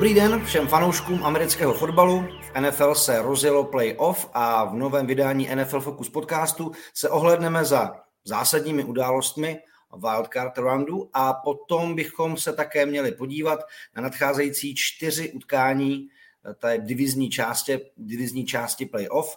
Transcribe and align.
Dobrý 0.00 0.14
den 0.14 0.44
všem 0.44 0.68
fanouškům 0.68 1.24
amerického 1.24 1.74
fotbalu. 1.74 2.24
V 2.42 2.60
NFL 2.60 2.94
se 2.94 3.22
rozjelo 3.22 3.64
playoff 3.64 4.30
a 4.32 4.64
v 4.64 4.74
novém 4.74 5.06
vydání 5.06 5.48
NFL 5.54 5.80
Focus 5.80 6.08
podcastu 6.08 6.72
se 6.94 7.08
ohledneme 7.08 7.64
za 7.64 7.92
zásadními 8.24 8.84
událostmi 8.84 9.60
wildcard 9.96 10.58
roundu 10.58 11.10
a 11.12 11.32
potom 11.32 11.94
bychom 11.94 12.36
se 12.36 12.52
také 12.52 12.86
měli 12.86 13.12
podívat 13.12 13.60
na 13.96 14.02
nadcházející 14.02 14.74
čtyři 14.74 15.32
utkání 15.32 16.08
té 16.58 16.78
divizní 16.78 17.30
části, 17.30 17.80
divizní 17.96 18.44
části 18.44 18.86
playoff 18.86 19.36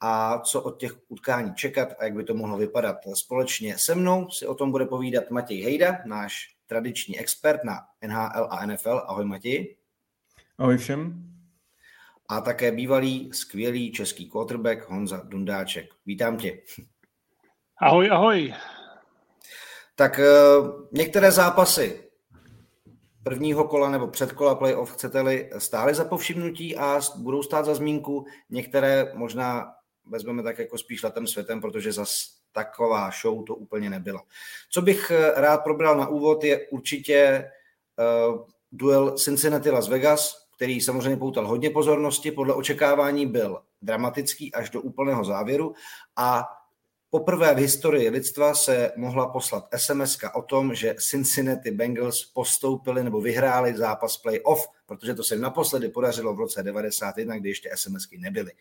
a 0.00 0.38
co 0.38 0.62
od 0.62 0.80
těch 0.80 0.92
utkání 1.08 1.54
čekat 1.54 1.88
a 1.98 2.04
jak 2.04 2.14
by 2.14 2.24
to 2.24 2.34
mohlo 2.34 2.58
vypadat. 2.58 2.96
Společně 3.14 3.74
se 3.78 3.94
mnou 3.94 4.30
si 4.30 4.46
o 4.46 4.54
tom 4.54 4.70
bude 4.70 4.86
povídat 4.86 5.30
Matěj 5.30 5.62
Hejda, 5.62 5.98
náš 6.06 6.56
tradiční 6.66 7.18
expert 7.18 7.64
na 7.64 7.80
NHL 8.06 8.48
a 8.50 8.66
NFL. 8.66 9.02
Ahoj 9.06 9.24
Matěj. 9.24 9.81
Ahoj 10.62 10.78
všem. 10.78 11.24
A 12.28 12.40
také 12.40 12.72
bývalý 12.72 13.30
skvělý 13.32 13.92
český 13.92 14.30
quarterback 14.30 14.88
Honza 14.88 15.22
Dundáček. 15.24 15.86
Vítám 16.06 16.36
tě. 16.36 16.62
Ahoj, 17.80 18.10
ahoj. 18.10 18.54
Tak 19.94 20.18
eh, 20.18 20.26
některé 20.92 21.30
zápasy 21.30 22.10
prvního 23.22 23.64
kola 23.64 23.90
nebo 23.90 24.06
předkola 24.08 24.54
playoff, 24.54 24.92
chcete-li, 24.92 25.50
stály 25.58 25.94
za 25.94 26.04
povšimnutí 26.04 26.76
a 26.76 27.00
budou 27.16 27.42
stát 27.42 27.64
za 27.64 27.74
zmínku. 27.74 28.26
Některé 28.50 29.12
možná 29.14 29.74
vezmeme 30.06 30.42
tak 30.42 30.58
jako 30.58 30.78
spíš 30.78 31.02
letem 31.02 31.26
světem, 31.26 31.60
protože 31.60 31.92
zas 31.92 32.26
taková 32.52 33.10
show 33.22 33.44
to 33.44 33.54
úplně 33.54 33.90
nebyla. 33.90 34.22
Co 34.70 34.82
bych 34.82 35.10
eh, 35.10 35.32
rád 35.40 35.56
probral 35.56 35.96
na 35.98 36.08
úvod 36.08 36.44
je 36.44 36.68
určitě 36.68 37.50
uh, 38.30 38.46
duel 38.72 39.18
Cincinnati 39.18 39.70
Las 39.70 39.88
Vegas, 39.88 40.41
který 40.56 40.80
samozřejmě 40.80 41.16
poutal 41.16 41.46
hodně 41.46 41.70
pozornosti, 41.70 42.30
podle 42.30 42.54
očekávání 42.54 43.26
byl 43.26 43.60
dramatický 43.82 44.54
až 44.54 44.70
do 44.70 44.80
úplného 44.80 45.24
závěru 45.24 45.74
a 46.16 46.44
poprvé 47.10 47.54
v 47.54 47.58
historii 47.58 48.10
lidstva 48.10 48.54
se 48.54 48.92
mohla 48.96 49.28
poslat 49.28 49.68
sms 49.76 50.18
o 50.34 50.42
tom, 50.42 50.74
že 50.74 50.94
Cincinnati 50.98 51.70
Bengals 51.70 52.24
postoupili 52.24 53.04
nebo 53.04 53.20
vyhráli 53.20 53.76
zápas 53.76 54.16
playoff, 54.16 54.68
protože 54.86 55.14
to 55.14 55.24
se 55.24 55.36
naposledy 55.36 55.88
podařilo 55.88 56.34
v 56.34 56.38
roce 56.38 56.62
91, 56.62 57.38
kdy 57.38 57.48
ještě 57.48 57.70
SMSky 57.74 58.18
nebyly. 58.18 58.52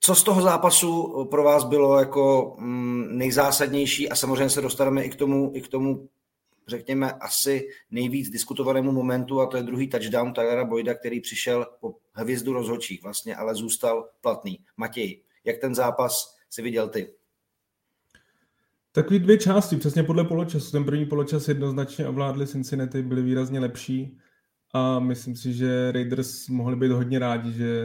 Co 0.00 0.14
z 0.14 0.22
toho 0.22 0.42
zápasu 0.42 1.24
pro 1.30 1.42
vás 1.42 1.64
bylo 1.64 1.98
jako 1.98 2.54
mm, 2.58 3.18
nejzásadnější 3.18 4.08
a 4.08 4.16
samozřejmě 4.16 4.50
se 4.50 4.60
dostaneme 4.60 5.04
i 5.04 5.10
k 5.10 5.16
tomu, 5.16 5.50
i 5.54 5.60
k 5.60 5.68
tomu 5.68 6.08
řekněme, 6.68 7.12
asi 7.12 7.68
nejvíc 7.90 8.30
diskutovanému 8.30 8.92
momentu 8.92 9.40
a 9.40 9.46
to 9.46 9.56
je 9.56 9.62
druhý 9.62 9.88
touchdown 9.88 10.32
Tylera 10.32 10.64
Boyda, 10.64 10.94
který 10.94 11.20
přišel 11.20 11.66
po 11.80 11.94
hvězdu 12.12 12.52
rozhodčích 12.52 13.02
vlastně, 13.02 13.36
ale 13.36 13.54
zůstal 13.54 14.08
platný. 14.20 14.58
Matěj, 14.76 15.22
jak 15.44 15.58
ten 15.58 15.74
zápas 15.74 16.12
si 16.50 16.62
viděl 16.62 16.88
ty? 16.88 17.14
Takový 18.92 19.18
dvě 19.18 19.38
části, 19.38 19.76
přesně 19.76 20.02
podle 20.02 20.24
poločasu. 20.24 20.70
Ten 20.72 20.84
první 20.84 21.06
poločas 21.06 21.48
jednoznačně 21.48 22.06
ovládli 22.06 22.46
Cincinnati, 22.46 23.02
byli 23.02 23.22
výrazně 23.22 23.60
lepší 23.60 24.18
a 24.74 24.98
myslím 24.98 25.36
si, 25.36 25.52
že 25.52 25.92
Raiders 25.92 26.48
mohli 26.48 26.76
být 26.76 26.90
hodně 26.90 27.18
rádi, 27.18 27.52
že 27.52 27.82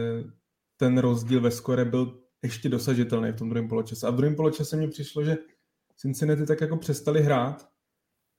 ten 0.76 0.98
rozdíl 0.98 1.40
ve 1.40 1.50
skore 1.50 1.84
byl 1.84 2.20
ještě 2.42 2.68
dosažitelný 2.68 3.32
v 3.32 3.36
tom 3.36 3.48
druhém 3.48 3.68
poločase. 3.68 4.06
A 4.06 4.10
v 4.10 4.16
druhém 4.16 4.36
poločase 4.36 4.76
mi 4.76 4.88
přišlo, 4.88 5.24
že 5.24 5.36
Cincinnati 5.96 6.46
tak 6.46 6.60
jako 6.60 6.76
přestali 6.76 7.22
hrát 7.22 7.68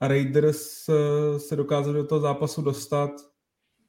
Raiders 0.02 0.90
eh, 0.90 1.40
se 1.40 1.56
dokázali 1.56 1.98
do 1.98 2.08
toho 2.08 2.22
zápasu 2.22 2.62
dostat. 2.62 3.12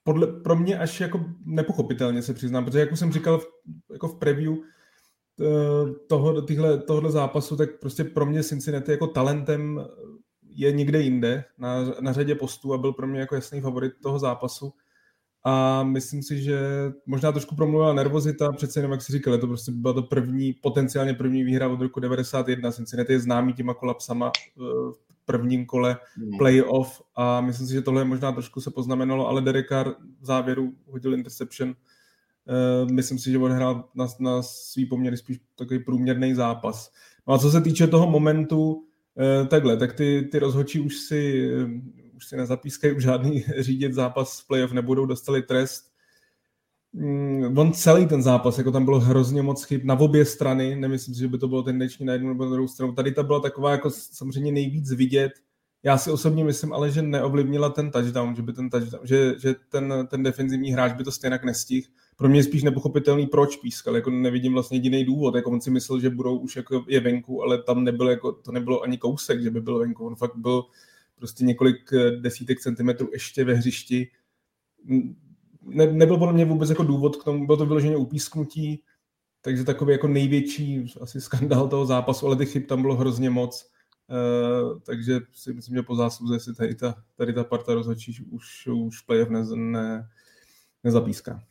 Podle, 0.02 0.26
pro 0.26 0.56
mě 0.56 0.78
až 0.78 1.00
jako 1.00 1.24
nepochopitelně 1.44 2.22
se 2.22 2.34
přiznám, 2.34 2.64
protože 2.64 2.80
jak 2.80 2.92
už 2.92 2.98
jsem 2.98 3.12
říkal 3.12 3.38
v, 3.38 3.46
jako 3.92 4.08
v 4.08 4.18
preview 4.18 4.54
eh, 4.54 5.94
toho, 6.08 6.42
tyhle, 6.42 6.78
tohohle 6.78 7.10
zápasu, 7.10 7.56
tak 7.56 7.80
prostě 7.80 8.04
pro 8.04 8.26
mě 8.26 8.42
Cincinnati 8.42 8.90
jako 8.90 9.06
talentem 9.06 9.86
je 10.42 10.72
někde 10.72 11.00
jinde 11.00 11.44
na, 11.58 11.84
na 12.00 12.12
řadě 12.12 12.34
postů 12.34 12.74
a 12.74 12.78
byl 12.78 12.92
pro 12.92 13.06
mě 13.06 13.20
jako 13.20 13.34
jasný 13.34 13.60
favorit 13.60 13.92
toho 14.02 14.18
zápasu. 14.18 14.72
A 15.44 15.82
myslím 15.82 16.22
si, 16.22 16.42
že 16.42 16.60
možná 17.06 17.32
trošku 17.32 17.56
promluvila 17.56 17.92
nervozita, 17.92 18.52
přece 18.52 18.78
jenom 18.78 18.92
jak 18.92 19.02
si 19.02 19.12
říkal, 19.12 19.38
to 19.38 19.46
prostě 19.46 19.72
byla 19.72 19.94
to 19.94 20.02
první, 20.02 20.52
potenciálně 20.52 21.14
první 21.14 21.44
výhra 21.44 21.68
od 21.68 21.80
roku 21.80 22.00
91, 22.00 22.72
Cincinnati 22.72 23.12
je 23.12 23.20
známý 23.20 23.52
těma 23.52 23.74
kolapsama 23.74 24.32
eh, 24.36 24.60
v 24.92 25.07
prvním 25.28 25.66
kole 25.66 25.96
hmm. 26.16 26.38
playoff 26.38 27.02
a 27.16 27.40
myslím 27.40 27.66
si, 27.66 27.72
že 27.72 27.82
tohle 27.82 28.04
možná 28.04 28.32
trošku 28.32 28.60
se 28.60 28.70
poznamenalo, 28.70 29.28
ale 29.28 29.42
Derek 29.42 29.68
Carr 29.68 29.90
v 30.20 30.26
závěru 30.26 30.74
hodil 30.86 31.14
interception. 31.14 31.68
Uh, 31.68 32.90
myslím 32.90 33.18
si, 33.18 33.30
že 33.30 33.38
odhrál 33.38 33.84
na, 33.94 34.06
na 34.20 34.42
svý 34.42 34.86
poměry 34.86 35.16
spíš 35.16 35.38
takový 35.58 35.84
průměrný 35.84 36.34
zápas. 36.34 36.92
No 37.26 37.34
a 37.34 37.38
co 37.38 37.50
se 37.50 37.60
týče 37.60 37.86
toho 37.86 38.10
momentu, 38.10 38.72
uh, 38.72 39.46
takhle, 39.48 39.76
tak 39.76 39.92
ty, 39.92 40.28
ty 40.32 40.38
rozhodčí 40.38 40.80
už 40.80 40.96
si 40.96 41.50
už 42.18 42.26
si 42.26 42.36
nezapískají, 42.36 42.96
už 42.96 43.02
žádný 43.02 43.44
řídit 43.58 43.94
zápas 43.94 44.40
v 44.40 44.46
playoff 44.46 44.72
nebudou, 44.72 45.06
dostali 45.06 45.42
trest. 45.42 45.87
Mm, 46.92 47.58
on 47.58 47.72
celý 47.72 48.06
ten 48.06 48.22
zápas, 48.22 48.58
jako 48.58 48.72
tam 48.72 48.84
bylo 48.84 49.00
hrozně 49.00 49.42
moc 49.42 49.64
chyb 49.64 49.80
na 49.84 50.00
obě 50.00 50.24
strany, 50.24 50.76
nemyslím 50.76 51.14
si, 51.14 51.20
že 51.20 51.28
by 51.28 51.38
to 51.38 51.48
bylo 51.48 51.62
tendenční 51.62 52.06
na 52.06 52.12
jednu 52.12 52.28
nebo 52.28 52.44
na 52.44 52.50
druhou 52.50 52.68
stranu. 52.68 52.92
Tady 52.92 53.12
ta 53.12 53.22
byla 53.22 53.40
taková 53.40 53.72
jako 53.72 53.90
samozřejmě 53.90 54.52
nejvíc 54.52 54.92
vidět. 54.92 55.32
Já 55.82 55.98
si 55.98 56.10
osobně 56.10 56.44
myslím 56.44 56.72
ale, 56.72 56.90
že 56.90 57.02
neovlivnila 57.02 57.70
ten 57.70 57.90
touchdown, 57.90 58.36
že 58.36 58.42
by 58.42 58.52
ten 58.52 58.70
touchdown, 58.70 59.06
že, 59.06 59.34
že 59.38 59.54
ten, 59.68 59.94
ten 60.10 60.22
defenzivní 60.22 60.70
hráč 60.70 60.92
by 60.92 61.04
to 61.04 61.12
stejně 61.12 61.38
nestihl. 61.44 61.86
Pro 62.16 62.28
mě 62.28 62.38
je 62.38 62.44
spíš 62.44 62.62
nepochopitelný, 62.62 63.26
proč 63.26 63.56
pískal, 63.56 63.96
jako 63.96 64.10
nevidím 64.10 64.52
vlastně 64.52 64.76
jediný 64.76 65.04
důvod, 65.04 65.34
jako 65.34 65.50
on 65.50 65.60
si 65.60 65.70
myslel, 65.70 66.00
že 66.00 66.10
budou 66.10 66.38
už 66.38 66.56
jako 66.56 66.84
je 66.88 67.00
venku, 67.00 67.42
ale 67.42 67.62
tam 67.62 67.84
nebylo 67.84 68.10
jako, 68.10 68.32
to 68.32 68.52
nebylo 68.52 68.82
ani 68.82 68.98
kousek, 68.98 69.42
že 69.42 69.50
by 69.50 69.60
byl 69.60 69.78
venku, 69.78 70.06
on 70.06 70.16
fakt 70.16 70.36
byl 70.36 70.64
prostě 71.14 71.44
několik 71.44 71.92
eh, 71.92 72.10
desítek 72.10 72.60
centimetrů 72.60 73.08
ještě 73.12 73.44
ve 73.44 73.54
hřišti. 73.54 74.08
Ne, 75.68 75.92
nebyl 75.92 76.18
podle 76.18 76.34
mě 76.34 76.44
vůbec 76.44 76.70
jako 76.70 76.82
důvod 76.82 77.16
k 77.16 77.24
tomu, 77.24 77.46
bylo 77.46 77.58
to 77.58 77.66
vyloženě 77.66 77.96
upísknutí, 77.96 78.82
takže 79.40 79.64
takový 79.64 79.92
jako 79.92 80.08
největší 80.08 80.94
asi 81.00 81.20
skandál 81.20 81.68
toho 81.68 81.86
zápasu, 81.86 82.26
ale 82.26 82.36
těch 82.36 82.52
chyb 82.52 82.66
tam 82.66 82.82
bylo 82.82 82.96
hrozně 82.96 83.30
moc. 83.30 83.70
Uh, 84.10 84.80
takže 84.80 85.20
si 85.32 85.52
myslím, 85.52 85.76
že 85.76 85.82
po 85.82 85.96
zásluze 85.96 86.40
si 86.40 86.54
tady 86.54 86.74
ta, 86.74 86.94
tady 87.16 87.32
ta 87.32 87.44
parta 87.44 87.74
rozhodčí 87.74 88.26
už, 88.30 88.66
už 88.66 89.00
playoff 89.00 89.30
ne, 89.30 89.44
ne, 89.54 90.08
nezapíská. 90.84 91.42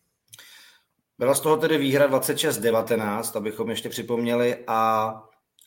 Byla 1.20 1.36
z 1.36 1.40
toho 1.40 1.58
tedy 1.58 1.78
výhra 1.78 2.10
26-19, 2.10 3.38
abychom 3.38 3.70
ještě 3.70 3.90
připomněli, 3.90 4.58
a 4.68 5.14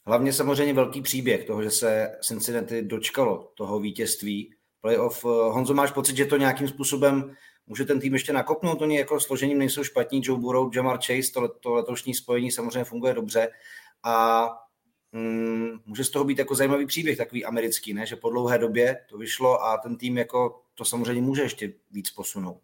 Hlavně 0.06 0.32
samozřejmě 0.32 0.74
velký 0.74 1.02
příběh 1.02 1.44
toho, 1.44 1.62
že 1.62 1.70
se 1.70 2.16
Cincinnati 2.22 2.82
dočkalo 2.82 3.52
toho 3.54 3.80
vítězství 3.80 4.54
playoff. 4.80 5.24
Honzo, 5.24 5.74
máš 5.74 5.90
pocit, 5.90 6.16
že 6.16 6.26
to 6.26 6.36
nějakým 6.36 6.68
způsobem 6.68 7.34
může 7.66 7.84
ten 7.84 8.00
tým 8.00 8.12
ještě 8.12 8.32
nakopnout? 8.32 8.82
Oni 8.82 8.98
jako 8.98 9.20
složením 9.20 9.58
nejsou 9.58 9.84
špatní. 9.84 10.20
Joe 10.24 10.40
Burrow, 10.40 10.76
Jamar 10.76 10.96
Chase, 10.96 11.32
to, 11.34 11.48
to 11.48 11.74
letošní 11.74 12.14
spojení 12.14 12.52
samozřejmě 12.52 12.84
funguje 12.84 13.14
dobře. 13.14 13.48
A 14.02 14.46
mm, 15.12 15.80
může 15.86 16.04
z 16.04 16.10
toho 16.10 16.24
být 16.24 16.38
jako 16.38 16.54
zajímavý 16.54 16.86
příběh, 16.86 17.18
takový 17.18 17.44
americký, 17.44 17.94
ne? 17.94 18.06
že 18.06 18.16
po 18.16 18.30
dlouhé 18.30 18.58
době 18.58 19.04
to 19.08 19.18
vyšlo 19.18 19.64
a 19.64 19.76
ten 19.76 19.96
tým 19.96 20.18
jako 20.18 20.62
to 20.74 20.84
samozřejmě 20.84 21.22
může 21.22 21.42
ještě 21.42 21.72
víc 21.90 22.10
posunout. 22.10 22.60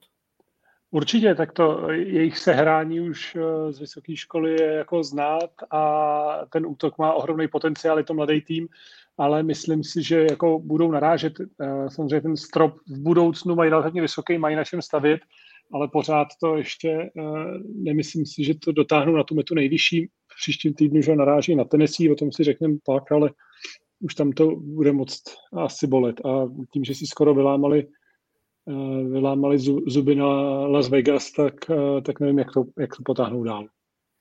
Určitě, 0.91 1.35
tak 1.35 1.53
to 1.53 1.91
jejich 1.91 2.39
sehrání 2.39 3.01
už 3.01 3.37
eh, 3.37 3.73
z 3.73 3.81
vysoké 3.81 4.17
školy 4.17 4.53
je 4.61 4.73
jako 4.73 5.03
znát 5.03 5.51
a 5.71 6.47
ten 6.53 6.67
útok 6.67 6.99
má 6.99 7.13
ohromný 7.13 7.49
potenciál, 7.49 7.99
je 7.99 8.05
to 8.05 8.15
mladý 8.15 8.41
tým, 8.41 8.69
ale 9.19 9.43
myslím 9.43 9.85
si, 9.85 10.03
že 10.03 10.27
jako 10.31 10.59
budou 10.59 10.91
narážet. 10.91 11.33
Eh, 11.41 11.91
samozřejmě 11.91 12.21
ten 12.21 12.37
strop 12.37 12.75
v 12.89 12.99
budoucnu 12.99 13.55
mají 13.55 13.71
relativně 13.71 14.03
vysoký, 14.03 14.39
mají 14.39 14.57
na 14.57 14.65
čem 14.65 14.83
stavět, 14.83 15.21
ale 15.73 15.89
pořád 15.89 16.29
to 16.41 16.57
ještě 16.57 16.91
eh, 16.91 17.11
nemyslím 17.75 18.27
si, 18.27 18.45
že 18.45 18.55
to 18.55 18.73
dotáhnou 18.73 19.17
na 19.17 19.25
tu 19.25 19.35
metu 19.35 19.55
nejvyšší. 19.55 20.07
V 20.07 20.37
příštím 20.43 20.75
týdnu, 20.75 21.03
že 21.03 21.17
naráží 21.17 21.55
na 21.55 21.65
Tennessee, 21.65 22.13
o 22.13 22.15
tom 22.15 22.33
si 22.33 22.45
řekneme 22.45 22.77
pak, 22.85 23.13
ale 23.13 23.31
už 24.01 24.15
tam 24.15 24.33
to 24.33 24.57
bude 24.57 24.93
moc 24.93 25.23
asi 25.57 25.87
bolet. 25.87 26.21
A 26.27 26.49
tím, 26.73 26.85
že 26.85 26.95
si 26.95 27.07
skoro 27.07 27.35
vylámali 27.35 27.87
Eh, 28.69 29.09
vylámali 29.09 29.59
zuby 29.87 30.15
na 30.15 30.27
Las 30.67 30.89
Vegas, 30.89 31.33
tak, 31.33 31.55
tak 32.03 32.21
nevím, 32.21 32.39
jak 32.39 32.53
to, 32.53 32.65
jak 32.79 32.97
to 32.97 33.03
potáhnou 33.05 33.45
dál. 33.45 33.67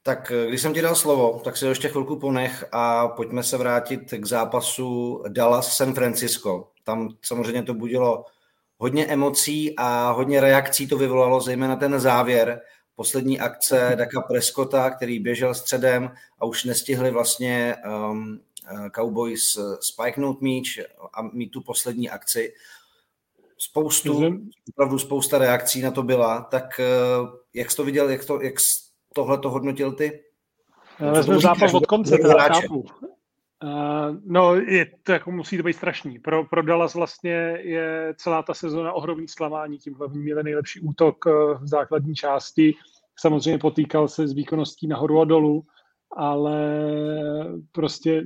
Tak 0.07 0.31
eh, 0.31 0.47
když 0.47 0.61
jsem 0.61 0.73
ti 0.73 0.81
dal 0.81 0.95
slovo, 0.95 1.41
tak 1.43 1.57
si 1.57 1.65
ho 1.65 1.71
ještě 1.71 1.89
chvilku 1.89 2.15
ponech 2.19 2.65
a 2.71 3.07
pojďme 3.07 3.43
se 3.43 3.57
vrátit 3.57 4.13
k 4.17 4.25
zápasu 4.25 5.23
Dallas-San 5.27 5.93
Francisco. 5.93 6.71
Tam 6.83 7.09
samozřejmě 7.21 7.63
to 7.63 7.73
budilo 7.73 8.25
hodně 8.77 9.05
emocí 9.05 9.73
a 9.77 10.11
hodně 10.11 10.41
reakcí 10.41 10.87
to 10.87 10.97
vyvolalo, 10.97 11.41
zejména 11.41 11.75
ten 11.75 11.99
závěr, 11.99 12.61
poslední 12.95 13.39
akce 13.39 13.91
Daka 13.95 14.21
Prescotta, 14.21 14.89
který 14.89 15.19
běžel 15.19 15.53
středem 15.53 16.11
a 16.39 16.45
už 16.45 16.63
nestihli 16.63 17.11
vlastně 17.11 17.75
um, 18.09 18.39
Cowboys 18.95 19.57
spiknout 19.79 20.41
míč 20.41 20.79
a 21.13 21.21
mít 21.21 21.49
tu 21.49 21.61
poslední 21.61 22.09
akci 22.09 22.53
spoustu, 23.57 24.39
opravdu 24.69 24.99
spousta 24.99 25.37
reakcí 25.37 25.81
na 25.81 25.91
to 25.91 26.03
byla, 26.03 26.41
tak 26.41 26.79
eh, 26.79 26.85
jak 27.53 27.71
jsi 27.71 27.77
to 27.77 27.83
viděl, 27.83 28.09
jak, 28.09 28.25
to, 28.25 28.41
jak 28.41 28.59
tohle 29.15 29.37
to 29.37 29.49
hodnotil 29.49 29.91
ty? 29.91 30.19
Vezmeme 30.99 31.41
zápas 31.41 31.73
od 31.73 31.85
konce, 31.85 32.17
teda 32.17 32.33
chápu. 32.39 32.79
Uh, 32.79 34.17
no, 34.25 34.55
je 34.55 34.85
to 35.03 35.11
jako 35.11 35.31
musí 35.31 35.57
to 35.57 35.63
být 35.63 35.73
strašný. 35.73 36.19
Pro, 36.19 36.45
pro 36.45 36.61
Dallas 36.61 36.95
vlastně 36.95 37.31
je 37.61 38.13
celá 38.17 38.43
ta 38.43 38.53
sezona 38.53 38.93
ohromný 38.93 39.27
zklamání. 39.27 39.77
Tím 39.77 39.93
hlavním 39.93 40.23
měli 40.23 40.43
nejlepší 40.43 40.79
útok 40.79 41.25
v 41.61 41.67
základní 41.67 42.15
části. 42.15 42.73
Samozřejmě 43.19 43.59
potýkal 43.59 44.07
se 44.07 44.27
s 44.27 44.33
výkonností 44.33 44.87
nahoru 44.87 45.21
a 45.21 45.25
dolů, 45.25 45.63
ale 46.17 46.85
prostě 47.71 48.23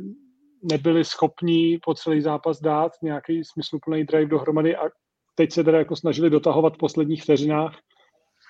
nebyli 0.63 1.05
schopní 1.05 1.79
po 1.85 1.93
celý 1.93 2.21
zápas 2.21 2.61
dát 2.61 2.91
nějaký 3.01 3.43
smysluplný 3.43 4.03
drive 4.03 4.25
dohromady 4.25 4.75
a 4.75 4.81
teď 5.35 5.51
se 5.51 5.63
teda 5.63 5.77
jako 5.77 5.95
snažili 5.95 6.29
dotahovat 6.29 6.73
v 6.73 6.77
posledních 6.77 7.23
vteřinách 7.23 7.75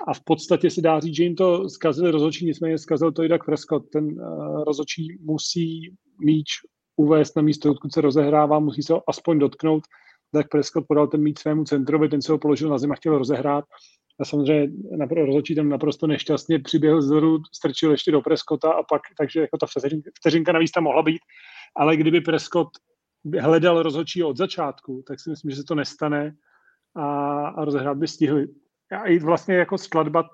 a 0.08 0.14
v 0.14 0.24
podstatě 0.24 0.70
se 0.70 0.82
dá 0.82 1.00
říct, 1.00 1.16
že 1.16 1.24
jim 1.24 1.36
to 1.36 1.70
zkazili 1.70 2.12
rozhodčí, 2.12 2.46
nicméně 2.46 2.78
zkazil 2.78 3.12
to 3.12 3.24
i 3.24 3.30
Doug 3.30 3.46
Prescott. 3.46 3.90
Ten 3.90 4.06
uh, 4.06 4.64
rozhodčí 4.64 5.18
musí 5.22 5.96
míč 6.26 6.48
uvést 6.96 7.36
na 7.36 7.42
místo, 7.42 7.72
odkud 7.72 7.94
se 7.94 8.02
rozehrává, 8.02 8.60
musí 8.60 8.84
se 8.84 8.94
ho 8.94 9.04
aspoň 9.08 9.40
dotknout. 9.40 9.84
Doug 10.34 10.48
Prescott 10.52 10.88
podal 10.88 11.08
ten 11.08 11.22
míč 11.22 11.40
svému 11.40 11.64
centrovi, 11.64 12.10
ten 12.10 12.22
se 12.22 12.32
ho 12.32 12.38
položil 12.38 12.70
na 12.70 12.78
zem 12.78 12.92
a 12.92 12.96
chtěl 12.96 13.18
rozehrát. 13.18 13.66
A 14.20 14.26
samozřejmě 14.26 14.68
rozhodčí 15.26 15.56
tam 15.56 15.70
naprosto 15.70 16.08
nešťastně 16.08 16.60
přiběhl 16.60 17.02
zadu, 17.02 17.38
strčil 17.54 17.92
ještě 17.92 18.12
do 18.12 18.22
Prescotta 18.22 18.72
a 18.72 18.84
pak, 18.84 19.02
takže 19.18 19.42
jako 19.42 19.58
ta 19.58 19.66
vteřinka, 19.66 20.10
vteřinka 20.20 20.52
navíc 20.52 20.72
tam 20.72 20.84
mohla 20.84 21.02
být. 21.02 21.20
Ale 21.76 21.98
kdyby 21.98 22.22
Prescott 22.22 22.68
hledal 23.40 23.84
rozhodčí 23.84 24.24
od 24.24 24.38
začátku, 24.38 25.04
tak 25.08 25.20
si 25.20 25.30
myslím, 25.30 25.52
že 25.52 25.58
se 25.58 25.64
to 25.64 25.76
nestane 25.76 26.36
a, 26.96 27.06
a 27.48 27.66
rozehrát 27.66 27.98
by 27.98 28.08
stihli. 28.08 28.48
A 28.92 29.08
i 29.08 29.20
vlastně 29.20 29.56
jako 29.56 29.78
skladba 29.78 30.30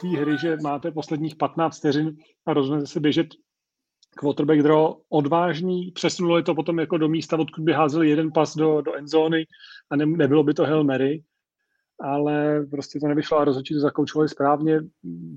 té 0.00 0.08
hry, 0.08 0.38
že 0.38 0.56
máte 0.62 0.90
posledních 0.90 1.36
15 1.36 1.78
vteřin 1.78 2.16
a 2.46 2.52
rozhodnete 2.52 2.86
se 2.86 3.00
běžet 3.00 3.26
quarterback 4.16 4.62
draw 4.62 4.92
odvážný, 5.08 5.90
přesunuli 5.90 6.42
to 6.42 6.54
potom 6.54 6.78
jako 6.78 6.98
do 6.98 7.08
místa, 7.08 7.38
odkud 7.38 7.62
by 7.62 7.72
házeli 7.72 8.08
jeden 8.08 8.32
pas 8.32 8.56
do, 8.56 8.80
do 8.80 8.94
endzóny 8.94 9.46
a 9.90 9.96
ne, 9.96 10.06
nebylo 10.06 10.42
by 10.42 10.54
to 10.54 10.64
Hail 10.64 10.84
Mary, 10.84 11.22
ale 12.00 12.66
prostě 12.70 13.00
to 13.00 13.08
nevyšlo 13.08 13.38
a 13.38 13.44
rozhodčí 13.44 13.74
to 13.74 13.80
zakoučovali 13.80 14.28
správně. 14.28 14.80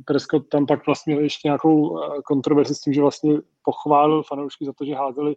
Prescott 0.05 0.49
tam 0.49 0.65
pak 0.65 0.85
vlastně 0.85 1.13
měl 1.13 1.23
ještě 1.23 1.47
nějakou 1.47 1.99
eh, 1.99 2.21
kontroverzi 2.25 2.75
s 2.75 2.81
tím, 2.81 2.93
že 2.93 3.01
vlastně 3.01 3.37
pochválil 3.63 4.23
fanoušky 4.23 4.65
za 4.65 4.73
to, 4.73 4.85
že 4.85 4.95
házeli 4.95 5.35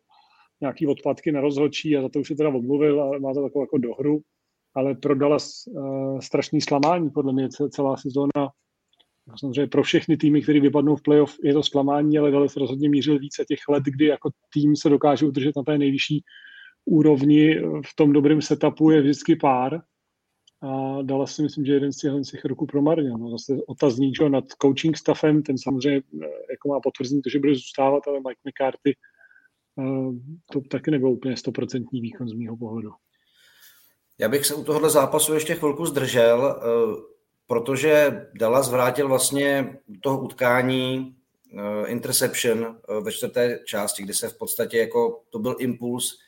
nějaký 0.60 0.86
odpadky 0.86 1.32
na 1.32 1.40
rozhodčí 1.40 1.96
a 1.96 2.02
za 2.02 2.08
to 2.08 2.20
už 2.20 2.28
se 2.28 2.34
teda 2.34 2.48
omluvil 2.48 3.02
a 3.02 3.18
má 3.18 3.34
to 3.34 3.42
takovou 3.42 3.62
jako 3.62 3.78
dohru 3.78 4.20
ale 4.74 4.94
pro 4.94 5.14
Dallas 5.14 5.66
uh, 5.66 6.18
strašný 6.20 6.60
zklamání, 6.60 7.10
podle 7.10 7.32
mě 7.32 7.48
celá 7.70 7.96
sezóna. 7.96 8.50
Samozřejmě 9.38 9.66
pro 9.66 9.82
všechny 9.82 10.16
týmy, 10.16 10.42
které 10.42 10.60
vypadnou 10.60 10.96
v 10.96 11.02
playoff, 11.02 11.36
je 11.44 11.52
to 11.52 11.62
zklamání, 11.62 12.18
ale 12.18 12.30
Dallas 12.30 12.56
rozhodně 12.56 12.88
mířil 12.88 13.18
více 13.18 13.44
těch 13.48 13.58
let, 13.68 13.82
kdy 13.84 14.06
jako 14.06 14.30
tým 14.52 14.76
se 14.76 14.88
dokáže 14.88 15.26
udržet 15.26 15.56
na 15.56 15.62
té 15.62 15.78
nejvyšší 15.78 16.24
úrovni. 16.84 17.60
V 17.86 17.96
tom 17.96 18.12
dobrém 18.12 18.42
setupu 18.42 18.90
je 18.90 19.00
vždycky 19.00 19.36
pár. 19.36 19.80
A 20.62 21.02
Dallas 21.02 21.34
si 21.34 21.42
myslím, 21.42 21.64
že 21.64 21.72
jeden 21.72 21.92
z 21.92 21.96
těch, 21.96 22.12
těch 22.30 22.44
roků 22.44 22.66
promarnil. 22.66 23.18
No, 23.18 23.30
zase 23.30 23.52
otazník 23.68 24.16
že, 24.16 24.28
nad 24.28 24.44
coaching 24.62 24.96
staffem, 24.96 25.42
ten 25.42 25.58
samozřejmě 25.58 26.02
eh, 26.22 26.26
jako 26.26 26.68
má 26.68 26.80
potvrzení 26.80 27.22
to, 27.22 27.30
že 27.30 27.38
bude 27.38 27.54
zůstávat, 27.54 28.08
ale 28.08 28.18
Mike 28.18 28.40
McCarthy 28.48 28.94
to 30.52 30.60
taky 30.60 30.90
nebyl 30.90 31.08
úplně 31.08 31.36
stoprocentní 31.36 32.00
výkon 32.00 32.28
z 32.28 32.32
mýho 32.32 32.56
pohledu. 32.56 32.90
Já 34.20 34.28
bych 34.28 34.46
se 34.46 34.54
u 34.54 34.64
tohohle 34.64 34.90
zápasu 34.90 35.34
ještě 35.34 35.54
chvilku 35.54 35.86
zdržel, 35.86 36.60
eh, 36.62 37.02
protože 37.46 38.26
Dallas 38.34 38.70
vrátil 38.70 39.08
vlastně 39.08 39.78
toho 40.02 40.20
utkání 40.20 41.16
eh, 41.58 41.86
interception 41.86 42.76
eh, 42.88 43.00
ve 43.00 43.12
čtvrté 43.12 43.60
části, 43.64 44.02
kdy 44.02 44.14
se 44.14 44.28
v 44.28 44.38
podstatě 44.38 44.78
jako 44.78 45.22
to 45.30 45.38
byl 45.38 45.56
impuls, 45.58 46.18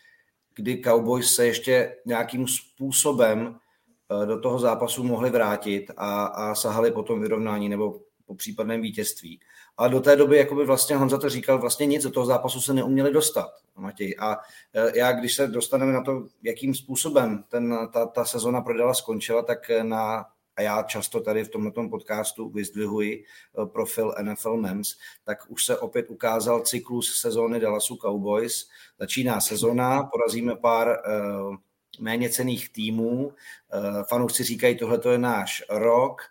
kdy 0.55 0.83
Cowboys 0.85 1.35
se 1.35 1.47
ještě 1.47 1.97
nějakým 2.07 2.47
způsobem 2.49 3.59
do 4.25 4.41
toho 4.41 4.59
zápasu 4.59 5.05
mohli 5.05 5.31
vrátit 5.31 5.91
a, 5.97 6.25
a 6.25 6.55
sahali 6.55 6.91
potom 6.91 7.21
vyrovnání 7.21 7.69
nebo 7.69 8.01
po 8.27 8.35
případném 8.35 8.83
vítězství. 8.83 9.41
A 9.79 9.89
do 9.89 10.01
té 10.01 10.17
doby, 10.17 10.37
jako 10.37 10.55
by 10.55 10.65
vlastně 10.65 10.97
Honza 10.97 11.19
to 11.19 11.29
říkal, 11.29 11.59
vlastně 11.59 11.87
nic 11.87 12.03
do 12.03 12.11
toho 12.11 12.27
zápasu 12.27 12.61
se 12.61 12.75
neuměli 12.75 13.13
dostat, 13.13 13.51
Matěj. 13.77 14.17
A 14.19 14.39
e, 14.75 14.99
já, 14.99 15.13
když 15.13 15.35
se 15.35 15.47
dostaneme 15.47 15.93
na 15.93 16.03
to, 16.03 16.27
jakým 16.43 16.75
způsobem 16.75 17.45
ten, 17.49 17.89
ta, 17.93 18.07
ta 18.07 18.25
sezona 18.25 18.61
prodala 18.61 18.95
skončila, 18.95 19.43
tak 19.43 19.71
na 19.83 20.25
a 20.57 20.63
já 20.63 20.83
často 20.83 21.21
tady 21.21 21.45
v 21.45 21.49
tomto 21.49 21.89
podcastu 21.89 22.49
vyzdvihuji 22.49 23.25
e, 23.25 23.67
profil 23.67 24.15
NFL 24.23 24.57
Mems, 24.57 24.97
tak 25.25 25.39
už 25.49 25.65
se 25.65 25.79
opět 25.79 26.11
ukázal 26.11 26.61
cyklus 26.61 27.21
sezóny 27.21 27.61
Dallasu 27.61 27.97
Cowboys. 27.97 28.69
Začíná 28.99 29.41
sezona, 29.41 30.03
porazíme 30.03 30.57
pár 30.57 30.89
uh, 30.89 31.57
méně 32.01 32.31
cených 32.31 32.73
týmů, 32.73 33.27
uh, 33.27 33.33
fanoušci 34.09 34.45
říkají, 34.45 34.79
tohle 34.79 35.01
je 35.11 35.19
náš 35.19 35.63
rok, 35.69 36.23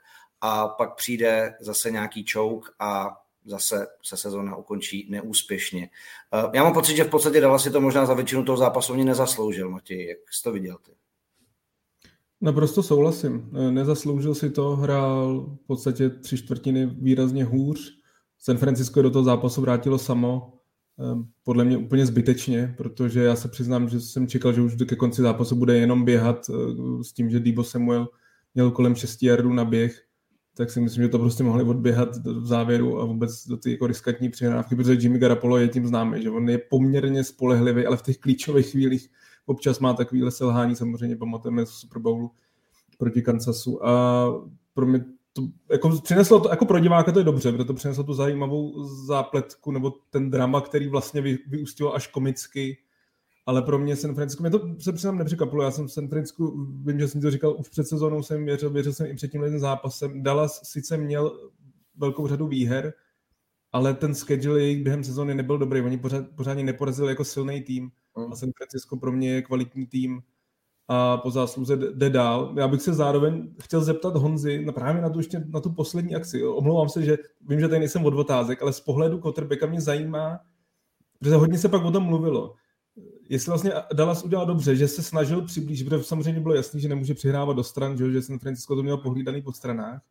a 0.42 0.68
pak 0.68 0.96
přijde 0.96 1.58
zase 1.60 1.92
nějaký 1.92 2.26
čouk 2.26 2.76
a 2.80 3.18
zase 3.46 3.88
se 4.04 4.18
sezóna 4.18 4.56
ukončí 4.56 5.08
neúspěšně. 5.10 5.90
Eh, 6.34 6.50
já 6.54 6.64
mám 6.64 6.74
pocit, 6.74 6.96
že 6.96 7.04
v 7.04 7.10
podstatě 7.10 7.42
Dallas 7.42 7.64
si 7.64 7.72
to 7.72 7.82
možná 7.82 8.06
za 8.06 8.14
většinu 8.14 8.46
toho 8.46 8.58
zápasu 8.58 8.94
ani 8.94 9.06
nezasloužil, 9.06 9.70
Matěj. 9.70 10.08
Jak 10.08 10.18
jsi 10.32 10.44
to 10.44 10.52
viděl 10.52 10.78
ty? 10.86 10.92
Naprosto 12.42 12.84
souhlasím. 12.84 13.50
Eh, 13.56 13.72
nezasloužil 13.72 14.36
si 14.36 14.50
to, 14.50 14.76
hrál 14.76 15.50
v 15.64 15.68
podstatě 15.68 16.10
tři 16.10 16.38
čtvrtiny 16.38 16.86
výrazně 16.86 17.44
hůř. 17.44 17.92
San 18.40 18.58
Francisco 18.58 19.02
do 19.02 19.12
toho 19.12 19.24
zápasu 19.24 19.62
vrátilo 19.62 19.98
samo, 19.98 20.54
eh, 21.00 21.26
podle 21.44 21.66
mě 21.66 21.78
úplně 21.78 22.06
zbytečně, 22.06 22.76
protože 22.78 23.24
já 23.24 23.36
se 23.36 23.48
přiznám, 23.48 23.90
že 23.90 24.02
jsem 24.02 24.28
čekal, 24.28 24.54
že 24.54 24.62
už 24.62 24.76
ke 24.86 24.96
konci 24.96 25.22
zápasu 25.22 25.56
bude 25.56 25.78
jenom 25.78 26.06
běhat 26.06 26.46
s 27.02 27.14
tím, 27.14 27.30
že 27.30 27.40
Debo 27.40 27.64
Samuel 27.64 28.08
měl 28.56 28.72
kolem 28.72 28.96
6 28.96 29.24
jardů 29.24 29.54
na 29.54 29.66
běh 29.66 30.11
tak 30.62 30.72
si 30.72 30.82
myslím, 30.82 31.04
že 31.04 31.10
to 31.10 31.20
prostě 31.20 31.44
mohli 31.44 31.64
odběhat 31.64 32.16
v 32.26 32.46
závěru 32.46 33.02
a 33.02 33.06
vůbec 33.06 33.48
do 33.48 33.58
ty 33.58 33.72
jako 33.72 33.88
riskantní 33.88 34.30
přihrávky, 34.30 34.76
protože 34.76 34.94
Jimmy 34.94 35.20
Garapolo 35.20 35.58
je 35.58 35.68
tím 35.68 35.88
známý, 35.88 36.24
že 36.24 36.30
on 36.30 36.50
je 36.50 36.58
poměrně 36.58 37.24
spolehlivý, 37.24 37.86
ale 37.86 37.98
v 37.98 38.02
těch 38.02 38.18
klíčových 38.18 38.72
chvílích 38.72 39.10
občas 39.46 39.80
má 39.80 39.94
takovýhle 39.94 40.32
selhání, 40.32 40.76
samozřejmě 40.76 41.16
pamatujeme 41.16 41.66
z 41.66 41.70
Super 41.70 42.02
Bowlu 42.02 42.32
proti 42.98 43.22
Kansasu 43.22 43.86
a 43.86 44.26
pro 44.74 44.86
mě 44.86 45.06
to 45.34 45.42
jako 45.72 45.90
přineslo 46.04 46.40
to, 46.40 46.50
jako 46.50 46.66
pro 46.66 46.80
diváka 46.80 47.12
to 47.12 47.20
je 47.20 47.26
dobře, 47.26 47.52
protože 47.52 47.66
to 47.66 47.74
přineslo 47.74 48.04
tu 48.04 48.14
zajímavou 48.14 48.84
zápletku 48.84 49.72
nebo 49.72 49.94
ten 50.10 50.30
drama, 50.30 50.62
který 50.62 50.88
vlastně 50.88 51.22
vy, 51.22 51.38
vyústil 51.48 51.92
až 51.96 52.08
komicky 52.08 52.78
ale 53.46 53.62
pro 53.62 53.80
mě 53.80 53.96
San 53.96 54.16
Francisco, 54.16 54.44
mě 54.44 54.52
to 54.52 54.76
se 54.80 54.94
přiznám 54.94 55.18
nepřekvapilo, 55.18 55.64
já 55.64 55.72
jsem 55.72 55.88
v 55.88 55.92
San 55.92 56.08
Francisco, 56.08 56.52
vím, 56.86 57.00
že 57.00 57.08
jsem 57.08 57.22
to 57.22 57.32
říkal, 57.32 57.56
už 57.60 57.70
před 57.70 57.88
sezónou 57.88 58.24
jsem 58.24 58.46
věřil, 58.46 58.70
věřil 58.70 58.94
jsem 58.94 59.08
i 59.08 59.16
před 59.16 59.32
tímhle 59.32 59.60
zápasem. 59.60 60.24
Dallas 60.24 60.62
sice 60.64 60.98
měl 60.98 61.50
velkou 61.96 62.28
řadu 62.28 62.48
výher, 62.48 62.94
ale 63.72 63.94
ten 63.94 64.16
schedule 64.16 64.62
jejich 64.62 64.84
během 64.84 65.04
sezóny 65.04 65.36
nebyl 65.36 65.58
dobrý, 65.58 65.82
oni 65.82 65.98
pořád, 65.98 66.26
pořádně 66.36 66.64
neporazili 66.64 67.10
jako 67.10 67.24
silný 67.24 67.62
tým 67.62 67.92
mm. 68.18 68.32
a 68.32 68.36
San 68.36 68.52
Francisco 68.58 68.98
pro 68.98 69.12
mě 69.12 69.34
je 69.34 69.42
kvalitní 69.42 69.86
tým 69.88 70.22
a 70.88 71.18
po 71.18 71.32
zásluze 71.32 71.78
jde 71.78 72.10
dál. 72.10 72.54
Já 72.58 72.68
bych 72.68 72.82
se 72.82 72.94
zároveň 72.94 73.54
chtěl 73.62 73.82
zeptat 73.82 74.16
Honzi 74.16 74.66
na 74.66 74.72
právě 74.72 75.02
na 75.02 75.10
tu, 75.10 75.20
ještě, 75.20 75.44
na 75.48 75.60
tu 75.60 75.74
poslední 75.74 76.16
akci. 76.16 76.44
Omlouvám 76.44 76.90
se, 76.90 77.04
že 77.04 77.18
vím, 77.48 77.60
že 77.60 77.68
tady 77.68 77.80
nejsem 77.80 78.06
od 78.06 78.14
otázek, 78.14 78.62
ale 78.62 78.74
z 78.74 78.80
pohledu 78.80 79.20
Kotrbeka 79.20 79.66
mě 79.66 79.82
zajímá, 79.82 80.40
protože 81.20 81.36
hodně 81.36 81.58
se 81.58 81.70
pak 81.70 81.84
o 81.84 81.92
tom 81.92 82.04
mluvilo 82.04 82.56
jestli 83.32 83.50
vlastně 83.50 83.74
Dallas 83.94 84.24
udělal 84.24 84.46
dobře, 84.46 84.76
že 84.76 84.88
se 84.88 85.04
snažil 85.04 85.42
přiblížit, 85.42 85.90
protože 85.90 86.04
samozřejmě 86.04 86.42
bylo 86.42 86.56
jasný, 86.56 86.82
že 86.82 86.90
nemůže 86.90 87.14
přihrávat 87.14 87.58
do 87.58 87.64
stran, 87.64 87.98
že, 87.98 88.22
San 88.22 88.40
Francisco 88.40 88.76
to 88.76 88.84
měl 88.84 88.98
pohlídaný 88.98 89.42
po 89.42 89.54
stranách, 89.54 90.02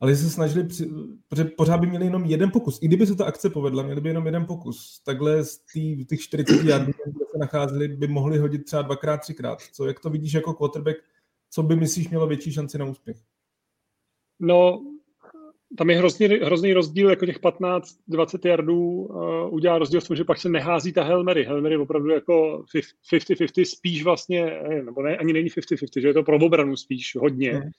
ale 0.00 0.12
že 0.12 0.16
se 0.16 0.30
snažili, 0.30 0.64
při, 0.64 0.90
protože 1.28 1.44
pořád 1.44 1.80
by 1.80 1.86
měli 1.86 2.04
jenom 2.04 2.24
jeden 2.24 2.50
pokus. 2.50 2.78
I 2.82 2.86
kdyby 2.86 3.06
se 3.06 3.14
ta 3.14 3.24
akce 3.24 3.50
povedla, 3.50 3.82
měli 3.82 4.00
by 4.00 4.08
jenom 4.08 4.26
jeden 4.26 4.46
pokus. 4.46 5.00
Takhle 5.04 5.44
z 5.44 5.58
tý, 5.58 6.04
těch 6.04 6.20
40 6.20 6.64
yardů, 6.64 6.92
kde 7.04 7.24
se 7.32 7.38
nacházeli, 7.38 7.88
by 7.88 8.08
mohli 8.08 8.38
hodit 8.38 8.64
třeba 8.64 8.82
dvakrát, 8.82 9.16
třikrát. 9.16 9.62
Co, 9.72 9.86
jak 9.86 10.00
to 10.00 10.10
vidíš 10.10 10.32
jako 10.32 10.54
quarterback, 10.54 10.96
co 11.50 11.62
by 11.62 11.76
myslíš 11.76 12.08
mělo 12.08 12.26
větší 12.26 12.52
šanci 12.52 12.78
na 12.78 12.84
úspěch? 12.84 13.16
No, 14.40 14.82
tam 15.76 15.90
je 15.90 15.96
hrozný, 15.96 16.26
hrozný 16.26 16.72
rozdíl, 16.72 17.10
jako 17.10 17.26
těch 17.26 17.40
15-20 17.40 18.48
yardů 18.48 18.80
uh, 18.80 19.54
udělá 19.54 19.78
rozdíl 19.78 20.00
v 20.00 20.08
tom, 20.08 20.16
že 20.16 20.24
pak 20.24 20.38
se 20.38 20.48
nehází 20.48 20.92
ta 20.92 21.02
Helmery. 21.04 21.44
Helmery 21.44 21.74
je 21.74 21.78
opravdu 21.78 22.10
jako 22.10 22.64
50-50, 23.12 23.64
spíš 23.64 24.04
vlastně, 24.04 24.60
nebo 24.84 25.02
ne, 25.02 25.16
ani 25.16 25.32
není 25.32 25.48
50-50, 25.48 26.00
že 26.00 26.08
je 26.08 26.14
to 26.14 26.22
pro 26.22 26.36
obranu 26.36 26.76
spíš 26.76 27.16
hodně. 27.16 27.52
Mm. 27.52 27.70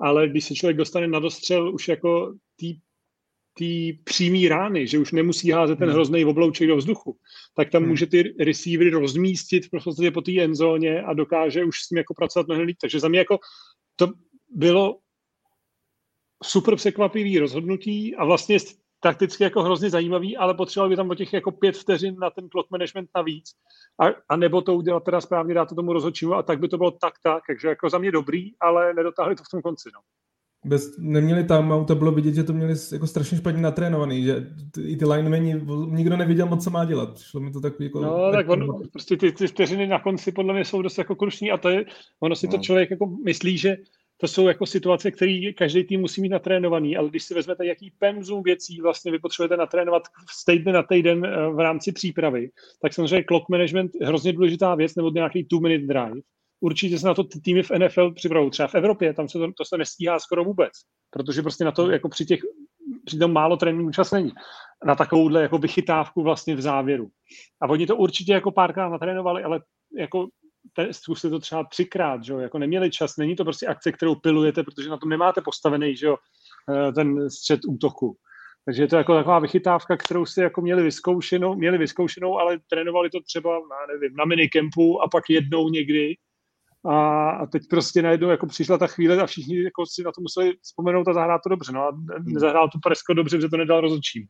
Ale 0.00 0.28
když 0.28 0.44
se 0.44 0.54
člověk 0.54 0.76
dostane 0.76 1.08
na 1.08 1.18
dostřel 1.18 1.74
už 1.74 1.88
jako 1.88 2.34
tý 2.56 2.78
té 3.58 3.98
přímé 4.04 4.48
rány, 4.48 4.86
že 4.86 4.98
už 4.98 5.12
nemusí 5.12 5.50
házet 5.50 5.78
ten 5.78 5.88
hmm. 5.88 5.94
hrozný 5.94 6.24
oblouček 6.24 6.68
do 6.68 6.76
vzduchu, 6.76 7.16
tak 7.56 7.70
tam 7.70 7.82
hmm. 7.82 7.90
může 7.90 8.06
ty 8.06 8.34
receivery 8.40 8.90
rozmístit 8.90 9.66
v 9.66 9.70
podstatě 9.70 10.10
po 10.10 10.20
té 10.20 10.40
endzóně 10.40 11.02
a 11.02 11.14
dokáže 11.14 11.64
už 11.64 11.80
s 11.80 11.88
tím 11.88 11.98
jako 11.98 12.14
pracovat 12.14 12.46
mnohem 12.46 12.66
líp. 12.66 12.76
Takže 12.80 13.00
za 13.00 13.08
mě 13.08 13.18
jako 13.18 13.38
to 13.96 14.12
bylo 14.54 14.98
super 16.44 16.76
překvapivý 16.76 17.38
rozhodnutí 17.38 18.16
a 18.16 18.24
vlastně 18.24 18.58
takticky 19.00 19.44
jako 19.44 19.62
hrozně 19.62 19.90
zajímavý, 19.90 20.36
ale 20.36 20.54
potřeboval 20.54 20.88
by 20.88 20.96
tam 20.96 21.10
o 21.10 21.14
těch 21.14 21.32
jako 21.32 21.50
pět 21.50 21.76
vteřin 21.76 22.16
na 22.18 22.30
ten 22.30 22.48
clock 22.48 22.70
management 22.70 23.10
navíc 23.16 23.50
a, 24.00 24.06
a 24.28 24.36
nebo 24.36 24.62
to 24.62 24.74
udělat 24.74 25.04
teda 25.04 25.20
správně, 25.20 25.54
dát 25.54 25.68
to 25.68 25.74
tomu 25.74 25.92
rozhodčímu 25.92 26.34
a 26.34 26.42
tak 26.42 26.60
by 26.60 26.68
to 26.68 26.78
bylo 26.78 26.90
tak 26.90 27.14
tak, 27.22 27.42
takže 27.48 27.68
jako 27.68 27.90
za 27.90 27.98
mě 27.98 28.12
dobrý, 28.12 28.50
ale 28.60 28.94
nedotáhli 28.94 29.36
to 29.36 29.42
v 29.44 29.50
tom 29.50 29.62
konci. 29.62 29.90
No. 29.94 30.00
Bez, 30.64 30.98
neměli 30.98 31.44
tam, 31.44 31.84
to 31.86 31.94
bylo 31.94 32.12
vidět, 32.12 32.34
že 32.34 32.44
to 32.44 32.52
měli 32.52 32.74
jako 32.92 33.06
strašně 33.06 33.38
špatně 33.38 33.62
natrénovaný, 33.62 34.22
že 34.22 34.46
i 34.84 34.96
ty 34.96 35.04
linemeni, 35.04 35.60
nikdo 35.86 36.16
nevěděl 36.16 36.46
moc, 36.46 36.64
co 36.64 36.70
má 36.70 36.84
dělat. 36.84 37.14
Přišlo 37.14 37.40
mi 37.40 37.52
to 37.52 37.60
takový 37.60 37.84
jako... 37.84 38.00
No, 38.00 38.32
tak 38.32 38.48
on, 38.48 38.88
prostě 38.92 39.16
ty, 39.16 39.32
ty 39.32 39.46
vteřiny 39.46 39.86
na 39.86 40.00
konci 40.00 40.32
podle 40.32 40.54
mě 40.54 40.64
jsou 40.64 40.82
dost 40.82 40.98
jako 40.98 41.14
krušní 41.14 41.50
a 41.50 41.56
to 41.56 41.68
je, 41.68 41.84
ono 42.20 42.36
si 42.36 42.46
no. 42.46 42.52
to 42.52 42.58
člověk 42.58 42.90
jako 42.90 43.06
myslí, 43.24 43.58
že 43.58 43.76
to 44.20 44.28
jsou 44.28 44.48
jako 44.48 44.66
situace, 44.66 45.10
které 45.10 45.52
každý 45.56 45.84
tým 45.84 46.00
musí 46.00 46.20
mít 46.20 46.28
natrénovaný, 46.28 46.96
ale 46.96 47.08
když 47.08 47.22
si 47.22 47.34
vezmete, 47.34 47.66
jaký 47.66 47.92
pemzum 47.98 48.42
věcí 48.42 48.80
vlastně 48.80 49.12
vy 49.12 49.18
potřebujete 49.18 49.56
natrénovat 49.56 50.02
z 50.30 50.44
týdne 50.44 50.72
na 50.72 50.82
týden 50.82 51.24
eh, 51.24 51.50
v 51.50 51.58
rámci 51.58 51.92
přípravy, 51.92 52.50
tak 52.82 52.92
samozřejmě 52.92 53.24
clock 53.28 53.48
management 53.48 53.92
je 54.00 54.06
hrozně 54.06 54.32
důležitá 54.32 54.74
věc, 54.74 54.94
nebo 54.94 55.10
nějaký 55.10 55.44
two-minute 55.44 55.86
drive. 55.86 56.20
Určitě 56.60 56.98
se 56.98 57.06
na 57.06 57.14
to 57.14 57.24
týmy 57.24 57.62
v 57.62 57.70
NFL 57.70 58.12
připravují. 58.12 58.50
Třeba 58.50 58.68
v 58.68 58.74
Evropě, 58.74 59.14
tam 59.14 59.28
se 59.28 59.38
to, 59.38 59.52
to 59.52 59.64
se 59.64 59.78
nestíhá 59.78 60.18
skoro 60.18 60.44
vůbec, 60.44 60.72
protože 61.10 61.42
prostě 61.42 61.64
na 61.64 61.72
to 61.72 61.90
jako 61.90 62.08
při 62.08 62.26
těch 62.26 62.40
při 63.04 63.18
tom 63.18 63.32
málo 63.32 63.56
tréninku 63.56 63.90
čas 63.90 64.10
není. 64.10 64.32
Na 64.84 64.94
takovouhle 64.94 65.42
jako 65.42 65.58
vychytávku 65.58 66.22
vlastně 66.22 66.56
v 66.56 66.60
závěru. 66.60 67.08
A 67.62 67.68
oni 67.68 67.86
to 67.86 67.96
určitě 67.96 68.32
jako 68.32 68.50
párkrát 68.50 68.88
natrénovali, 68.88 69.42
ale 69.42 69.60
jako 69.98 70.28
zkuste 70.90 71.30
to 71.30 71.38
třeba 71.38 71.64
třikrát, 71.64 72.24
že 72.24 72.32
jo, 72.32 72.38
jako 72.38 72.58
neměli 72.58 72.90
čas, 72.90 73.16
není 73.16 73.36
to 73.36 73.44
prostě 73.44 73.66
akce, 73.66 73.92
kterou 73.92 74.14
pilujete, 74.14 74.62
protože 74.62 74.90
na 74.90 74.96
tom 74.96 75.08
nemáte 75.08 75.40
postavený, 75.40 75.96
že 75.96 76.06
jo, 76.06 76.16
eh, 76.70 76.92
ten 76.92 77.30
střed 77.30 77.60
útoku. 77.68 78.16
Takže 78.64 78.82
je 78.82 78.88
to 78.88 78.96
jako 78.96 79.14
taková 79.14 79.38
vychytávka, 79.38 79.96
kterou 79.96 80.26
si 80.26 80.40
jako 80.40 80.60
měli 80.60 80.82
vyzkoušenou, 80.82 81.54
měli 81.54 81.78
vyzkoušenou, 81.78 82.38
ale 82.38 82.58
trénovali 82.70 83.10
to 83.10 83.20
třeba, 83.20 83.50
já 83.54 83.94
nevím, 83.94 84.16
na 84.16 84.24
minikempu 84.24 85.02
a 85.02 85.08
pak 85.08 85.24
jednou 85.30 85.68
někdy. 85.68 86.14
A, 86.84 87.30
a 87.30 87.46
teď 87.46 87.62
prostě 87.70 88.02
najednou 88.02 88.28
jako 88.28 88.46
přišla 88.46 88.78
ta 88.78 88.86
chvíle 88.86 89.22
a 89.22 89.26
všichni 89.26 89.62
jako 89.62 89.86
si 89.86 90.02
na 90.02 90.12
to 90.12 90.20
museli 90.20 90.54
vzpomenout 90.62 91.08
a 91.08 91.12
zahrát 91.12 91.40
to 91.42 91.48
dobře. 91.48 91.72
No 91.72 91.80
a 91.80 91.98
nezahrál 92.20 92.68
to 92.68 92.78
Presko 92.82 93.14
dobře, 93.14 93.36
protože 93.36 93.48
to 93.48 93.56
nedal 93.56 93.80
rozhodčím. 93.80 94.26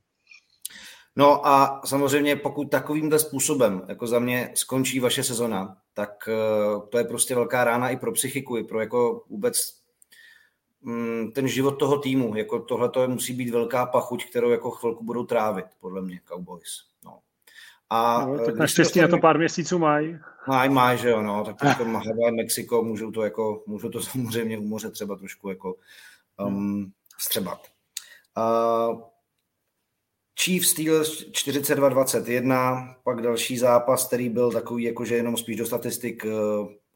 No 1.19 1.47
a 1.47 1.81
samozřejmě 1.85 2.37
pokud 2.37 2.71
takovýmhle 2.71 3.19
způsobem, 3.19 3.83
jako 3.89 4.07
za 4.07 4.19
mě, 4.19 4.51
skončí 4.55 5.01
vaše 5.01 5.25
sezona, 5.25 5.77
tak 5.95 6.29
eh, 6.29 6.81
to 6.89 6.99
je 6.99 7.05
prostě 7.05 7.35
velká 7.35 7.65
rána 7.65 7.89
i 7.89 7.97
pro 7.97 8.13
psychiku, 8.13 8.57
i 8.57 8.65
pro 8.65 8.81
jako 8.81 9.25
vůbec 9.29 9.75
mm, 10.83 11.33
ten 11.33 11.49
život 11.49 11.71
toho 11.71 11.99
týmu. 11.99 12.37
Jako 12.37 12.59
tohle 12.59 12.89
to 12.89 13.09
musí 13.09 13.35
být 13.35 13.51
velká 13.51 13.87
pachuť, 13.87 14.31
kterou 14.31 14.51
jako 14.51 14.71
chvilku 14.71 15.05
budou 15.05 15.25
trávit, 15.25 15.67
podle 15.81 16.03
mě, 16.03 16.21
Cowboys. 16.29 16.71
No. 17.05 17.19
A 17.91 18.27
no, 18.27 18.45
tak 18.45 18.57
naštěstí 18.57 19.01
na 19.01 19.09
to 19.09 19.19
pár 19.19 19.39
měsíců 19.39 19.79
mají. 19.79 20.19
Mají, 20.49 20.71
mají, 20.71 20.99
že 20.99 21.09
jo, 21.09 21.23
no, 21.23 21.45
tak 21.45 21.57
teďka 21.61 21.85
Hawaii, 21.85 22.37
Mexiko, 22.37 22.83
můžou 22.83 23.11
to 23.11 23.23
jako, 23.23 23.63
můžou 23.67 23.89
to 23.89 24.03
samozřejmě 24.03 24.59
u 24.59 24.67
moře 24.67 24.91
třeba 24.91 25.17
trošku 25.17 25.49
jako 25.49 25.75
um, 26.47 26.93
střebat. 27.19 27.67
Uh, 28.37 29.01
Chiefs 30.45 30.71
Steelers 30.71 31.25
42-21, 31.31 32.95
pak 33.05 33.23
další 33.23 33.59
zápas, 33.59 34.07
který 34.07 34.29
byl 34.29 34.53
takový 34.53 34.85
jakože 34.85 35.17
jenom 35.17 35.37
spíš 35.37 35.57
do 35.57 35.67
statistik 35.67 36.25
eh, 36.25 36.31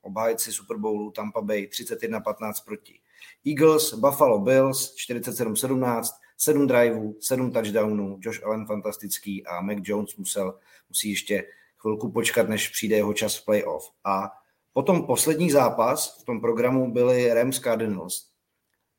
obhájci 0.00 0.52
Super 0.52 0.76
Bowlu 0.76 1.10
Tampa 1.10 1.40
Bay 1.40 1.66
31-15 1.66 2.52
proti 2.64 3.00
Eagles, 3.46 3.94
Buffalo 3.94 4.38
Bills 4.38 4.94
47-17, 5.10 6.02
7 6.36 6.66
driveů, 6.66 7.16
7 7.20 7.52
touchdownů, 7.52 8.18
Josh 8.20 8.44
Allen 8.44 8.66
fantastický 8.66 9.46
a 9.46 9.60
Mac 9.60 9.78
Jones 9.82 10.16
musel, 10.16 10.58
musí 10.88 11.10
ještě 11.10 11.44
chvilku 11.78 12.10
počkat, 12.10 12.48
než 12.48 12.68
přijde 12.68 12.96
jeho 12.96 13.14
čas 13.14 13.36
v 13.36 13.44
playoff. 13.44 13.90
A 14.04 14.30
potom 14.72 15.06
poslední 15.06 15.50
zápas 15.50 16.20
v 16.22 16.24
tom 16.24 16.40
programu 16.40 16.92
byly 16.92 17.34
Rams 17.34 17.58
Cardinals. 17.58 18.26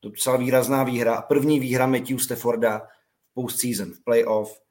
Docela 0.02 0.38
výrazná 0.38 0.84
výhra. 0.84 1.22
První 1.22 1.60
výhra 1.60 1.88
Matthew 1.88 2.18
Stafforda 2.18 2.88
postseason, 3.34 3.92
v 3.92 4.04
playoff 4.04 4.62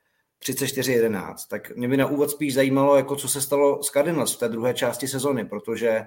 34-11. 0.42 1.34
Tak 1.50 1.76
mě 1.76 1.88
by 1.88 1.96
na 1.96 2.06
úvod 2.06 2.30
spíš 2.30 2.54
zajímalo, 2.54 2.96
jako 2.96 3.16
co 3.16 3.28
se 3.28 3.40
stalo 3.40 3.82
s 3.82 3.90
Cardinals 3.90 4.34
v 4.34 4.38
té 4.38 4.48
druhé 4.48 4.74
části 4.74 5.08
sezony, 5.08 5.44
protože 5.44 6.06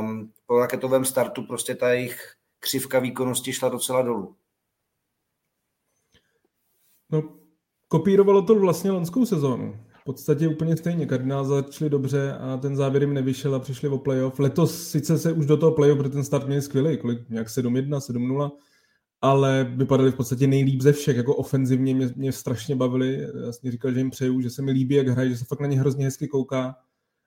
um, 0.00 0.32
po 0.46 0.58
raketovém 0.58 1.04
startu 1.04 1.42
prostě 1.42 1.74
ta 1.74 1.92
jejich 1.92 2.32
křivka 2.60 2.98
výkonnosti 2.98 3.52
šla 3.52 3.68
docela 3.68 4.02
dolů. 4.02 4.36
No, 7.12 7.38
kopírovalo 7.88 8.42
to 8.42 8.54
vlastně 8.54 8.90
loňskou 8.90 9.26
sezónu. 9.26 9.80
V 10.00 10.04
podstatě 10.04 10.48
úplně 10.48 10.76
stejně. 10.76 11.06
Kardinál 11.06 11.44
začali 11.44 11.90
dobře 11.90 12.32
a 12.32 12.56
ten 12.56 12.76
závěr 12.76 13.02
jim 13.02 13.14
nevyšel 13.14 13.54
a 13.54 13.58
přišli 13.58 13.88
o 13.88 13.98
playoff. 13.98 14.38
Letos 14.38 14.90
sice 14.90 15.18
se 15.18 15.32
už 15.32 15.46
do 15.46 15.56
toho 15.56 15.72
playoff, 15.72 15.98
protože 15.98 16.10
ten 16.10 16.24
start 16.24 16.46
měl 16.46 16.62
skvělý, 16.62 16.98
kolik 16.98 17.28
nějak 17.30 17.48
7-1, 17.48 17.88
7-0, 17.88 18.50
ale 19.24 19.72
vypadali 19.76 20.10
v 20.10 20.14
podstatě 20.14 20.46
nejlíp 20.46 20.80
ze 20.80 20.92
všech, 20.92 21.16
jako 21.16 21.36
ofenzivně 21.36 21.94
mě, 21.94 22.08
mě 22.16 22.32
strašně 22.32 22.76
bavili, 22.76 23.28
já 23.44 23.52
jsem 23.52 23.70
říkal, 23.70 23.92
že 23.92 24.00
jim 24.00 24.10
přeju, 24.10 24.40
že 24.40 24.50
se 24.50 24.62
mi 24.62 24.70
líbí, 24.70 24.94
jak 24.94 25.08
hrají, 25.08 25.30
že 25.30 25.36
se 25.36 25.44
fakt 25.44 25.60
na 25.60 25.66
ně 25.66 25.80
hrozně 25.80 26.04
hezky 26.04 26.28
kouká, 26.28 26.76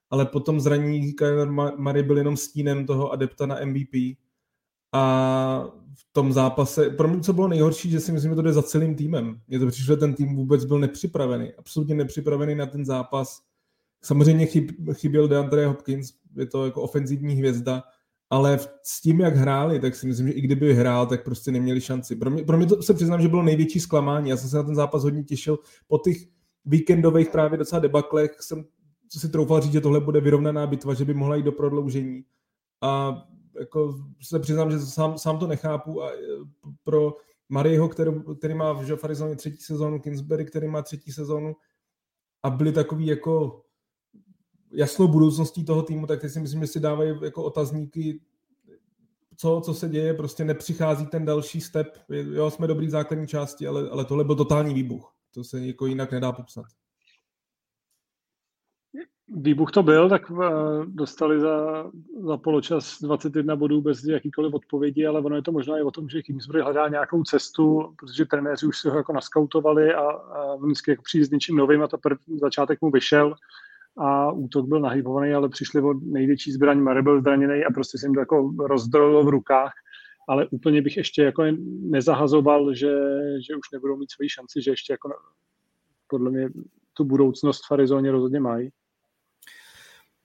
ale 0.09 0.25
potom 0.25 0.59
zranění 0.59 1.13
Kyler 1.13 1.51
Murray 1.77 2.03
byl 2.03 2.17
jenom 2.17 2.37
stínem 2.37 2.85
toho 2.85 3.11
adepta 3.11 3.45
na 3.45 3.65
MVP 3.65 4.17
a 4.93 5.63
v 5.93 6.05
tom 6.11 6.33
zápase, 6.33 6.89
pro 6.89 7.07
mě 7.07 7.19
co 7.19 7.33
bylo 7.33 7.47
nejhorší, 7.47 7.89
že 7.89 7.99
si 7.99 8.11
myslím, 8.11 8.31
že 8.31 8.35
to 8.35 8.41
jde 8.41 8.53
za 8.53 8.63
celým 8.63 8.95
týmem. 8.95 9.41
Mně 9.47 9.59
to 9.59 9.67
přišlo, 9.67 9.95
že 9.95 9.99
ten 9.99 10.13
tým 10.13 10.35
vůbec 10.35 10.65
byl 10.65 10.79
nepřipravený, 10.79 11.53
absolutně 11.53 11.95
nepřipravený 11.95 12.55
na 12.55 12.65
ten 12.65 12.85
zápas. 12.85 13.41
Samozřejmě 14.03 14.45
chyb, 14.45 14.71
chyběl 14.93 15.27
DeAndre 15.27 15.67
Hopkins, 15.67 16.13
je 16.35 16.45
to 16.45 16.65
jako 16.65 16.81
ofenzivní 16.81 17.35
hvězda, 17.35 17.83
ale 18.29 18.59
s 18.83 19.01
tím, 19.01 19.19
jak 19.19 19.35
hráli, 19.35 19.79
tak 19.79 19.95
si 19.95 20.07
myslím, 20.07 20.27
že 20.27 20.33
i 20.33 20.41
kdyby 20.41 20.73
hrál, 20.73 21.07
tak 21.07 21.23
prostě 21.23 21.51
neměli 21.51 21.81
šanci. 21.81 22.15
Pro 22.15 22.29
mě, 22.29 22.43
pro 22.43 22.57
mě 22.57 22.65
to 22.65 22.83
se 22.83 22.93
přiznám, 22.93 23.21
že 23.21 23.27
bylo 23.27 23.43
největší 23.43 23.79
zklamání. 23.79 24.29
Já 24.29 24.37
jsem 24.37 24.49
se 24.49 24.57
na 24.57 24.63
ten 24.63 24.75
zápas 24.75 25.03
hodně 25.03 25.23
těšil. 25.23 25.59
Po 25.87 25.97
těch 25.97 26.17
víkendových 26.65 27.29
právě 27.29 27.57
docela 27.57 27.79
debaklech 27.79 28.37
jsem 28.41 28.65
si 29.09 29.29
troufal 29.29 29.61
říct, 29.61 29.73
že 29.73 29.81
tohle 29.81 29.99
bude 29.99 30.21
vyrovnaná 30.21 30.67
bitva, 30.67 30.93
že 30.93 31.05
by 31.05 31.13
mohla 31.13 31.35
jít 31.35 31.43
do 31.43 31.51
prodloužení. 31.51 32.23
A 32.81 33.23
jako 33.59 33.95
se 34.21 34.39
přiznám, 34.39 34.71
že 34.71 34.79
sám, 34.79 35.17
sám 35.17 35.39
to 35.39 35.47
nechápu 35.47 36.03
a 36.03 36.11
e, 36.11 36.15
pro 36.83 37.15
Marieho, 37.49 37.89
který, 37.89 38.11
který 38.37 38.53
má 38.53 38.73
v 38.73 39.03
Arizona 39.03 39.35
třetí 39.35 39.57
sezónu, 39.57 39.99
Kingsbury, 39.99 40.45
který 40.45 40.67
má 40.67 40.81
třetí 40.81 41.11
sezónu 41.11 41.55
a 42.43 42.49
byli 42.49 42.71
takový 42.71 43.05
jako 43.05 43.63
jasnou 44.71 45.07
budoucností 45.07 45.65
toho 45.65 45.83
týmu, 45.83 46.07
tak 46.07 46.29
si 46.29 46.39
myslím, 46.39 46.61
že 46.61 46.67
si 46.67 46.79
dávají 46.79 47.13
jako 47.21 47.43
otazníky, 47.43 48.19
co, 49.37 49.61
co 49.65 49.73
se 49.73 49.89
děje, 49.89 50.13
prostě 50.13 50.45
nepřichází 50.45 51.05
ten 51.05 51.25
další 51.25 51.61
step. 51.61 51.97
Jo, 52.09 52.51
jsme 52.51 52.67
dobrý 52.67 52.87
v 52.87 52.89
základní 52.89 53.27
části, 53.27 53.67
ale, 53.67 53.89
ale 53.89 54.05
tohle 54.05 54.23
byl 54.23 54.35
totální 54.35 54.73
výbuch. 54.73 55.13
To 55.33 55.43
se 55.43 55.65
jako 55.65 55.85
jinak 55.85 56.11
nedá 56.11 56.31
popsat. 56.31 56.65
Výbuch 59.35 59.71
to 59.71 59.83
byl, 59.83 60.09
tak 60.09 60.31
eh, 60.31 60.45
dostali 60.85 61.39
za, 61.39 61.85
za 62.19 62.37
poločas 62.37 63.01
21 63.01 63.55
bodů 63.55 63.81
bez 63.81 64.03
jakýkoliv 64.03 64.53
odpovědi, 64.53 65.05
ale 65.05 65.21
ono 65.21 65.35
je 65.35 65.41
to 65.41 65.51
možná 65.51 65.77
i 65.77 65.81
o 65.81 65.91
tom, 65.91 66.09
že 66.09 66.21
Kingsbury 66.21 66.61
hledá 66.61 66.87
nějakou 66.87 67.23
cestu, 67.23 67.93
protože 67.99 68.25
trenéři 68.25 68.65
už 68.65 68.79
si 68.79 68.89
ho 68.89 68.97
jako 68.97 69.13
naskautovali 69.13 69.93
a, 69.93 70.01
a 70.09 70.55
vždycky 70.55 70.91
jako 70.91 71.03
přijde 71.03 71.25
s 71.25 71.29
něčím 71.29 71.55
novým 71.55 71.83
a 71.83 71.87
to 71.87 71.97
první 71.97 72.39
začátek 72.39 72.81
mu 72.81 72.91
vyšel 72.91 73.35
a 73.97 74.31
útok 74.31 74.67
byl 74.67 74.79
nahybovaný, 74.79 75.33
ale 75.33 75.49
přišli 75.49 75.81
od 75.81 75.97
největší 76.03 76.51
zbraň, 76.51 76.79
Mare 76.79 77.01
byl 77.01 77.21
zraněný 77.21 77.65
a 77.65 77.73
prostě 77.73 77.97
se 77.97 78.05
jim 78.05 78.13
to 78.13 78.19
jako 78.19 78.53
rozdrojilo 78.59 79.23
v 79.23 79.29
rukách, 79.29 79.73
ale 80.29 80.47
úplně 80.47 80.81
bych 80.81 80.97
ještě 80.97 81.23
jako 81.23 81.43
nezahazoval, 81.81 82.73
že, 82.73 82.93
že 83.47 83.55
už 83.55 83.71
nebudou 83.73 83.97
mít 83.97 84.11
svoji 84.11 84.29
šanci, 84.29 84.61
že 84.61 84.71
ještě 84.71 84.93
jako 84.93 85.09
podle 86.07 86.31
mě 86.31 86.49
tu 86.93 87.03
budoucnost 87.03 87.61
v 87.69 87.71
Arizóně 87.71 88.11
rozhodně 88.11 88.39
mají. 88.39 88.69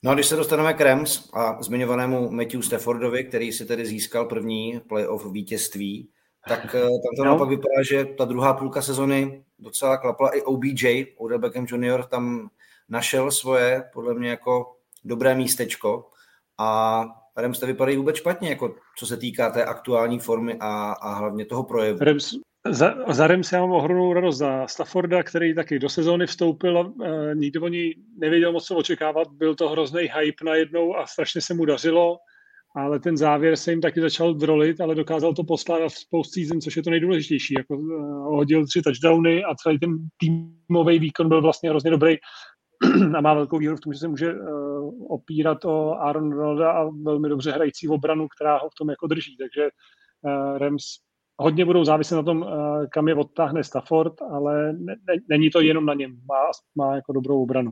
No 0.03 0.11
a 0.11 0.15
když 0.15 0.27
se 0.27 0.37
dostaneme 0.37 0.75
k 0.75 0.81
Rams 0.81 1.31
a 1.35 1.63
zmiňovanému 1.63 2.31
Matthew 2.31 2.63
Staffordovi, 2.63 3.25
který 3.25 3.53
si 3.53 3.67
tedy 3.67 3.87
získal 3.87 4.25
první 4.25 4.81
playoff 4.89 5.33
vítězství, 5.33 6.09
tak 6.49 6.75
eh, 6.75 6.81
tam 6.81 7.17
to 7.17 7.25
no. 7.25 7.25
naopak 7.25 7.49
vypadá, 7.49 7.83
že 7.89 8.05
ta 8.05 8.25
druhá 8.25 8.55
půlka 8.55 8.83
sezony 8.83 9.45
docela 9.59 9.97
klapla 9.97 10.29
i 10.29 10.43
OBJ, 10.43 11.07
Odell 11.17 11.39
Beckham 11.39 11.67
Jr. 11.67 12.03
tam 12.03 12.51
našel 12.93 13.31
svoje, 13.31 13.85
podle 13.93 14.15
mě, 14.15 14.31
jako 14.31 14.77
dobré 15.05 15.35
místečko 15.35 16.11
a 16.59 17.05
Rams 17.37 17.61
vypadají 17.61 17.97
vůbec 17.97 18.17
špatně, 18.17 18.49
jako 18.49 18.75
co 18.99 19.07
se 19.07 19.17
týká 19.17 19.51
té 19.51 19.65
aktuální 19.65 20.19
formy 20.19 20.57
a, 20.61 20.93
a 20.93 21.15
hlavně 21.15 21.45
toho 21.45 21.63
projevu. 21.65 21.99
Rams, 22.01 22.35
za, 22.71 22.95
za 23.09 23.27
Rams 23.27 23.53
já 23.53 23.61
mám 23.61 23.73
ohromnou 23.73 24.13
radost 24.13 24.37
za 24.37 24.67
Stafforda, 24.67 25.23
který 25.23 25.55
taky 25.55 25.79
do 25.79 25.89
sezóny 25.89 26.27
vstoupil 26.27 26.79
a 26.79 26.81
uh, 26.81 27.35
nikdo 27.35 27.63
o 27.63 27.69
ní 27.69 27.95
nevěděl 28.19 28.53
moc 28.53 28.65
co 28.65 28.77
očekávat. 28.77 29.29
Byl 29.33 29.55
to 29.55 29.69
hrozný 29.69 30.01
hype 30.01 30.45
najednou 30.45 30.97
a 30.97 31.07
strašně 31.07 31.41
se 31.41 31.55
mu 31.55 31.65
dařilo, 31.65 32.17
ale 32.77 33.01
ten 33.01 33.17
závěr 33.17 33.57
se 33.57 33.71
jim 33.71 33.81
taky 33.81 34.01
začal 34.01 34.35
drolit, 34.35 34.81
ale 34.81 34.95
dokázal 34.95 35.35
to 35.35 35.45
poslat 35.45 35.93
v 35.93 36.11
postseason, 36.11 36.61
což 36.61 36.77
je 36.77 36.83
to 36.83 36.91
nejdůležitější. 36.91 37.55
Jako, 37.59 37.77
uh, 37.77 38.37
hodil 38.37 38.67
tři 38.67 38.83
touchdowny 38.83 39.45
a 39.45 39.55
celý 39.55 39.79
ten 39.79 39.97
týmový 40.17 40.99
výkon 40.99 41.29
byl 41.29 41.43
vlastně 41.43 41.71
hrozně 41.71 41.91
dobrý 41.91 42.17
a 43.17 43.21
má 43.21 43.35
velkou 43.35 43.59
výhodu 43.59 43.77
v 43.77 43.81
tom, 43.81 43.93
že 43.93 43.99
se 43.99 44.09
může 44.09 44.35
uh, 44.35 45.13
opírat 45.13 45.65
o 45.65 45.93
Aaron 45.93 46.33
Ronalda 46.33 46.73
a 46.73 46.85
velmi 46.85 47.29
dobře 47.29 47.53
hrající 47.53 47.89
obranu, 47.89 48.29
která 48.29 48.59
ho 48.59 48.71
v 48.71 48.75
tom 48.75 48.91
jako 48.91 49.07
drží. 49.07 49.37
Takže 49.37 49.69
uh, 50.23 50.59
Rams 50.59 50.85
hodně 51.39 51.65
budou 51.65 51.85
záviset 51.85 52.17
na 52.17 52.23
tom, 52.23 52.43
uh, 52.43 52.87
kam 52.93 53.09
je 53.09 53.15
odtáhne 53.15 53.65
Stafford, 53.65 54.23
ale 54.23 54.73
ne, 54.73 54.97
ne, 55.09 55.15
není 55.29 55.51
to 55.51 55.61
jenom 55.61 55.87
na 55.87 55.95
něm. 55.95 56.17
Má, 56.29 56.51
má 56.75 56.95
jako 56.97 57.13
dobrou 57.13 57.43
obranu. 57.43 57.71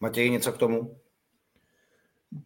Matěj, 0.00 0.30
něco 0.30 0.52
k 0.52 0.58
tomu? 0.58 0.96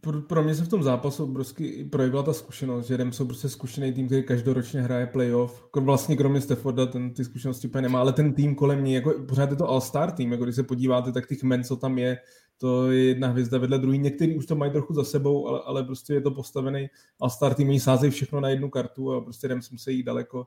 Pro, 0.00 0.20
pro 0.20 0.42
mě 0.42 0.54
se 0.54 0.64
v 0.64 0.68
tom 0.68 0.82
zápasu 0.82 1.24
obrovsky 1.24 1.84
projevila 1.84 2.22
ta 2.22 2.32
zkušenost, 2.32 2.86
že 2.86 2.96
Rams 2.96 3.16
jsou 3.16 3.26
prostě 3.26 3.48
zkušený 3.48 3.92
tým, 3.92 4.06
který 4.06 4.22
každoročně 4.22 4.80
hraje 4.80 5.06
playoff. 5.06 5.68
Vlastně 5.76 6.16
kromě 6.16 6.40
Stafforda 6.40 6.86
ten 6.86 7.14
ty 7.14 7.24
zkušenosti 7.24 7.68
úplně 7.68 7.82
nemá, 7.82 8.00
ale 8.00 8.12
ten 8.12 8.32
tým 8.32 8.54
kolem 8.54 8.84
ní, 8.84 8.94
jako 8.94 9.14
pořád 9.28 9.50
je 9.50 9.56
to 9.56 9.68
all-star 9.68 10.10
tým, 10.10 10.32
jako 10.32 10.44
když 10.44 10.56
se 10.56 10.62
podíváte, 10.62 11.12
tak 11.12 11.28
těch 11.28 11.42
men, 11.42 11.64
co 11.64 11.76
tam 11.76 11.98
je, 11.98 12.18
to 12.58 12.90
je 12.90 13.04
jedna 13.04 13.28
hvězda 13.28 13.58
vedle 13.58 13.78
druhý. 13.78 13.98
Někteří 13.98 14.36
už 14.36 14.46
to 14.46 14.56
mají 14.56 14.72
trochu 14.72 14.94
za 14.94 15.04
sebou, 15.04 15.48
ale, 15.48 15.60
ale 15.64 15.84
prostě 15.84 16.14
je 16.14 16.20
to 16.20 16.30
postavený 16.30 16.88
all-star 17.20 17.54
tým, 17.54 17.68
oni 17.68 17.80
sázejí 17.80 18.10
všechno 18.10 18.40
na 18.40 18.48
jednu 18.48 18.70
kartu 18.70 19.12
a 19.12 19.20
prostě 19.20 19.48
Rams 19.48 19.70
musí 19.70 19.96
jít 19.96 20.02
daleko. 20.02 20.46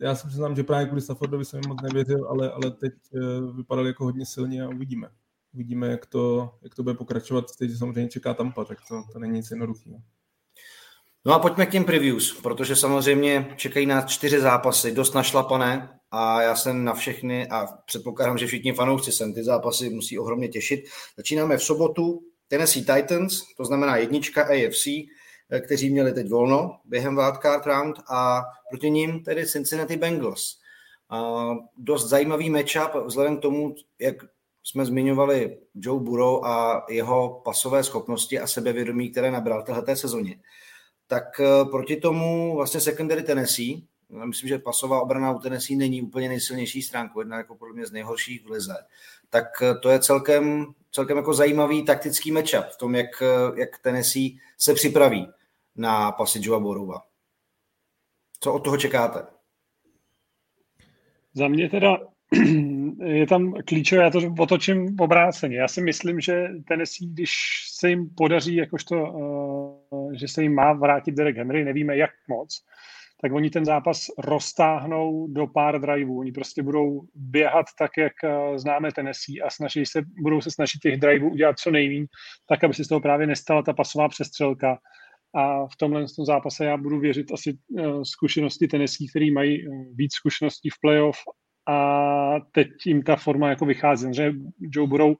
Já 0.00 0.14
si 0.14 0.26
přiznám, 0.26 0.56
že 0.56 0.64
právě 0.64 0.86
kvůli 0.86 1.00
Staffordovi 1.00 1.44
jsem 1.44 1.60
moc 1.68 1.82
nevěřil, 1.82 2.28
ale, 2.28 2.50
ale 2.50 2.70
teď 2.70 2.92
uh, 3.12 3.56
vypadali 3.56 3.88
jako 3.88 4.04
hodně 4.04 4.26
silně 4.26 4.62
a 4.62 4.68
uvidíme 4.68 5.08
uvidíme, 5.56 5.88
jak 5.88 6.06
to, 6.06 6.54
jak 6.62 6.74
to 6.74 6.82
bude 6.82 6.94
pokračovat. 6.94 7.44
Teď 7.58 7.70
samozřejmě 7.78 8.08
čeká 8.08 8.34
Tampa, 8.34 8.64
tak 8.64 8.78
to, 8.88 9.02
to 9.12 9.18
není 9.18 9.32
nic 9.32 9.50
jednoduchého. 9.50 9.96
No 11.24 11.34
a 11.34 11.38
pojďme 11.38 11.66
k 11.66 11.70
těm 11.70 11.84
previews, 11.84 12.40
protože 12.42 12.76
samozřejmě 12.76 13.54
čekají 13.56 13.86
nás 13.86 14.06
čtyři 14.06 14.40
zápasy, 14.40 14.92
dost 14.92 15.14
našlapané 15.14 15.98
a 16.10 16.42
já 16.42 16.56
jsem 16.56 16.84
na 16.84 16.94
všechny 16.94 17.48
a 17.48 17.66
předpokládám, 17.86 18.38
že 18.38 18.46
všichni 18.46 18.72
fanoušci 18.72 19.12
sem 19.12 19.34
ty 19.34 19.44
zápasy 19.44 19.90
musí 19.90 20.18
ohromně 20.18 20.48
těšit. 20.48 20.84
Začínáme 21.16 21.56
v 21.56 21.62
sobotu 21.62 22.22
Tennessee 22.48 22.84
Titans, 22.84 23.42
to 23.56 23.64
znamená 23.64 23.96
jednička 23.96 24.42
AFC, 24.42 24.86
kteří 25.64 25.90
měli 25.90 26.12
teď 26.12 26.28
volno 26.28 26.80
během 26.84 27.16
wildcard 27.16 27.66
round 27.66 27.96
a 28.08 28.42
proti 28.70 28.90
ním 28.90 29.24
tedy 29.24 29.46
Cincinnati 29.46 29.96
Bengals. 29.96 30.58
A 31.10 31.50
dost 31.78 32.08
zajímavý 32.08 32.50
matchup 32.50 33.06
vzhledem 33.06 33.36
k 33.36 33.40
tomu, 33.40 33.74
jak 33.98 34.16
jsme 34.66 34.86
zmiňovali 34.86 35.58
Joe 35.74 36.00
Burrow 36.00 36.44
a 36.44 36.86
jeho 36.88 37.40
pasové 37.44 37.84
schopnosti 37.84 38.40
a 38.40 38.46
sebevědomí, 38.46 39.10
které 39.10 39.30
nabral 39.30 39.62
v 39.62 39.64
této 39.64 39.96
sezóně, 39.96 40.40
tak 41.06 41.40
eh, 41.40 41.64
proti 41.70 41.96
tomu 41.96 42.56
vlastně 42.56 42.80
secondary 42.80 43.22
Tennessee, 43.22 43.76
myslím, 44.24 44.48
že 44.48 44.58
pasová 44.58 45.00
obrana 45.00 45.32
u 45.32 45.38
Tennessee 45.38 45.76
není 45.76 46.02
úplně 46.02 46.28
nejsilnější 46.28 46.82
stránku, 46.82 47.20
jedna 47.20 47.36
jako 47.36 47.54
podle 47.54 47.74
mě 47.74 47.86
z 47.86 47.92
nejhorších 47.92 48.44
v 48.44 48.50
lize, 48.50 48.76
tak 49.30 49.62
eh, 49.62 49.74
to 49.82 49.90
je 49.90 49.98
celkem, 49.98 50.66
celkem 50.90 51.16
jako 51.16 51.34
zajímavý 51.34 51.84
taktický 51.84 52.32
matchup 52.32 52.64
v 52.74 52.76
tom, 52.76 52.94
jak, 52.94 53.22
eh, 53.22 53.60
jak 53.60 53.78
Tennessee 53.78 54.30
se 54.58 54.74
připraví 54.74 55.28
na 55.76 56.12
pasy 56.12 56.38
Joe 56.42 56.62
Burrowa. 56.62 57.02
Co 58.40 58.52
od 58.52 58.64
toho 58.64 58.76
čekáte? 58.76 59.26
Za 61.34 61.48
mě 61.48 61.70
teda 61.70 61.98
je 63.04 63.26
tam 63.26 63.52
klíčové, 63.52 64.02
já 64.02 64.10
to 64.10 64.20
otočím 64.38 64.96
obráceně. 65.00 65.56
Já 65.56 65.68
si 65.68 65.82
myslím, 65.82 66.20
že 66.20 66.48
Tennessee, 66.68 67.08
když 67.08 67.30
se 67.78 67.90
jim 67.90 68.10
podaří, 68.16 68.56
jakožto, 68.56 69.12
uh, 69.12 70.12
že 70.14 70.28
se 70.28 70.42
jim 70.42 70.54
má 70.54 70.72
vrátit 70.72 71.12
Derek 71.12 71.36
Henry, 71.36 71.64
nevíme 71.64 71.96
jak 71.96 72.10
moc, 72.28 72.64
tak 73.22 73.32
oni 73.32 73.50
ten 73.50 73.64
zápas 73.64 74.06
roztáhnou 74.18 75.26
do 75.26 75.46
pár 75.46 75.80
driveů. 75.80 76.18
Oni 76.18 76.32
prostě 76.32 76.62
budou 76.62 77.02
běhat 77.14 77.66
tak, 77.78 77.90
jak 77.98 78.12
uh, 78.24 78.56
známe 78.56 78.92
Tennessee 78.92 79.42
a 79.46 79.50
snaží 79.50 79.86
se, 79.86 80.02
budou 80.22 80.40
se 80.40 80.50
snažit 80.50 80.78
těch 80.78 81.00
driveů 81.00 81.30
udělat 81.30 81.58
co 81.58 81.70
nejméně, 81.70 82.06
tak, 82.48 82.64
aby 82.64 82.74
se 82.74 82.84
z 82.84 82.88
toho 82.88 83.00
právě 83.00 83.26
nestala 83.26 83.62
ta 83.62 83.72
pasová 83.72 84.08
přestřelka. 84.08 84.78
A 85.34 85.66
v 85.66 85.76
tomhle 85.78 86.04
tom 86.16 86.24
zápase 86.24 86.64
já 86.64 86.76
budu 86.76 87.00
věřit 87.00 87.32
asi 87.32 87.58
uh, 87.68 88.02
zkušenosti 88.02 88.68
Tennessee, 88.68 89.08
který 89.10 89.30
mají 89.30 89.64
víc 89.94 90.14
zkušeností 90.14 90.70
v 90.70 90.80
playoff 90.80 91.18
a 91.66 92.40
teď 92.52 92.68
jim 92.86 93.02
ta 93.02 93.16
forma 93.16 93.48
jako 93.48 93.64
vychází. 93.64 94.14
Že 94.14 94.32
Joe 94.60 94.88
Burrow 94.88 95.14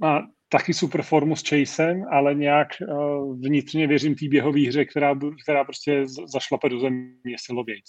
má 0.00 0.26
taky 0.48 0.74
super 0.74 1.02
formu 1.02 1.36
s 1.36 1.42
Chasem, 1.48 2.04
ale 2.10 2.34
nějak 2.34 2.68
uh, 2.88 3.38
vnitřně 3.38 3.86
věřím 3.86 4.14
té 4.14 4.28
běhové 4.28 4.68
hře, 4.68 4.84
která, 4.84 5.14
která 5.42 5.64
prostě 5.64 6.04
zašlape 6.32 6.68
do 6.68 6.80
země 6.80 7.36
silovějc. 7.36 7.84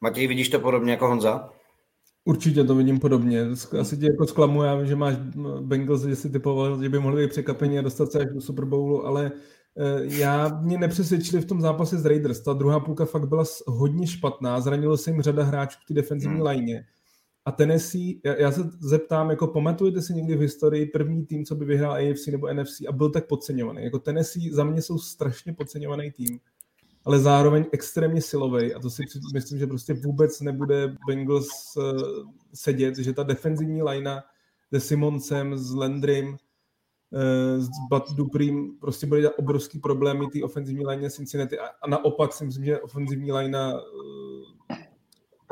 Matěj, 0.00 0.26
vidíš 0.26 0.48
to 0.48 0.60
podobně 0.60 0.92
jako 0.92 1.08
Honza? 1.08 1.50
Určitě 2.24 2.64
to 2.64 2.74
vidím 2.74 3.00
podobně. 3.00 3.42
Asi 3.80 3.96
tě 3.96 4.06
jako 4.06 4.26
zklamu, 4.26 4.62
já 4.62 4.74
vím, 4.74 4.86
že 4.86 4.96
máš 4.96 5.16
Bengals, 5.60 6.04
že 6.04 6.16
si 6.16 6.30
typoval, 6.30 6.82
že 6.82 6.88
by 6.88 6.98
mohli 6.98 7.22
být 7.22 7.30
překvapení 7.30 7.78
a 7.78 7.82
dostat 7.82 8.12
se 8.12 8.18
až 8.18 8.26
do 8.34 8.40
Super 8.40 8.64
Bowlu, 8.64 9.06
ale 9.06 9.32
Eh, 9.32 9.55
já 10.02 10.60
mě 10.62 10.78
nepřesvědčili 10.78 11.42
v 11.42 11.46
tom 11.46 11.60
zápase 11.60 11.98
s 11.98 12.04
Raiders. 12.04 12.40
Ta 12.40 12.52
druhá 12.52 12.80
půlka 12.80 13.04
fakt 13.04 13.28
byla 13.28 13.44
hodně 13.66 14.06
špatná, 14.06 14.60
zranilo 14.60 14.96
se 14.96 15.10
jim 15.10 15.22
řada 15.22 15.44
hráčů 15.44 15.78
v 15.82 15.86
té 15.86 15.94
defenzivní 15.94 16.36
hmm. 16.36 16.44
lajně. 16.44 16.86
A 17.44 17.52
Tennessee, 17.52 18.14
já, 18.24 18.34
já 18.40 18.52
se 18.52 18.60
zeptám, 18.80 19.30
jako 19.30 19.46
pamatujete 19.46 20.02
si 20.02 20.14
někdy 20.14 20.36
v 20.36 20.40
historii 20.40 20.86
první 20.86 21.26
tým, 21.26 21.44
co 21.44 21.54
by 21.54 21.64
vyhrál 21.64 21.92
AFC 21.92 22.26
nebo 22.26 22.54
NFC 22.54 22.80
a 22.88 22.92
byl 22.92 23.10
tak 23.10 23.26
podceňovaný. 23.26 23.84
Jako 23.84 23.98
Tennessee 23.98 24.52
za 24.52 24.64
mě 24.64 24.82
jsou 24.82 24.98
strašně 24.98 25.52
podceňovaný 25.52 26.10
tým, 26.10 26.40
ale 27.04 27.18
zároveň 27.18 27.64
extrémně 27.72 28.22
silový 28.22 28.74
a 28.74 28.78
to 28.78 28.90
si 28.90 29.02
myslím, 29.34 29.58
že 29.58 29.66
prostě 29.66 29.94
vůbec 29.94 30.40
nebude 30.40 30.94
Bengals 31.08 31.48
uh, 31.76 31.82
sedět, 32.54 32.98
že 32.98 33.12
ta 33.12 33.22
defenzivní 33.22 33.82
lajna 33.82 34.22
se 34.74 34.80
Simonsem, 34.80 35.58
s 35.58 35.74
Landrym, 35.74 36.36
Eh, 36.36 36.45
s 37.58 37.68
Bud 37.90 38.02
Duprým 38.14 38.78
prostě 38.80 39.06
byly 39.06 39.28
obrovský 39.28 39.78
problémy 39.78 40.26
té 40.26 40.42
ofenzivní 40.44 40.86
line 40.86 41.10
Cincinnati 41.10 41.58
a, 41.58 41.66
a 41.82 41.88
naopak 41.88 42.32
si 42.32 42.44
myslím, 42.44 42.64
že 42.64 42.80
ofenzivní 42.80 43.32
line 43.32 43.74
uh, 43.74 43.80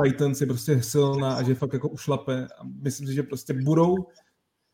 Titans 0.03 0.41
je 0.41 0.47
prostě 0.47 0.83
silná 0.83 1.35
a 1.35 1.43
že 1.43 1.55
fakt 1.55 1.73
jako 1.73 1.89
ušlape. 1.89 2.47
A 2.59 2.65
myslím 2.83 3.07
si, 3.07 3.15
že 3.15 3.23
prostě 3.23 3.55
budou 3.55 3.95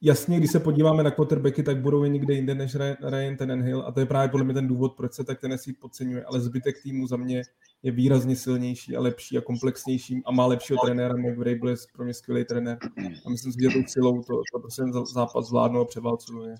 jasně, 0.02 0.38
když 0.38 0.50
se 0.50 0.60
podíváme 0.60 1.02
na 1.02 1.10
quarterbacky, 1.10 1.62
tak 1.62 1.76
budou 1.76 2.02
je 2.02 2.08
někde 2.08 2.34
jinde 2.34 2.54
než 2.54 2.76
Ryan 3.10 3.36
Tannenhill 3.36 3.84
a 3.86 3.92
to 3.92 4.00
je 4.00 4.06
právě 4.06 4.28
podle 4.28 4.44
mě 4.44 4.54
ten 4.54 4.68
důvod, 4.68 4.92
proč 4.96 5.12
se 5.12 5.24
tak 5.24 5.40
Tennessee 5.40 5.74
podceňuje, 5.80 6.24
ale 6.24 6.40
zbytek 6.40 6.82
týmu 6.82 7.06
za 7.06 7.16
mě 7.16 7.42
je 7.82 7.92
výrazně 7.92 8.36
silnější 8.36 8.96
a 8.96 9.00
lepší 9.00 9.38
a 9.38 9.40
komplexnější 9.40 10.22
a 10.24 10.32
má 10.32 10.46
lepšího 10.46 10.78
trenéra. 10.84 11.14
Mike 11.16 11.36
Vrabel 11.36 11.68
je 11.68 11.76
pro 11.94 12.04
mě 12.04 12.14
skvělý 12.14 12.44
trenér 12.44 12.78
a 13.26 13.30
myslím 13.30 13.52
že 13.52 13.68
tou 13.68 13.86
silou 13.86 14.22
to, 14.22 14.42
to 14.52 14.60
prostě 14.60 14.82
zápas 15.14 15.48
zvládnou 15.48 15.80
a 15.80 15.84
převálcuje. 15.84 16.54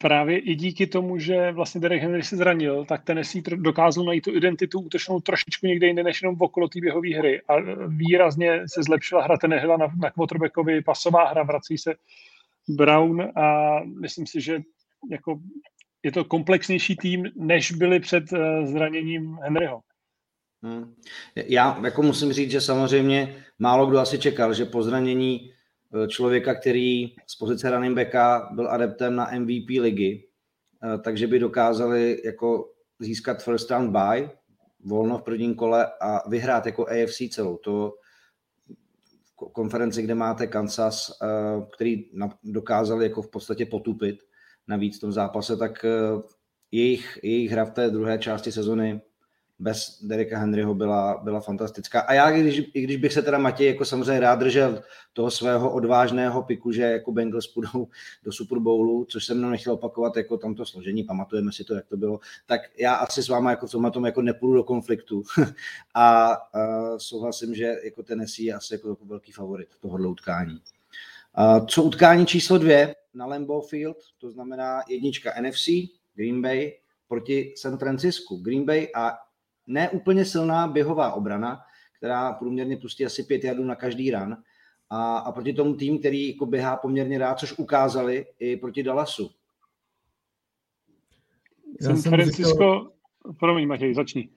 Právě 0.00 0.38
i 0.38 0.54
díky 0.54 0.86
tomu, 0.86 1.18
že 1.18 1.52
vlastně 1.52 1.80
Derek 1.80 2.02
Henry 2.02 2.22
se 2.22 2.36
zranil, 2.36 2.84
tak 2.84 3.04
Tennessee 3.04 3.42
dokázal 3.56 4.04
najít 4.04 4.24
tu 4.24 4.36
identitu 4.36 4.80
útočnou 4.80 5.20
trošičku 5.20 5.66
někde 5.66 5.86
jinde 5.86 6.02
než 6.02 6.22
jenom 6.22 6.36
okolo 6.40 6.68
té 6.68 6.80
běhové 6.80 7.16
hry 7.16 7.40
a 7.48 7.54
výrazně 7.86 8.60
se 8.66 8.82
zlepšila 8.82 9.24
hra 9.24 9.36
Tannehilla 9.36 9.76
na, 9.76 9.86
na 10.02 10.10
quarterbackovi, 10.10 10.82
pasová 10.82 11.28
hra, 11.28 11.42
vrací 11.42 11.78
se 11.78 11.94
Brown 12.68 13.22
a 13.22 13.78
myslím 13.84 14.26
si, 14.26 14.40
že 14.40 14.60
jako 15.10 15.40
je 16.02 16.12
to 16.12 16.24
komplexnější 16.24 16.96
tým, 16.96 17.24
než 17.36 17.72
byli 17.72 18.00
před 18.00 18.32
uh, 18.32 18.38
zraněním 18.64 19.38
Henryho. 19.42 19.80
Hmm. 20.62 20.94
Já 21.36 21.80
jako 21.84 22.02
musím 22.02 22.32
říct, 22.32 22.50
že 22.50 22.60
samozřejmě 22.60 23.44
málo 23.58 23.86
kdo 23.86 23.98
asi 23.98 24.18
čekal, 24.18 24.54
že 24.54 24.64
po 24.64 24.82
zranění 24.82 25.52
eh, 25.94 26.08
člověka, 26.08 26.54
který 26.54 27.14
z 27.26 27.36
pozice 27.38 27.70
running 27.70 27.96
backa 27.96 28.50
byl 28.54 28.70
adeptem 28.70 29.16
na 29.16 29.30
MVP 29.38 29.68
ligy, 29.80 30.24
eh, 30.84 30.98
takže 30.98 31.26
by 31.26 31.38
dokázali 31.38 32.22
jako 32.24 32.70
získat 32.98 33.42
first 33.42 33.70
round 33.70 33.90
buy, 33.90 34.28
volno 34.84 35.18
v 35.18 35.22
prvním 35.22 35.54
kole 35.54 35.86
a 36.00 36.28
vyhrát 36.28 36.66
jako 36.66 36.86
AFC 36.86 37.22
celou. 37.30 37.56
To 37.56 37.94
konferenci, 39.52 40.02
kde 40.02 40.14
máte 40.14 40.46
Kansas, 40.46 41.12
který 41.74 42.10
dokázali 42.44 43.04
jako 43.04 43.22
v 43.22 43.30
podstatě 43.30 43.66
potupit 43.66 44.18
navíc 44.68 44.96
v 44.96 45.00
tom 45.00 45.12
zápase, 45.12 45.56
tak 45.56 45.84
jejich, 46.70 47.18
jejich 47.22 47.50
hra 47.50 47.64
v 47.64 47.70
té 47.70 47.90
druhé 47.90 48.18
části 48.18 48.52
sezony 48.52 49.00
bez 49.58 49.98
Derika 50.02 50.38
Henryho 50.38 50.74
byla, 50.74 51.20
byla 51.24 51.40
fantastická. 51.40 52.00
A 52.00 52.12
já, 52.12 52.30
když, 52.30 52.62
i 52.74 52.80
když 52.80 52.96
bych 52.96 53.12
se 53.12 53.22
teda 53.22 53.38
Matěj 53.38 53.66
jako 53.66 53.84
samozřejmě 53.84 54.20
rád 54.20 54.38
držel 54.38 54.82
toho 55.12 55.30
svého 55.30 55.72
odvážného 55.72 56.42
piku, 56.42 56.72
že 56.72 56.82
jako 56.82 57.12
Bengals 57.12 57.46
půjdou 57.46 57.88
do 58.24 58.32
Super 58.32 58.58
Bowlu, 58.58 59.04
což 59.04 59.24
jsem 59.24 59.38
mnou 59.38 59.50
nechtěl 59.50 59.72
opakovat 59.72 60.16
jako 60.16 60.36
tamto 60.36 60.66
složení, 60.66 61.04
pamatujeme 61.04 61.52
si 61.52 61.64
to, 61.64 61.74
jak 61.74 61.86
to 61.86 61.96
bylo, 61.96 62.20
tak 62.46 62.60
já 62.78 62.94
asi 62.94 63.22
s 63.22 63.28
váma 63.28 63.50
jako 63.50 63.66
v 63.66 63.70
tomhle 63.70 63.90
tom 63.90 64.06
jako 64.06 64.22
nepůjdu 64.22 64.54
do 64.54 64.64
konfliktu. 64.64 65.22
a, 65.94 66.24
a 66.24 66.38
souhlasím, 66.98 67.54
že 67.54 67.74
jako 67.84 68.02
Tennessee 68.02 68.46
je 68.46 68.54
asi 68.54 68.74
jako, 68.74 68.88
jako 68.88 69.04
velký 69.04 69.32
favorit 69.32 69.68
tohohle 69.80 70.08
utkání. 70.08 70.60
A 71.34 71.60
co 71.60 71.82
utkání 71.82 72.26
číslo 72.26 72.58
dvě 72.58 72.94
na 73.14 73.26
Lambeau 73.26 73.60
Field, 73.60 73.96
to 74.18 74.30
znamená 74.30 74.80
jednička 74.88 75.34
NFC, 75.42 75.68
Green 76.14 76.42
Bay, 76.42 76.72
proti 77.08 77.54
San 77.56 77.78
Francisku. 77.78 78.36
Green 78.36 78.64
Bay 78.64 78.88
a 78.94 79.18
ne 79.68 79.90
úplně 79.90 80.24
silná 80.24 80.68
běhová 80.68 81.12
obrana, 81.12 81.60
která 81.96 82.32
průměrně 82.32 82.76
pustí 82.76 83.06
asi 83.06 83.22
pět 83.22 83.44
jardů 83.44 83.64
na 83.64 83.74
každý 83.74 84.10
ran. 84.10 84.36
A, 84.90 85.16
a 85.18 85.32
proti 85.32 85.52
tomu 85.52 85.74
tým, 85.74 85.98
který 85.98 86.28
jako 86.28 86.46
běhá 86.46 86.76
poměrně 86.76 87.18
rád, 87.18 87.38
což 87.38 87.58
ukázali 87.58 88.26
i 88.38 88.56
proti 88.56 88.82
Dallasu. 88.82 89.30
Já 91.80 91.96
San 91.96 92.12
Francisco, 92.12 92.52
říkal... 92.52 92.92
promiň 93.38 93.68
Matěj, 93.68 93.94
začni. 93.94 94.28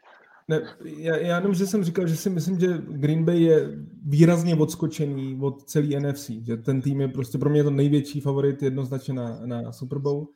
Ne, 0.47 0.61
já, 0.83 1.17
já 1.17 1.37
jenom, 1.37 1.53
že 1.53 1.67
jsem 1.67 1.83
říkal, 1.83 2.07
že 2.07 2.15
si 2.15 2.29
myslím, 2.29 2.59
že 2.59 2.67
Green 2.77 3.25
Bay 3.25 3.41
je 3.41 3.69
výrazně 4.05 4.55
odskočený 4.55 5.39
od 5.41 5.63
celý 5.63 5.95
NFC, 5.95 6.29
že 6.29 6.57
ten 6.57 6.81
tým 6.81 7.01
je 7.01 7.07
prostě 7.07 7.37
pro 7.37 7.49
mě 7.49 7.63
to 7.63 7.71
největší 7.71 8.21
favorit 8.21 8.63
jednoznačně 8.63 9.13
na, 9.13 9.45
na 9.45 9.71
Super 9.71 9.99
Bowl, 9.99 10.27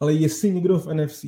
ale 0.00 0.12
jestli 0.14 0.50
někdo 0.50 0.78
v 0.78 0.94
NFC 0.94 1.24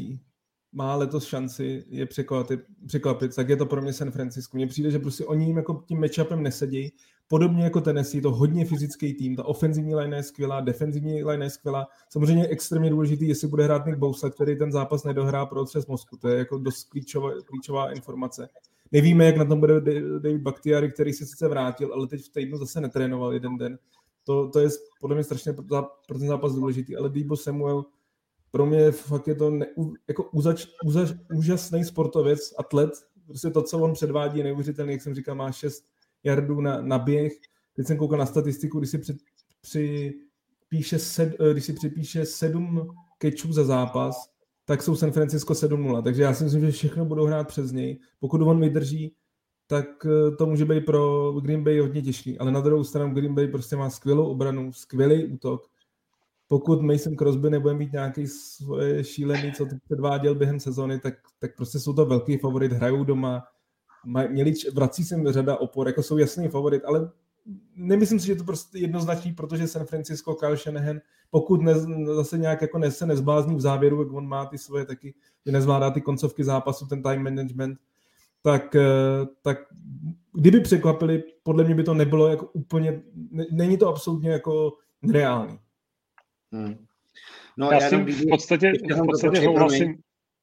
má 0.72 0.94
letos 0.94 1.24
šanci 1.24 1.84
je 1.88 2.06
překvapit, 2.06 2.60
překvapit, 2.86 3.34
tak 3.34 3.48
je 3.48 3.56
to 3.56 3.66
pro 3.66 3.82
mě 3.82 3.92
San 3.92 4.10
Francisco. 4.10 4.56
Mně 4.56 4.66
přijde, 4.66 4.90
že 4.90 4.98
prostě 4.98 5.24
oni 5.24 5.46
jim 5.46 5.56
jako 5.56 5.84
tím 5.88 6.00
matchupem 6.00 6.42
nesedí. 6.42 6.92
Podobně 7.28 7.64
jako 7.64 7.80
Tennessee, 7.80 8.22
to 8.22 8.30
hodně 8.30 8.64
fyzický 8.64 9.14
tým, 9.14 9.36
ta 9.36 9.44
ofenzivní 9.44 9.94
line 9.94 10.16
je 10.16 10.22
skvělá, 10.22 10.60
defenzivní 10.60 11.24
line 11.24 11.46
je 11.46 11.50
skvělá. 11.50 11.86
Samozřejmě 12.08 12.42
je 12.42 12.48
extrémně 12.48 12.90
důležitý, 12.90 13.28
jestli 13.28 13.48
bude 13.48 13.64
hrát 13.64 13.86
Nick 13.86 13.98
Bosa, 13.98 14.30
který 14.30 14.58
ten 14.58 14.72
zápas 14.72 15.04
nedohrá 15.04 15.46
pro 15.46 15.60
otřes 15.60 15.86
mozku. 15.86 16.16
To 16.16 16.28
je 16.28 16.38
jako 16.38 16.58
dost 16.58 16.84
klíčová, 16.84 17.30
klíčová 17.44 17.92
informace. 17.92 18.48
Nevíme, 18.92 19.24
jak 19.24 19.36
na 19.36 19.44
tom 19.44 19.60
bude 19.60 19.80
David 20.18 20.42
Bakhtiari, 20.42 20.92
který 20.92 21.12
se 21.12 21.26
sice 21.26 21.48
vrátil, 21.48 21.94
ale 21.94 22.06
teď 22.06 22.24
v 22.24 22.32
týdnu 22.32 22.58
zase 22.58 22.80
netrénoval 22.80 23.32
jeden 23.32 23.58
den. 23.58 23.78
To, 24.24 24.48
to 24.48 24.60
je 24.60 24.68
podle 25.00 25.16
mě 25.16 25.24
strašně 25.24 25.52
pro, 25.52 25.64
pro 26.08 26.18
ten 26.18 26.28
zápas 26.28 26.54
důležitý, 26.54 26.96
ale 26.96 27.10
Debo 27.10 27.36
Samuel 27.36 27.84
pro 28.56 28.66
mě 28.66 28.90
fakt 28.90 29.28
je 29.28 29.34
to 29.34 29.50
ne, 29.50 29.66
jako 30.08 30.22
uzač, 30.22 30.66
uzač, 30.84 31.10
úžasný 31.34 31.84
sportovec, 31.84 32.54
atlet, 32.58 32.90
prostě 33.26 33.50
to, 33.50 33.62
co 33.62 33.78
on 33.78 33.92
předvádí, 33.92 34.38
je 34.38 34.44
neuvěřitelný, 34.44 34.92
jak 34.92 35.02
jsem 35.02 35.14
říkal, 35.14 35.34
má 35.34 35.52
6 35.52 35.84
jardů 36.24 36.60
na, 36.60 36.82
na 36.82 36.98
běh. 36.98 37.32
Teď 37.76 37.86
jsem 37.86 37.96
koukal 37.96 38.18
na 38.18 38.26
statistiku, 38.26 38.78
když 38.78 38.90
si 38.90 38.98
při, 38.98 39.16
při, 39.60 40.14
píše 40.68 40.98
sed, 40.98 41.36
eh, 41.40 41.52
když 41.52 41.64
si 41.64 41.72
připíše 41.72 42.26
7 42.26 42.88
kečů 43.18 43.52
za 43.52 43.64
zápas, 43.64 44.30
tak 44.64 44.82
jsou 44.82 44.96
San 44.96 45.12
Francisco 45.12 45.54
7-0. 45.54 46.02
Takže 46.02 46.22
já 46.22 46.34
si 46.34 46.44
myslím, 46.44 46.60
že 46.60 46.70
všechno 46.70 47.04
budou 47.04 47.24
hrát 47.26 47.48
přes 47.48 47.72
něj. 47.72 47.98
Pokud 48.20 48.42
on 48.42 48.60
vydrží, 48.60 49.14
tak 49.66 49.86
eh, 50.06 50.36
to 50.36 50.46
může 50.46 50.64
být 50.64 50.86
pro 50.86 51.32
Green 51.32 51.64
Bay 51.64 51.78
hodně 51.78 52.02
těžký. 52.02 52.38
Ale 52.38 52.52
na 52.52 52.60
druhou 52.60 52.84
stranu 52.84 53.14
Green 53.14 53.34
Bay 53.34 53.48
prostě 53.48 53.76
má 53.76 53.90
skvělou 53.90 54.26
obranu, 54.26 54.72
skvělý 54.72 55.26
útok 55.26 55.66
pokud 56.48 56.82
Mason 56.82 57.16
Crosby 57.16 57.50
nebude 57.50 57.74
mít 57.74 57.92
nějaký 57.92 58.26
svoje 58.26 59.04
šílený, 59.04 59.52
co 59.52 59.66
předváděl 59.84 60.34
během 60.34 60.60
sezony, 60.60 60.98
tak, 60.98 61.14
tak 61.38 61.56
prostě 61.56 61.78
jsou 61.78 61.92
to 61.92 62.06
velký 62.06 62.38
favorit, 62.38 62.72
hrajou 62.72 63.04
doma, 63.04 63.44
maj, 64.06 64.28
měli, 64.28 64.52
vrací 64.74 65.04
se 65.04 65.32
řada 65.32 65.56
opor, 65.56 65.86
jako 65.86 66.02
jsou 66.02 66.18
jasný 66.18 66.48
favorit, 66.48 66.84
ale 66.84 67.10
nemyslím 67.76 68.20
si, 68.20 68.26
že 68.26 68.36
to 68.36 68.44
prostě 68.44 68.78
jednoznačný, 68.78 69.32
protože 69.32 69.68
San 69.68 69.86
Francisco, 69.86 70.34
Kyle 70.34 70.56
Shanahan, 70.56 71.00
pokud 71.30 71.62
ne, 71.62 71.74
zase 72.14 72.38
nějak 72.38 72.62
jako 72.62 72.78
ne, 72.78 72.90
se 72.90 73.06
nezblázní 73.06 73.56
v 73.56 73.60
závěru, 73.60 74.02
jak 74.02 74.12
on 74.12 74.28
má 74.28 74.46
ty 74.46 74.58
svoje 74.58 74.84
taky, 74.84 75.14
že 75.46 75.52
nezvládá 75.52 75.90
ty 75.90 76.00
koncovky 76.00 76.44
zápasu, 76.44 76.86
ten 76.86 77.02
time 77.02 77.22
management, 77.22 77.78
tak, 78.42 78.74
eh, 78.74 79.26
tak 79.42 79.58
kdyby 80.32 80.60
překvapili, 80.60 81.22
podle 81.42 81.64
mě 81.64 81.74
by 81.74 81.82
to 81.82 81.94
nebylo 81.94 82.28
jako 82.28 82.46
úplně, 82.46 83.02
není 83.50 83.78
to 83.78 83.88
absolutně 83.88 84.30
jako 84.30 84.72
reálný. 85.12 85.58
Hmm. 86.52 86.86
No, 87.56 87.70
já, 87.70 87.82
já 87.82 87.88
jsem 87.88 88.04
v 88.06 88.28
podstatě, 88.30 88.72
v 88.72 89.06
podstatě 89.06 89.42
souhlasím. 89.42 89.96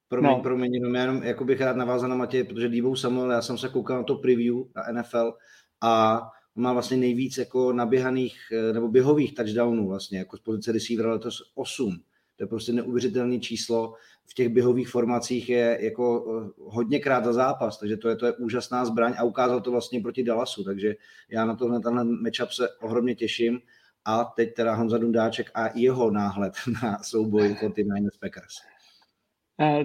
Promiň, 0.09 0.31
no. 0.31 0.41
promiň, 0.41 0.73
jenom, 0.73 0.95
já 0.95 1.01
jenom 1.01 1.23
jako 1.23 1.45
bych 1.45 1.61
rád 1.61 1.75
navázal 1.75 2.09
na 2.09 2.15
Matěj, 2.15 2.43
protože 2.43 2.69
Dívou 2.69 2.95
Samuel, 2.95 3.31
já 3.31 3.41
jsem 3.41 3.57
se 3.57 3.69
koukal 3.69 3.97
na 3.97 4.03
to 4.03 4.15
preview 4.15 4.55
na 4.75 5.01
NFL 5.01 5.33
a 5.81 6.21
má 6.55 6.73
vlastně 6.73 6.97
nejvíc 6.97 7.37
jako 7.37 7.73
naběhaných 7.73 8.35
eh, 8.51 8.73
nebo 8.73 8.87
běhových 8.87 9.35
touchdownů 9.35 9.87
vlastně, 9.87 10.17
jako 10.17 10.37
z 10.37 10.39
pozice 10.39 10.71
receivera 10.71 11.11
letos 11.11 11.51
8. 11.55 11.99
To 12.35 12.43
je 12.43 12.47
prostě 12.47 12.73
neuvěřitelné 12.73 13.39
číslo. 13.39 13.93
V 14.25 14.33
těch 14.33 14.49
běhových 14.49 14.89
formacích 14.89 15.49
je 15.49 15.77
jako 15.81 16.25
eh, 16.27 16.51
hodněkrát 16.57 17.25
za 17.25 17.33
zápas, 17.33 17.77
takže 17.77 17.97
to 17.97 18.09
je, 18.09 18.15
to 18.15 18.25
je 18.25 18.33
úžasná 18.33 18.85
zbraň 18.85 19.13
a 19.17 19.23
ukázal 19.23 19.61
to 19.61 19.71
vlastně 19.71 20.01
proti 20.01 20.23
Dallasu, 20.23 20.63
takže 20.63 20.95
já 21.29 21.45
na 21.45 21.55
tohle 21.55 21.79
tenhle 21.79 22.03
matchup 22.03 22.51
se 22.51 22.69
ohromně 22.81 23.15
těším 23.15 23.59
a 24.05 24.23
teď 24.23 24.53
teda 24.53 24.75
Honza 24.75 24.97
Dundáček 24.97 25.51
a 25.53 25.69
jeho 25.73 26.11
náhled 26.11 26.53
na 26.83 27.03
souboj 27.03 27.47
49ers 27.61 28.19
Packers. 28.19 28.55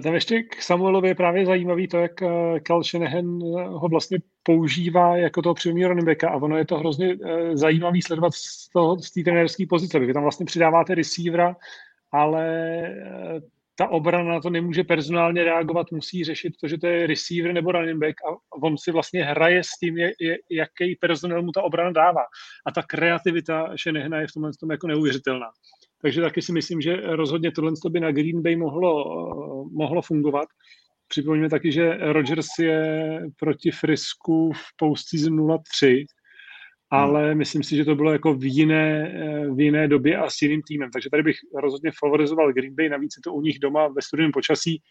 Tam 0.03 0.13
ještě 0.13 0.43
k 0.43 0.61
Samuelovi 0.61 1.07
je 1.07 1.15
právě 1.15 1.45
zajímavý 1.45 1.87
to, 1.87 1.97
jak 1.97 2.19
Cal 2.67 2.79
eh, 2.79 2.83
Shanahan 2.83 3.41
eh, 3.43 3.67
ho 3.67 3.87
vlastně 3.89 4.17
používá 4.43 5.17
jako 5.17 5.41
toho 5.41 5.55
prvního 5.63 5.89
running 5.89 6.07
backa 6.07 6.29
a 6.29 6.35
ono 6.35 6.57
je 6.57 6.65
to 6.65 6.77
hrozně 6.77 7.17
eh, 7.25 7.57
zajímavý 7.57 8.01
sledovat 8.01 8.33
z, 8.33 8.69
toho, 8.69 8.99
z 8.99 9.11
té 9.11 9.23
trenérské 9.23 9.65
pozice. 9.69 9.99
Vy 9.99 10.13
tam 10.13 10.23
vlastně 10.23 10.45
přidáváte 10.45 10.95
receivera, 10.95 11.55
ale 12.11 12.45
ta 13.79 13.87
obrana 13.87 14.33
na 14.33 14.41
to 14.41 14.49
nemůže 14.49 14.83
personálně 14.83 15.43
reagovat, 15.43 15.91
musí 15.91 16.23
řešit 16.23 16.53
to, 16.61 16.67
že 16.67 16.77
to 16.77 16.87
je 16.87 17.07
receiver 17.07 17.53
nebo 17.53 17.71
running 17.71 17.99
back 17.99 18.15
a 18.21 18.55
on 18.63 18.77
si 18.77 18.91
vlastně 18.91 19.23
hraje 19.23 19.63
s 19.63 19.69
tím, 19.79 19.97
jaký 20.51 20.95
personál 20.95 21.41
mu 21.41 21.51
ta 21.51 21.63
obrana 21.63 21.91
dává. 21.91 22.21
A 22.65 22.71
ta 22.71 22.83
kreativita 22.83 23.71
Šenehna 23.75 24.21
je 24.21 24.27
v 24.27 24.31
tomhle 24.33 24.51
tom 24.59 24.71
jako 24.71 24.87
neuvěřitelná. 24.87 25.47
Takže 26.01 26.21
taky 26.21 26.41
si 26.41 26.51
myslím, 26.51 26.81
že 26.81 26.95
rozhodně 26.95 27.51
tohle 27.51 27.71
by 27.89 27.99
na 27.99 28.11
Green 28.11 28.41
Bay 28.41 28.55
mohlo, 28.55 29.05
mohlo 29.71 30.01
fungovat. 30.01 30.47
Připomeňme 31.07 31.49
taky, 31.49 31.71
že 31.71 31.97
Rodgers 31.97 32.47
je 32.59 33.21
proti 33.39 33.71
Frisku 33.71 34.51
v 34.51 34.63
postseason 34.77 35.57
03, 35.63 35.85
Hmm. 35.87 36.18
Ale 36.91 37.35
myslím 37.35 37.63
si, 37.63 37.75
že 37.75 37.85
to 37.85 37.95
bylo 37.95 38.11
jako 38.11 38.33
v 38.33 38.43
jiné, 38.43 39.13
eh, 39.15 39.53
v 39.53 39.59
jiné 39.59 39.87
době 39.87 40.17
a 40.17 40.29
s 40.29 40.41
jiným 40.41 40.61
týmem. 40.67 40.91
Takže 40.91 41.09
tady 41.09 41.23
bych 41.23 41.35
rozhodně 41.55 41.91
favorizoval 41.99 42.53
Green 42.53 42.75
Bay, 42.75 42.89
navíc 42.89 43.13
je 43.17 43.21
to 43.23 43.33
u 43.33 43.41
nich 43.41 43.59
doma 43.59 43.87
ve 43.87 44.01
studeném 44.01 44.31
počasí 44.31 44.81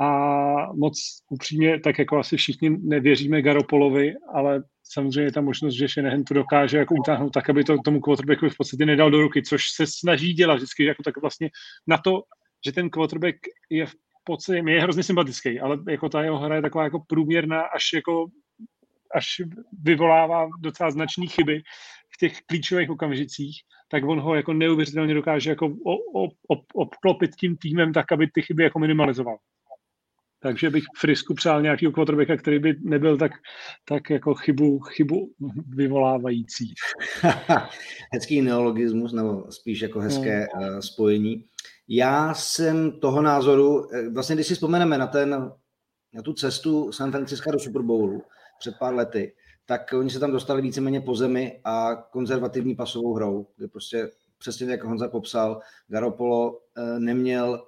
a 0.00 0.72
moc 0.72 0.94
upřímně, 1.30 1.80
tak 1.80 1.98
jako 1.98 2.18
asi 2.18 2.36
všichni 2.36 2.70
nevěříme 2.70 3.42
Garopolovi, 3.42 4.14
ale 4.34 4.62
samozřejmě 4.82 5.20
je 5.20 5.32
tam 5.32 5.44
možnost, 5.44 5.74
že 5.74 5.88
Shanahan 5.88 6.24
to 6.24 6.34
dokáže 6.34 6.78
jako 6.78 6.94
utáhnout 6.94 7.32
tak, 7.32 7.50
aby 7.50 7.64
to 7.64 7.76
tomu 7.84 8.00
quarterbackovi 8.00 8.50
v 8.50 8.56
podstatě 8.56 8.86
nedal 8.86 9.10
do 9.10 9.20
ruky, 9.20 9.42
což 9.42 9.70
se 9.70 9.86
snaží 9.86 10.32
dělat 10.32 10.54
vždycky 10.54 10.84
jako 10.84 11.02
tak 11.02 11.20
vlastně 11.20 11.50
na 11.86 11.98
to, 11.98 12.22
že 12.66 12.72
ten 12.72 12.90
quarterback 12.90 13.36
je 13.70 13.86
v 13.86 13.94
podstatě, 14.24 14.62
je 14.66 14.80
hrozně 14.80 15.02
sympatický, 15.02 15.60
ale 15.60 15.78
jako 15.88 16.08
ta 16.08 16.22
jeho 16.22 16.38
hra 16.38 16.56
je 16.56 16.62
taková 16.62 16.84
jako 16.84 17.00
průměrná 17.08 17.60
až 17.60 17.92
jako 17.94 18.26
až 19.14 19.26
vyvolává 19.82 20.48
docela 20.60 20.90
značné 20.90 21.26
chyby 21.26 21.62
v 22.14 22.18
těch 22.18 22.40
klíčových 22.46 22.90
okamžicích, 22.90 23.56
tak 23.88 24.04
on 24.04 24.20
ho 24.20 24.34
jako 24.34 24.52
neuvěřitelně 24.52 25.14
dokáže 25.14 25.50
jako 25.50 25.74
obklopit 26.74 27.30
tím 27.36 27.56
týmem 27.56 27.92
tak, 27.92 28.12
aby 28.12 28.26
ty 28.34 28.42
chyby 28.42 28.62
jako 28.62 28.78
minimalizoval. 28.78 29.36
Takže 30.42 30.70
bych 30.70 30.84
Frisku 30.98 31.34
přál 31.34 31.62
nějaký 31.62 31.86
quarterbacka, 31.92 32.36
který 32.36 32.58
by 32.58 32.74
nebyl 32.80 33.18
tak, 33.18 33.32
tak 33.84 34.10
jako 34.10 34.34
chybu, 34.34 34.78
chybu 34.80 35.32
vyvolávající. 35.68 36.74
Hezký 38.12 38.42
neologismus, 38.42 39.12
nebo 39.12 39.44
spíš 39.50 39.80
jako 39.80 40.00
hezké 40.00 40.46
no. 40.60 40.82
spojení. 40.82 41.44
Já 41.88 42.34
jsem 42.34 43.00
toho 43.00 43.22
názoru, 43.22 43.94
eh, 43.94 44.08
vlastně 44.08 44.34
když 44.34 44.46
si 44.46 44.54
vzpomeneme 44.54 44.98
na, 44.98 45.06
ten, 45.06 45.52
na 46.14 46.22
tu 46.22 46.32
cestu 46.32 46.92
San 46.92 47.10
Francisco 47.10 47.50
do 47.50 47.58
Super 47.58 47.82
Bowlu, 47.82 48.22
před 48.62 48.78
pár 48.78 48.94
lety, 48.94 49.34
tak 49.66 49.92
oni 49.98 50.10
se 50.10 50.18
tam 50.18 50.32
dostali 50.32 50.62
víceméně 50.62 51.00
po 51.00 51.16
zemi 51.16 51.60
a 51.64 51.94
konzervativní 51.94 52.74
pasovou 52.74 53.14
hrou, 53.14 53.46
kde 53.56 53.68
prostě 53.68 54.10
přesně 54.38 54.70
jak 54.70 54.84
Honza 54.84 55.08
popsal, 55.08 55.60
Garopolo 55.88 56.60
eh, 56.76 56.98
neměl 56.98 57.66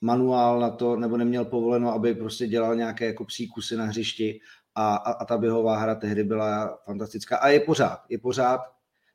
manuál 0.00 0.60
na 0.60 0.70
to, 0.70 0.96
nebo 0.96 1.16
neměl 1.16 1.44
povoleno, 1.44 1.92
aby 1.92 2.14
prostě 2.14 2.46
dělal 2.46 2.76
nějaké 2.76 3.06
jako 3.06 3.24
psí 3.24 3.48
kusy 3.48 3.76
na 3.76 3.84
hřišti 3.84 4.40
a, 4.74 4.96
a, 4.96 5.12
a 5.12 5.24
ta 5.24 5.38
běhová 5.38 5.78
hra 5.78 5.94
tehdy 5.94 6.24
byla 6.24 6.78
fantastická. 6.84 7.36
A 7.36 7.48
je 7.48 7.60
pořád, 7.60 8.00
je 8.08 8.18
pořád 8.18 8.60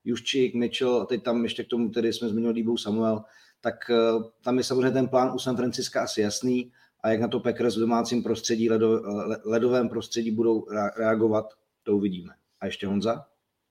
Juščík, 0.05 0.55
Mitchell, 0.55 1.05
teď 1.05 1.23
tam 1.23 1.43
ještě 1.43 1.63
k 1.63 1.67
tomu, 1.67 1.89
tedy 1.89 2.13
jsme 2.13 2.29
zmínili 2.29 2.53
Líbou 2.53 2.77
Samuel, 2.77 3.23
tak 3.61 3.75
uh, 3.89 4.23
tam 4.43 4.57
je 4.57 4.63
samozřejmě 4.63 4.91
ten 4.91 5.07
plán 5.07 5.31
u 5.35 5.39
San 5.39 5.55
Francisca 5.55 6.03
asi 6.03 6.21
jasný 6.21 6.71
a 7.03 7.09
jak 7.09 7.19
na 7.19 7.27
to 7.27 7.39
Packers 7.39 7.77
v 7.77 7.79
domácím 7.79 8.23
prostředí, 8.23 8.69
ledo, 8.69 9.01
ledovém 9.45 9.89
prostředí 9.89 10.31
budou 10.31 10.65
reagovat, 10.97 11.45
to 11.83 11.95
uvidíme. 11.95 12.33
A 12.61 12.65
ještě 12.65 12.87
Honza? 12.87 13.25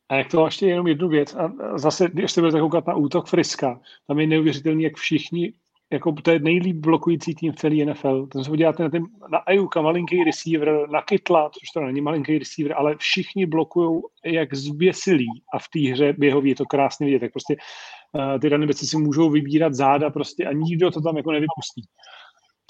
A 0.08 0.16
jak 0.16 0.30
to 0.30 0.44
ještě 0.44 0.66
jenom 0.66 0.86
jednu 0.86 1.08
věc, 1.08 1.34
a 1.34 1.52
zase, 1.78 2.08
když 2.12 2.32
se 2.32 2.40
budete 2.40 2.60
koukat 2.60 2.86
na 2.86 2.94
útok 2.94 3.26
Friska, 3.26 3.80
tam 4.06 4.20
je 4.20 4.26
neuvěřitelný, 4.26 4.82
jak 4.82 4.96
všichni, 4.96 5.52
jako 5.92 6.12
to 6.12 6.30
je 6.30 6.38
nejlíp 6.38 6.76
blokující 6.76 7.34
tým 7.34 7.52
v 7.52 7.56
celé 7.56 7.84
NFL. 7.84 8.26
To 8.26 8.44
se 8.44 8.50
podíváte 8.50 8.82
na, 8.82 8.88
ten, 8.88 9.04
na 9.32 9.38
Ajuka, 9.38 9.82
malinký 9.82 10.24
receiver, 10.24 10.88
na 10.90 11.02
Kytla, 11.02 11.50
což 11.50 11.68
to 11.74 11.80
není 11.80 12.00
malinký 12.00 12.38
receiver, 12.38 12.74
ale 12.76 12.96
všichni 12.96 13.46
blokují 13.46 14.00
jak 14.24 14.54
zběsilí 14.54 15.42
a 15.54 15.58
v 15.58 15.68
té 15.68 15.92
hře 15.92 16.14
běhový 16.18 16.48
je 16.48 16.54
to 16.54 16.64
krásně 16.64 17.06
vidět, 17.06 17.18
tak 17.18 17.32
prostě 17.32 17.56
uh, 18.12 18.40
ty 18.40 18.50
dané 18.50 18.66
věci 18.66 18.86
si 18.86 18.96
můžou 18.96 19.30
vybírat 19.30 19.74
záda 19.74 20.10
prostě 20.10 20.44
a 20.44 20.52
nikdo 20.52 20.90
to 20.90 21.00
tam 21.00 21.16
jako 21.16 21.32
nevypustí. 21.32 21.82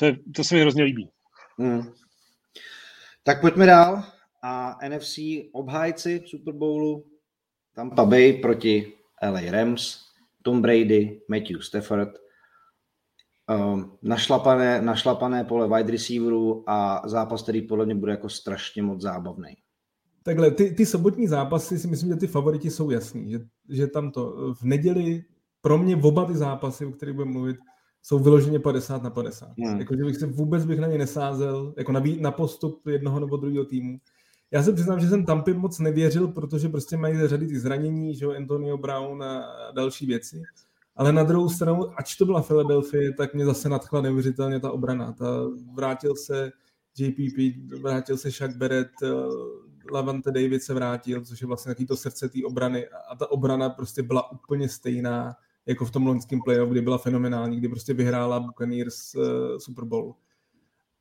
To, 0.03 0.07
je, 0.07 0.17
to 0.37 0.45
se 0.45 0.55
mi 0.55 0.61
hrozně 0.61 0.83
líbí. 0.85 1.09
Hmm. 1.59 1.83
Tak 3.23 3.41
pojďme 3.41 3.67
dál. 3.67 4.05
A 4.43 4.79
NFC 4.89 5.19
obhájci 5.53 6.23
Super 6.27 6.55
Bowlu 6.55 7.05
Tampa 7.75 8.05
Bay 8.05 8.33
proti 8.33 8.93
LA 9.23 9.41
Rams, 9.51 9.99
Tom 10.43 10.63
Brady, 10.63 11.21
Matthew 11.29 11.61
Stafford, 11.61 12.09
um, 13.49 13.99
našlapané, 14.03 14.83
našlapané 14.83 15.45
pole 15.45 15.69
wide 15.69 15.93
receiverů 15.93 16.65
a 16.67 17.03
zápas, 17.09 17.43
který 17.43 17.63
podle 17.63 17.87
mě 17.87 17.95
bude 17.95 18.13
jako 18.13 18.29
strašně 18.29 18.83
moc 18.83 19.01
zábavný. 19.01 19.55
Takhle, 20.23 20.51
ty, 20.51 20.75
ty 20.75 20.87
sobotní 20.87 21.29
zápasy 21.29 21.79
si 21.79 21.89
myslím, 21.89 22.09
že 22.09 22.17
ty 22.17 22.27
favoriti 22.27 22.71
jsou 22.71 22.91
jasný, 22.91 23.31
že, 23.31 23.41
že 23.69 23.87
tam 23.87 24.11
to 24.11 24.55
v 24.55 24.63
neděli 24.63 25.25
pro 25.61 25.79
mě 25.79 25.97
oba 25.97 26.25
ty 26.25 26.35
zápasy, 26.35 26.87
o 26.87 26.93
kterých 26.93 27.15
budeme 27.15 27.33
mluvit, 27.33 27.57
jsou 28.03 28.19
vyloženě 28.19 28.59
50 28.59 29.03
na 29.03 29.11
50. 29.11 29.49
Hmm. 29.59 29.79
Jako, 29.79 29.97
že 29.97 30.05
bych 30.05 30.17
se 30.17 30.27
vůbec 30.27 30.65
bych 30.65 30.81
na 30.81 30.87
ně 30.87 30.99
nesázel, 30.99 31.75
jako 31.77 31.93
na, 31.93 32.03
na 32.21 32.31
postup 32.31 32.87
jednoho 32.87 33.21
nebo 33.21 33.37
druhého 33.37 33.65
týmu. 33.65 33.99
Já 34.51 34.63
se 34.63 34.73
přiznám, 34.73 35.01
že 35.01 35.09
jsem 35.09 35.25
Tampy 35.25 35.55
moc 35.55 35.79
nevěřil, 35.79 36.29
protože 36.29 36.69
prostě 36.69 36.97
mají 36.97 37.27
řady 37.27 37.47
ty 37.47 37.59
zranění, 37.59 38.15
že 38.15 38.25
jo, 38.25 38.35
Antonio 38.37 38.79
Brown 38.79 39.23
a 39.23 39.45
další 39.75 40.07
věci. 40.07 40.43
Ale 40.97 41.13
na 41.13 41.23
druhou 41.23 41.49
stranu, 41.49 41.99
ač 41.99 42.17
to 42.17 42.25
byla 42.25 42.43
Philadelphia, 42.43 43.13
tak 43.17 43.35
mě 43.35 43.45
zase 43.45 43.69
nadchla 43.69 44.01
neuvěřitelně 44.01 44.61
ta 44.61 44.71
obrana. 44.71 45.13
Ta, 45.13 45.27
vrátil 45.75 46.17
se 46.17 46.53
JPP, 46.99 47.57
vrátil 47.81 48.17
se 48.17 48.31
Shaq 48.31 48.57
Barrett, 48.57 48.91
eh, 49.03 49.09
Lavante 49.93 50.31
David 50.31 50.63
se 50.63 50.75
vrátil, 50.75 51.25
což 51.25 51.41
je 51.41 51.47
vlastně 51.47 51.71
takový 51.71 51.87
to 51.87 51.97
srdce 51.97 52.29
té 52.29 52.39
obrany. 52.47 52.87
A 53.11 53.17
ta 53.17 53.31
obrana 53.31 53.71
prostě 53.71 54.03
byla 54.03 54.33
úplně 54.33 54.69
stejná 54.69 55.35
jako 55.67 55.85
v 55.85 55.91
tom 55.91 56.07
loňském 56.07 56.41
playoff, 56.41 56.71
kdy 56.71 56.81
byla 56.81 56.99
fenomenální, 56.99 57.59
kdy 57.59 57.69
prostě 57.69 57.95
vyhrála 57.95 58.41
Buccaneers 58.41 59.15
uh, 59.15 59.23
Super 59.59 59.85
Bowl. 59.85 60.15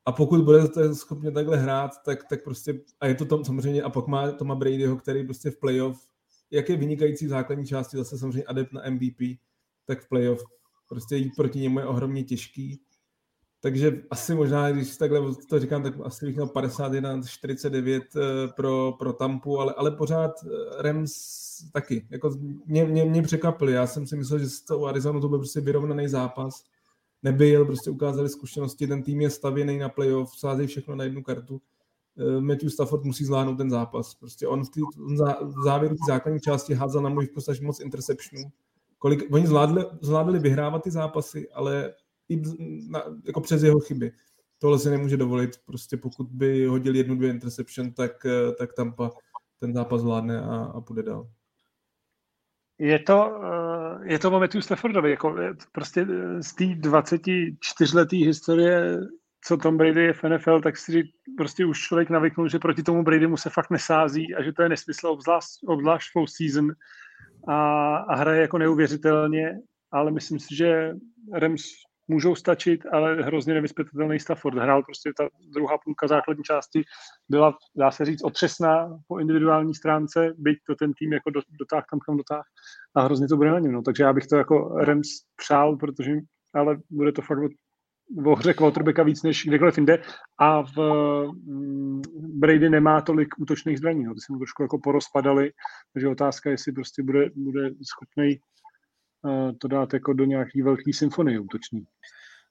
A 0.04 0.12
pokud 0.12 0.44
budete 0.44 0.94
schopni 0.94 1.32
takhle 1.32 1.56
hrát, 1.56 1.90
tak, 2.04 2.24
tak 2.28 2.44
prostě, 2.44 2.80
a 3.00 3.06
je 3.06 3.14
to 3.14 3.24
tam 3.24 3.44
samozřejmě, 3.44 3.82
a 3.82 3.90
pak 3.90 4.06
má 4.06 4.32
Toma 4.32 4.54
Bradyho, 4.54 4.96
který 4.96 5.24
prostě 5.24 5.50
v 5.50 5.58
playoff, 5.58 6.08
jak 6.50 6.68
je 6.68 6.76
vynikající 6.76 7.26
v 7.26 7.28
základní 7.28 7.66
části, 7.66 7.96
zase 7.96 8.18
samozřejmě 8.18 8.44
adept 8.44 8.72
na 8.72 8.90
MVP, 8.90 9.38
tak 9.84 10.00
v 10.00 10.08
playoff 10.08 10.44
prostě 10.88 11.16
jít 11.16 11.32
proti 11.36 11.58
němu 11.58 11.78
je 11.78 11.86
ohromně 11.86 12.24
těžký. 12.24 12.80
Takže 13.62 14.02
asi 14.10 14.34
možná, 14.34 14.70
když 14.70 14.96
takhle 14.96 15.20
to 15.48 15.58
říkám, 15.58 15.82
tak 15.82 15.94
asi 16.04 16.26
bych 16.26 16.34
měl 16.34 16.46
51, 16.46 17.22
49 17.26 18.02
eh, 18.16 18.48
pro, 18.56 18.92
pro 18.98 19.12
Tampu, 19.12 19.58
ale, 19.58 19.74
ale 19.76 19.90
pořád 19.90 20.30
eh, 20.44 20.82
Rams 20.82 21.12
taky. 21.72 22.06
Jako 22.10 22.30
mě, 22.66 22.84
mě, 22.84 23.04
mě 23.04 23.22
překvapili. 23.22 23.72
Já 23.72 23.86
jsem 23.86 24.06
si 24.06 24.16
myslel, 24.16 24.38
že 24.38 24.48
s 24.48 24.60
tou 24.60 24.86
Arizonu 24.86 25.20
to 25.20 25.28
byl 25.28 25.38
prostě 25.38 25.60
vyrovnaný 25.60 26.08
zápas 26.08 26.64
nebyl, 27.22 27.64
prostě 27.64 27.90
ukázali 27.90 28.28
zkušenosti, 28.28 28.86
ten 28.86 29.02
tým 29.02 29.20
je 29.20 29.30
stavěný 29.30 29.78
na 29.78 29.88
playoff, 29.88 30.38
sázejí 30.38 30.68
všechno 30.68 30.96
na 30.96 31.04
jednu 31.04 31.22
kartu. 31.22 31.60
Eh, 32.18 32.40
Matthew 32.40 32.70
Stafford 32.70 33.04
musí 33.04 33.24
zvládnout 33.24 33.56
ten 33.56 33.70
zápas. 33.70 34.14
Prostě 34.14 34.46
on 34.46 34.64
v, 34.64 34.70
tý, 34.70 34.80
v 35.40 35.64
závěru 35.64 35.94
té 35.94 36.04
základní 36.08 36.40
části 36.40 36.74
házel 36.74 37.02
na 37.02 37.08
můj 37.08 37.26
vkus 37.26 37.48
až 37.48 37.60
moc 37.60 37.80
interceptionů. 37.80 38.52
Kolik, 38.98 39.22
oni 39.30 39.46
zvládli, 39.46 39.84
zvládli 40.00 40.38
vyhrávat 40.38 40.82
ty 40.82 40.90
zápasy, 40.90 41.48
ale 41.50 41.94
na, 42.88 43.02
jako 43.24 43.40
přes 43.40 43.62
jeho 43.62 43.80
chyby. 43.80 44.12
Tohle 44.58 44.78
si 44.78 44.90
nemůže 44.90 45.16
dovolit. 45.16 45.50
Prostě 45.64 45.96
pokud 45.96 46.26
by 46.30 46.66
hodil 46.66 46.96
jednu, 46.96 47.16
dvě 47.16 47.30
interception, 47.30 47.92
tak, 47.92 48.26
eh, 48.26 48.52
tak 48.52 48.72
Tampa 48.72 49.10
ten 49.58 49.74
zápas 49.74 50.00
zvládne 50.00 50.40
a, 50.40 50.64
a 50.64 50.80
půjde 50.80 51.02
dál. 51.02 51.30
Je 52.78 52.98
to, 52.98 53.40
eh, 53.44 54.12
je 54.12 54.18
to 54.18 54.30
o 54.30 54.60
Staffordovi, 54.60 55.10
jako 55.10 55.36
prostě 55.72 56.06
eh, 56.10 56.42
z 56.42 56.54
té 56.54 56.64
24-leté 56.64 58.16
historie, 58.16 59.00
co 59.44 59.56
Tom 59.56 59.76
Brady 59.76 60.02
je 60.02 60.12
v 60.12 60.24
NFL, 60.24 60.60
tak 60.60 60.76
si 60.76 61.02
prostě 61.36 61.66
už 61.66 61.80
člověk 61.80 62.10
navyknul, 62.10 62.48
že 62.48 62.58
proti 62.58 62.82
tomu 62.82 63.02
Bradymu 63.02 63.36
se 63.36 63.50
fakt 63.50 63.70
nesází 63.70 64.34
a 64.34 64.42
že 64.42 64.52
to 64.52 64.62
je 64.62 64.68
nesmysl, 64.68 65.06
obzvlášť, 65.06 65.64
obzvlášť 65.66 66.10
season 66.26 66.70
a, 67.48 67.96
a 67.96 68.14
hraje 68.14 68.40
jako 68.40 68.58
neuvěřitelně, 68.58 69.58
ale 69.90 70.10
myslím 70.10 70.38
si, 70.38 70.56
že 70.56 70.92
Rams 71.32 71.62
můžou 72.08 72.34
stačit, 72.34 72.86
ale 72.92 73.14
hrozně 73.14 73.54
nevyspětatelný 73.54 74.20
Stafford. 74.20 74.58
Hrál 74.58 74.82
prostě 74.82 75.10
ta 75.18 75.28
druhá 75.54 75.78
půlka 75.84 76.08
základní 76.08 76.44
části 76.44 76.82
byla, 77.28 77.56
dá 77.76 77.90
se 77.90 78.04
říct, 78.04 78.24
otřesná 78.24 78.98
po 79.08 79.18
individuální 79.18 79.74
stránce, 79.74 80.34
byť 80.38 80.58
to 80.66 80.74
ten 80.74 80.92
tým 80.92 81.12
jako 81.12 81.30
dotáh 81.30 81.84
tam, 81.90 82.00
kam 82.06 82.16
dotáh 82.16 82.44
a 82.94 83.02
hrozně 83.02 83.28
to 83.28 83.36
bude 83.36 83.50
na 83.50 83.58
něm. 83.58 83.72
No. 83.72 83.82
Takže 83.82 84.02
já 84.02 84.12
bych 84.12 84.26
to 84.26 84.36
jako 84.36 84.68
Rams 84.78 85.08
přál, 85.36 85.76
protože 85.76 86.12
ale 86.54 86.78
bude 86.90 87.12
to 87.12 87.22
fakt 87.22 87.38
v 88.16 88.34
hře 88.36 88.54
quarterbacka 88.54 89.02
víc 89.02 89.22
než 89.22 89.44
kdekoliv 89.46 89.76
jinde 89.78 90.02
a 90.38 90.62
v 90.62 90.76
mm, 91.46 92.02
Brady 92.18 92.70
nemá 92.70 93.00
tolik 93.00 93.28
útočných 93.38 93.78
zbraní. 93.78 94.04
No. 94.04 94.14
Ty 94.14 94.20
se 94.20 94.32
mu 94.32 94.38
trošku 94.38 94.62
jako 94.62 94.78
porozpadaly, 94.78 95.52
takže 95.92 96.08
otázka, 96.08 96.50
jestli 96.50 96.72
prostě 96.72 97.02
bude, 97.02 97.30
bude 97.36 97.70
schopný 97.70 98.38
to 99.58 99.68
dát 99.68 99.94
jako 99.94 100.12
do 100.12 100.24
nějaký 100.24 100.62
velký 100.62 100.92
symfonie 100.92 101.40
útoční. 101.40 101.86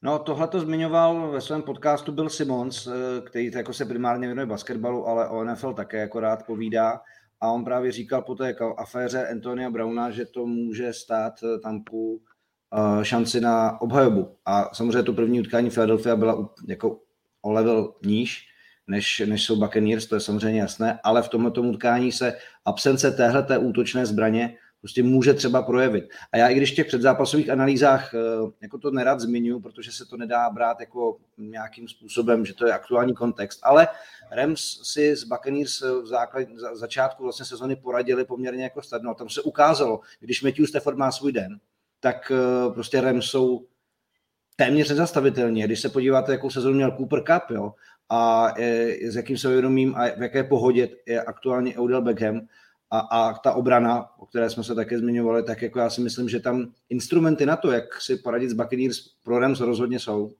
No, 0.04 0.20
tohle 0.20 0.48
to 0.48 0.60
zmiňoval 0.60 1.32
ve 1.32 1.42
svém 1.42 1.62
podcastu 1.62 2.12
Bill 2.12 2.30
Simmons, 2.30 2.88
eh, 2.88 3.22
který 3.22 3.52
jako 3.52 3.74
se 3.74 3.86
primárně 3.86 4.28
věnuje 4.28 4.46
basketbalu, 4.46 5.08
ale 5.08 5.28
o 5.28 5.44
NFL 5.44 5.74
také 5.74 5.98
jako 5.98 6.20
rád 6.20 6.46
povídá. 6.46 7.02
A 7.42 7.52
on 7.52 7.66
právě 7.66 7.92
říkal 7.92 8.22
po 8.22 8.36
té 8.36 8.56
aféře 8.78 9.28
Antonia 9.28 9.70
Browna, 9.70 10.12
že 10.12 10.26
to 10.26 10.46
může 10.46 10.94
stát 10.94 11.34
eh, 11.44 11.60
Tampu 11.60 12.22
eh, 12.74 13.06
šanci 13.06 13.42
na 13.42 13.82
obhajobu. 13.82 14.38
A 14.46 14.76
samozřejmě 14.76 15.04
to 15.04 15.14
první 15.14 15.40
utkání 15.40 15.70
Philadelphia 15.70 16.16
byla 16.16 16.50
jako 16.68 17.00
o 17.42 17.52
level 17.52 17.94
níž, 18.06 18.48
než, 18.88 19.20
než 19.26 19.44
jsou 19.44 19.56
Buccaneers, 19.56 20.06
to 20.06 20.16
je 20.16 20.22
samozřejmě 20.22 20.60
jasné, 20.60 21.00
ale 21.04 21.22
v 21.22 21.30
tomto 21.30 21.62
utkání 21.62 22.12
se 22.12 22.38
absence 22.66 23.12
téhleté 23.12 23.58
útočné 23.58 24.06
zbraně 24.06 24.58
prostě 24.82 25.04
může 25.04 25.34
třeba 25.34 25.62
projevit. 25.62 26.10
A 26.32 26.38
já 26.38 26.48
i 26.48 26.56
když 26.56 26.72
v 26.72 26.76
těch 26.76 26.88
předzápasových 26.88 27.50
analýzách 27.50 28.14
eh, 28.14 28.18
jako 28.62 28.78
to 28.78 28.92
nerad 28.92 29.20
zmiňuji, 29.20 29.60
protože 29.60 29.92
se 29.92 30.06
to 30.06 30.18
nedá 30.18 30.50
brát 30.50 30.80
jako 30.80 31.18
nějakým 31.38 31.88
způsobem, 31.88 32.46
že 32.46 32.54
to 32.54 32.68
je 32.68 32.74
aktuální 32.74 33.14
kontext, 33.14 33.60
ale 33.64 33.88
Rams 34.32 34.80
si 34.84 35.16
s 35.16 35.24
Buccaneers 35.24 35.82
v 35.82 36.06
základ, 36.06 36.48
za, 36.56 36.76
začátku 36.76 37.24
vlastně 37.24 37.46
sezony 37.46 37.76
poradili 37.76 38.26
poměrně 38.26 38.64
jako 38.64 38.82
snadno. 38.82 39.14
Tam 39.14 39.30
se 39.30 39.42
ukázalo, 39.42 40.00
když 40.20 40.44
Matthew 40.44 40.66
Stafford 40.66 40.98
má 40.98 41.12
svůj 41.12 41.32
den, 41.32 41.60
tak 42.00 42.32
eh, 42.32 42.74
prostě 42.74 43.02
Rams 43.02 43.26
jsou 43.26 43.66
téměř 44.56 44.90
nezastavitelní. 44.90 45.64
Když 45.64 45.80
se 45.80 45.90
podíváte, 45.90 46.32
jakou 46.32 46.50
sezonu 46.50 46.76
měl 46.76 46.92
Cooper 46.92 47.24
Cup, 47.24 47.52
jo, 47.52 47.74
a 48.10 48.54
eh, 48.58 49.12
s 49.12 49.16
jakým 49.16 49.38
se 49.38 49.50
vědomím 49.50 49.96
a 49.96 50.08
v 50.08 50.22
jaké 50.22 50.44
pohodě 50.44 50.90
je 51.06 51.22
aktuálně 51.22 51.78
Odell 51.78 52.02
Beckham, 52.02 52.42
a, 52.92 53.00
a 53.00 53.34
ta 53.34 53.54
obrana, 53.54 54.20
o 54.20 54.26
které 54.26 54.50
jsme 54.50 54.64
se 54.64 54.76
také 54.76 55.00
zmiňovali, 55.00 55.44
tak 55.44 55.62
jako 55.62 55.80
já 55.80 55.90
si 55.90 56.02
myslím, 56.02 56.30
že 56.30 56.40
tam 56.40 56.72
instrumenty 56.90 57.46
na 57.46 57.56
to, 57.56 57.72
jak 57.72 58.02
si 58.02 58.16
poradit 58.16 58.50
s 58.50 58.54
Buccaneers 58.54 59.08
pro 59.24 59.40
Rams 59.40 59.60
rozhodně 59.60 60.00
jsou. 60.00 60.32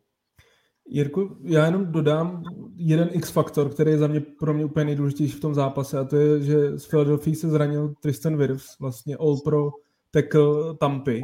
Jirku, 0.88 1.38
já 1.44 1.66
jenom 1.66 1.92
dodám 1.92 2.44
jeden 2.76 3.10
X-faktor, 3.12 3.70
který 3.70 3.92
je 3.92 3.98
za 3.98 4.08
mě 4.08 4.20
pro 4.22 4.54
mě 4.54 4.66
úplně 4.66 4.86
nejdůležitější 4.86 5.38
v 5.38 5.40
tom 5.40 5.56
zápase 5.56 6.00
a 6.00 6.04
to 6.04 6.16
je, 6.16 6.42
že 6.42 6.78
z 6.80 6.88
Philadelphia 6.88 7.36
se 7.36 7.50
zranil 7.50 7.94
Tristan 8.00 8.38
Wirfs, 8.38 8.80
vlastně 8.80 9.18
All-Pro 9.18 9.70
tackle 10.12 10.78
Tampy. 10.80 11.22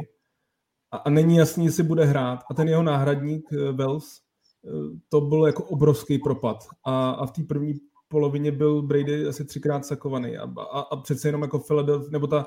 A, 0.90 0.96
a 0.96 1.10
není 1.10 1.36
jasný, 1.36 1.64
jestli 1.64 1.82
bude 1.82 2.04
hrát. 2.04 2.44
A 2.50 2.54
ten 2.54 2.68
jeho 2.68 2.82
náhradník 2.82 3.52
eh, 3.52 3.72
Wells, 3.72 4.20
eh, 4.64 4.98
to 5.08 5.20
byl 5.20 5.46
jako 5.46 5.64
obrovský 5.64 6.18
propad. 6.18 6.56
A, 6.84 7.10
a 7.10 7.26
v 7.26 7.30
té 7.30 7.42
první 7.42 7.74
polovině 8.08 8.52
byl 8.52 8.82
Brady 8.82 9.26
asi 9.26 9.44
třikrát 9.44 9.86
sakovaný 9.86 10.36
a, 10.36 10.52
a, 10.72 10.80
a 10.80 10.96
přece 10.96 11.28
jenom 11.28 11.42
jako 11.42 11.58
Philadelphia, 11.58 12.10
nebo 12.10 12.26
ta, 12.26 12.46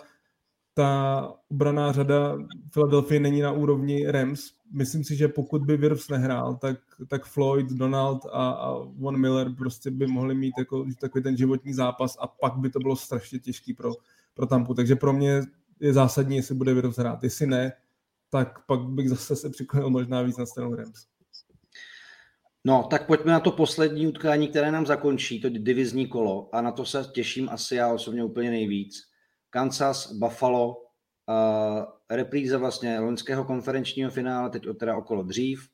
ta 0.74 1.34
obraná 1.52 1.92
řada 1.92 2.38
Philadelphia 2.74 3.22
není 3.22 3.42
na 3.42 3.52
úrovni 3.52 4.12
Rams. 4.12 4.42
Myslím 4.74 5.04
si, 5.04 5.16
že 5.16 5.28
pokud 5.28 5.66
by 5.66 5.78
Wirfs 5.78 6.10
nehrál, 6.10 6.56
tak, 6.56 6.78
tak 7.08 7.26
Floyd, 7.26 7.70
Donald 7.70 8.26
a, 8.26 8.50
a 8.50 8.74
Von 8.74 9.18
Miller 9.18 9.56
prostě 9.58 9.92
by 9.92 10.08
mohli 10.08 10.36
mít 10.36 10.54
jako 10.58 10.86
takový 11.02 11.24
ten 11.24 11.38
životní 11.38 11.74
zápas 11.74 12.18
a 12.20 12.28
pak 12.28 12.56
by 12.56 12.70
to 12.70 12.80
bylo 12.80 12.96
strašně 12.96 13.40
těžký 13.40 13.74
pro, 13.74 13.92
pro 14.34 14.46
Tampu. 14.46 14.74
Takže 14.74 14.96
pro 14.96 15.14
mě 15.14 15.42
je 15.80 15.94
zásadní, 15.94 16.36
jestli 16.36 16.56
bude 16.56 16.74
Wirfs 16.74 16.98
hrát. 16.98 17.24
Jestli 17.24 17.48
ne, 17.48 17.74
tak 18.30 18.66
pak 18.66 18.80
bych 18.80 19.10
zase 19.10 19.36
se 19.36 19.50
přiklonil 19.50 19.90
možná 19.90 20.22
víc 20.22 20.38
na 20.38 20.46
stranu 20.46 20.76
Rams. 20.76 21.11
No, 22.66 22.88
tak 22.90 23.08
pojďme 23.08 23.32
na 23.32 23.40
to 23.40 23.52
poslední 23.52 24.08
utkání, 24.08 24.48
které 24.48 24.72
nám 24.72 24.86
zakončí, 24.86 25.42
to 25.42 25.50
divizní 25.50 26.08
kolo 26.08 26.56
a 26.56 26.62
na 26.62 26.72
to 26.72 26.86
se 26.86 27.04
těším 27.12 27.50
asi 27.50 27.76
já 27.76 27.94
osobně 27.94 28.24
úplně 28.24 28.50
nejvíc. 28.50 29.02
Kansas, 29.50 30.12
Buffalo, 30.12 30.78
uh, 30.78 31.84
repríza 32.10 32.58
vlastně 32.58 33.00
loňského 33.00 33.46
konferenčního 33.46 34.12
finále, 34.12 34.50
teď 34.50 34.64
teda 34.80 34.98
okolo 34.98 35.24
dřív, 35.24 35.68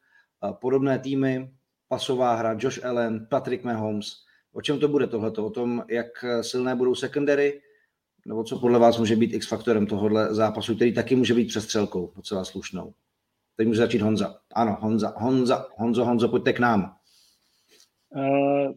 uh, 0.43 0.51
podobné 0.51 0.99
týmy, 0.99 1.51
pasová 1.87 2.35
hra, 2.35 2.57
Josh 2.59 2.85
Allen, 2.85 3.27
Patrick 3.29 3.63
Mahomes. 3.63 4.07
O 4.53 4.61
čem 4.61 4.79
to 4.79 4.87
bude 4.87 5.07
tohleto? 5.07 5.45
O 5.45 5.49
tom, 5.49 5.83
jak 5.89 6.25
silné 6.41 6.75
budou 6.75 6.95
secondary, 6.95 7.61
nebo 8.25 8.43
co 8.43 8.59
podle 8.59 8.79
vás 8.79 8.97
může 8.97 9.15
být 9.15 9.33
X-faktorem 9.33 9.87
tohohle 9.87 10.35
zápasu, 10.35 10.75
který 10.75 10.93
taky 10.93 11.15
může 11.15 11.33
být 11.33 11.47
přestřelkou 11.47 12.13
docela 12.15 12.45
slušnou. 12.45 12.93
Teď 13.57 13.67
může 13.67 13.79
začít 13.79 14.01
Honza. 14.01 14.35
Ano, 14.55 14.77
Honza, 14.79 15.13
Honza, 15.17 15.65
Honzo, 15.77 16.05
Honzo, 16.05 16.29
pojďte 16.29 16.53
k 16.53 16.59
nám. 16.59 16.95
Uh, 18.15 18.71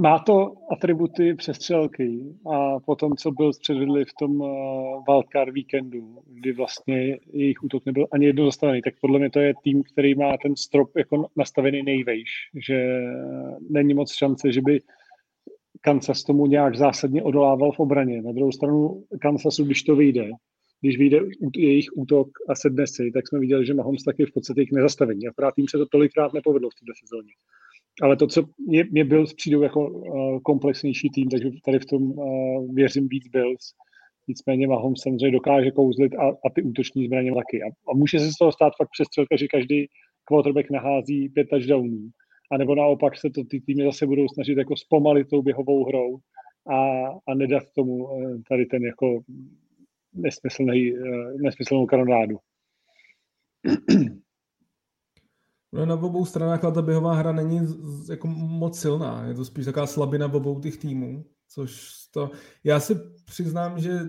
má 0.00 0.18
to 0.18 0.52
atributy 0.72 1.34
přestřelky 1.34 2.20
a 2.52 2.80
potom, 2.80 3.16
co 3.16 3.30
byl 3.30 3.50
předvedli 3.60 4.04
v 4.04 4.14
tom 4.18 4.40
uh, 4.40 5.04
wildcard 5.08 5.52
víkendu, 5.52 6.18
kdy 6.26 6.52
vlastně 6.52 7.18
jejich 7.32 7.62
útok 7.62 7.86
nebyl 7.86 8.06
ani 8.12 8.26
jedno 8.26 8.44
zastavený, 8.44 8.82
tak 8.82 8.94
podle 9.00 9.18
mě 9.18 9.30
to 9.30 9.40
je 9.40 9.54
tým, 9.64 9.82
který 9.82 10.14
má 10.14 10.36
ten 10.42 10.56
strop 10.56 10.96
jako 10.96 11.26
nastavený 11.36 11.82
nejvejš, 11.82 12.30
že 12.66 13.04
není 13.70 13.94
moc 13.94 14.14
šance, 14.14 14.52
že 14.52 14.60
by 14.60 14.80
Kansas 15.80 16.24
tomu 16.24 16.46
nějak 16.46 16.76
zásadně 16.76 17.22
odolával 17.22 17.72
v 17.72 17.80
obraně. 17.80 18.22
Na 18.22 18.32
druhou 18.32 18.52
stranu 18.52 19.04
Kansasu, 19.20 19.64
když 19.64 19.82
to 19.82 19.96
vyjde, 19.96 20.30
když 20.84 20.98
vyjde 20.98 21.20
jejich 21.56 21.86
útok 21.96 22.28
a 22.48 22.54
sedne 22.54 22.86
si, 22.86 23.10
tak 23.14 23.28
jsme 23.28 23.38
viděli, 23.38 23.66
že 23.66 23.74
Mahomes 23.74 24.02
taky 24.02 24.26
v 24.26 24.32
podstatě 24.32 24.60
jich 24.60 24.72
nezastavení. 24.72 25.26
Akorát 25.26 25.54
jim 25.56 25.68
se 25.68 25.78
to 25.78 25.86
tolikrát 25.86 26.32
nepovedlo 26.32 26.70
v 26.70 26.74
této 26.80 26.92
sezóně. 27.04 27.32
Ale 28.02 28.16
to, 28.16 28.26
co 28.26 28.42
mě, 28.68 28.84
mě 28.90 29.04
Bills 29.04 29.34
přijdou 29.34 29.62
jako 29.62 29.90
uh, 29.90 30.40
komplexnější 30.40 31.08
tým, 31.14 31.28
takže 31.28 31.50
tady 31.64 31.78
v 31.78 31.86
tom 31.86 32.02
uh, 32.02 32.74
věřím 32.74 33.08
víc 33.08 33.28
Bills. 33.28 33.64
Nicméně 34.28 34.66
Mahomes 34.66 35.00
samozřejmě 35.02 35.30
dokáže 35.30 35.70
kouzlit 35.70 36.14
a, 36.14 36.28
a 36.28 36.50
ty 36.54 36.62
útoční 36.62 37.06
zbraně 37.06 37.32
taky. 37.34 37.62
A, 37.62 37.66
a 37.90 37.94
může 37.94 38.18
se 38.18 38.30
z 38.30 38.38
toho 38.38 38.52
stát 38.52 38.72
fakt 38.78 38.90
přestřelka, 38.92 39.36
že 39.36 39.46
každý 39.48 39.86
quarterback 40.24 40.70
nahází 40.70 41.28
pět 41.28 41.48
touchdownů. 41.50 42.08
A 42.52 42.58
nebo 42.58 42.74
naopak 42.74 43.18
se 43.18 43.30
to 43.30 43.44
ty 43.44 43.60
týmy 43.60 43.84
zase 43.84 44.06
budou 44.06 44.28
snažit 44.28 44.58
jako 44.58 44.76
zpomalit 44.76 45.28
tou 45.30 45.42
běhovou 45.42 45.84
hrou 45.84 46.16
a, 46.70 46.78
a 47.28 47.34
nedat 47.34 47.62
tomu 47.76 47.94
uh, 47.94 48.40
tady 48.48 48.66
ten 48.66 48.82
jako 48.82 49.20
nesmyslný, 50.14 50.92
nesmyslnou 51.42 51.86
kanonádu. 51.86 52.38
No 55.72 55.86
na 55.86 55.94
obou 55.94 56.24
stranách 56.24 56.60
ta 56.60 56.82
běhová 56.82 57.14
hra 57.14 57.32
není 57.32 57.60
jako 58.10 58.26
moc 58.28 58.80
silná. 58.80 59.26
Je 59.26 59.34
to 59.34 59.44
spíš 59.44 59.64
taková 59.64 59.86
slabina 59.86 60.26
v 60.26 60.36
obou 60.36 60.60
těch 60.60 60.76
týmů. 60.76 61.24
Což 61.48 61.94
to... 62.10 62.30
Já 62.64 62.80
si 62.80 62.94
přiznám, 63.24 63.80
že 63.80 64.00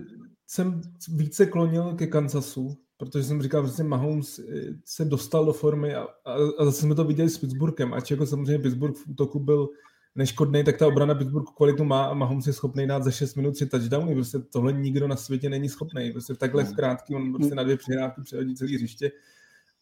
jsem 0.46 0.80
více 1.08 1.46
klonil 1.46 1.94
ke 1.94 2.06
Kansasu, 2.06 2.76
protože 2.96 3.24
jsem 3.24 3.42
říkal, 3.42 3.68
že 3.76 3.82
Mahomes 3.82 4.38
eh, 4.38 4.42
se 4.84 5.04
dostal 5.04 5.44
do 5.44 5.52
formy 5.52 5.94
a, 5.94 6.02
a, 6.02 6.34
a 6.58 6.64
zase 6.64 6.80
jsme 6.80 6.94
to 6.94 7.04
viděli 7.04 7.30
s 7.30 7.38
Pittsburghem, 7.38 7.94
ač 7.94 8.10
jako 8.10 8.26
samozřejmě 8.26 8.58
Pittsburgh 8.58 8.96
v 8.96 9.08
útoku 9.08 9.40
byl 9.40 9.68
neškodný, 10.16 10.64
tak 10.64 10.76
ta 10.76 10.86
obrana 10.86 11.14
Pittsburghu 11.14 11.52
kvalitu 11.52 11.84
má 11.84 12.04
a 12.04 12.14
Mahomes 12.14 12.46
je 12.46 12.52
schopný 12.52 12.86
dát 12.86 13.04
za 13.04 13.10
6 13.10 13.34
minut 13.34 13.52
3 13.52 13.66
touchdowny. 13.66 14.14
Prostě 14.14 14.38
tohle 14.38 14.72
nikdo 14.72 15.08
na 15.08 15.16
světě 15.16 15.48
není 15.48 15.68
schopný. 15.68 16.12
Prostě 16.12 16.34
takhle 16.34 16.64
v 16.64 16.74
krátký, 16.74 17.14
on 17.14 17.32
prostě 17.32 17.54
na 17.54 17.62
dvě 17.62 17.76
přihrávky 17.76 18.22
přehodí 18.22 18.56
celý 18.56 18.74
hřiště. 18.74 19.12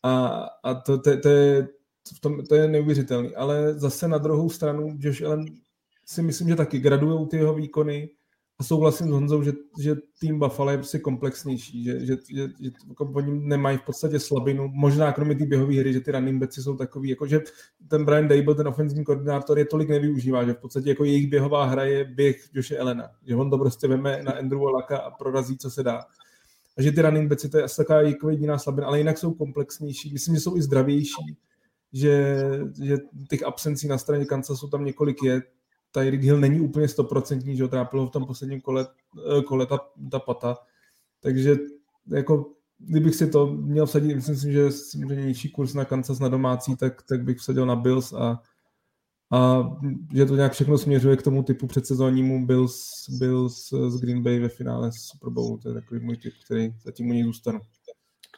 A, 0.03 0.27
a 0.63 0.75
to, 0.75 0.99
to, 0.99 1.21
to, 1.21 1.29
je, 1.29 1.69
v 2.17 2.21
tom, 2.21 2.47
to 2.47 2.55
je 2.55 2.69
neuvěřitelný. 2.69 3.37
Ale 3.37 3.75
zase 3.75 4.09
na 4.09 4.19
druhou 4.19 4.51
stranu 4.51 4.97
Josh 4.99 5.23
Allen 5.23 5.45
si 6.07 6.23
myslím, 6.23 6.49
že 6.49 6.57
taky 6.57 6.79
gradují 6.79 7.29
ty 7.29 7.37
jeho 7.37 7.55
výkony 7.55 8.11
souhlasím 8.65 9.07
s 9.07 9.11
Honzou, 9.11 9.43
že, 9.43 9.53
že 9.81 9.97
tým 10.21 10.39
Buffalo 10.39 10.71
je 10.71 10.77
prostě 10.77 10.99
komplexnější, 10.99 11.85
že, 11.85 12.07
že, 12.07 12.17
že, 12.31 12.49
že 12.61 12.71
jako 12.89 13.13
oni 13.15 13.41
nemají 13.49 13.79
v 13.79 13.83
podstatě 13.83 14.21
slabinu, 14.21 14.69
možná 14.69 15.13
kromě 15.13 15.35
té 15.35 15.47
běhové 15.47 15.75
hry, 15.75 15.93
že 15.93 16.01
ty 16.01 16.13
running 16.13 16.41
backs 16.41 16.59
jsou 16.59 16.77
takový, 16.77 17.11
jako 17.11 17.27
že 17.27 17.41
ten 17.89 18.05
Brian 18.05 18.29
Dable, 18.29 18.55
ten 18.55 18.69
ofenzivní 18.69 19.05
koordinátor, 19.05 19.59
je 19.59 19.65
tolik 19.65 19.89
nevyužívá, 19.89 20.45
že 20.45 20.53
v 20.53 20.59
podstatě 20.59 20.89
jako 20.89 21.05
jejich 21.05 21.31
běhová 21.31 21.65
hra 21.65 21.85
je 21.85 22.05
běh 22.05 22.49
Joše 22.53 22.77
Elena, 22.77 23.11
že 23.27 23.37
on 23.37 23.51
to 23.51 23.59
prostě 23.59 23.89
veme 23.89 24.23
na 24.23 24.33
Andrew 24.33 24.63
Laka 24.63 24.99
a 24.99 25.11
prorazí, 25.11 25.59
co 25.59 25.71
se 25.71 25.83
dá. 25.83 26.01
A 26.79 26.83
že 26.83 26.93
ty 26.93 27.03
running 27.03 27.29
backs, 27.29 27.51
to 27.51 27.57
je 27.59 27.65
asi 27.65 27.77
taková 27.77 28.01
jako 28.03 28.31
jediná 28.31 28.59
slabina, 28.59 28.87
ale 28.87 28.99
jinak 28.99 29.19
jsou 29.19 29.35
komplexnější, 29.35 30.13
myslím, 30.13 30.35
že 30.35 30.41
jsou 30.41 30.57
i 30.57 30.63
zdravější, 30.63 31.37
že, 31.93 32.37
že 32.83 32.97
těch 33.31 33.43
absencí 33.43 33.89
na 33.89 33.99
straně 33.99 34.25
Kansasu 34.25 34.69
tam 34.69 34.85
několik 34.85 35.23
je, 35.23 35.43
Tyreek 35.95 36.23
Hill 36.23 36.41
není 36.41 36.61
úplně 36.61 36.89
stoprocentní, 36.89 37.57
že 37.57 37.65
ho 37.65 38.07
v 38.07 38.11
tom 38.11 38.27
posledním 38.27 38.61
kole, 38.61 38.87
eh, 39.39 39.43
kole 39.43 39.67
ta, 39.67 39.79
ta 40.11 40.19
pata. 40.19 40.57
Takže 41.21 41.57
jako 42.11 42.51
kdybych 42.79 43.15
si 43.15 43.31
to 43.31 43.47
měl 43.47 43.87
vsadit, 43.87 44.15
myslím 44.15 44.37
si, 44.37 44.53
že 44.53 44.71
samozřejmě 44.71 45.27
nižší 45.27 45.51
kurz 45.51 45.75
na 45.75 45.85
Kansas 45.85 46.19
na 46.19 46.29
domácí, 46.29 46.77
tak, 46.77 47.03
tak 47.03 47.25
bych 47.25 47.39
vsadil 47.39 47.67
na 47.67 47.77
Bills 47.77 48.13
a, 48.13 48.43
a 49.33 49.71
že 50.15 50.27
to 50.27 50.37
nějak 50.37 50.53
všechno 50.53 50.79
směřuje 50.79 51.17
k 51.17 51.23
tomu 51.23 51.43
typu 51.43 51.67
předsezónnímu 51.67 52.47
Bills, 52.47 53.09
Bills 53.19 53.73
z 53.89 54.01
Green 54.01 54.23
Bay 54.23 54.39
ve 54.39 54.49
finále 54.49 54.91
Super 54.93 55.31
Bowlu. 55.31 55.59
To 55.59 55.69
je 55.69 55.75
takový 55.75 56.01
můj 56.01 56.17
typ, 56.17 56.35
který 56.45 56.75
zatím 56.85 57.11
u 57.11 57.13
ní 57.13 57.25
zůstanu. 57.25 57.61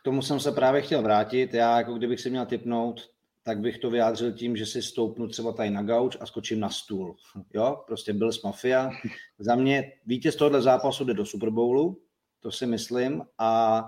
K 0.01 0.03
tomu 0.03 0.23
jsem 0.23 0.41
se 0.41 0.53
právě 0.53 0.83
chtěl 0.83 1.03
vrátit. 1.03 1.55
Já, 1.55 1.79
jako 1.79 1.95
kdybych 1.95 2.21
si 2.21 2.31
měl 2.31 2.47
typnout, 2.47 3.01
tak 3.47 3.61
bych 3.61 3.79
to 3.79 3.91
vyjádřil 3.91 4.33
tím, 4.33 4.57
že 4.57 4.67
si 4.67 4.83
stoupnu 4.83 5.29
třeba 5.29 5.53
tady 5.53 5.71
na 5.71 5.83
gauč 5.83 6.17
a 6.21 6.27
skočím 6.27 6.61
na 6.61 6.71
stůl. 6.71 7.17
Jo, 7.55 7.83
prostě 7.87 8.13
byl 8.13 8.33
z 8.33 8.43
Mafia. 8.43 8.91
Za 9.39 9.55
mě 9.55 9.93
vítěz 10.07 10.37
tohohle 10.37 10.63
zápasu 10.63 11.05
jde 11.05 11.15
do 11.15 11.27
Super 11.27 11.51
Bowlu, 11.51 11.99
to 12.41 12.53
si 12.53 12.67
myslím. 12.67 13.23
A 13.39 13.83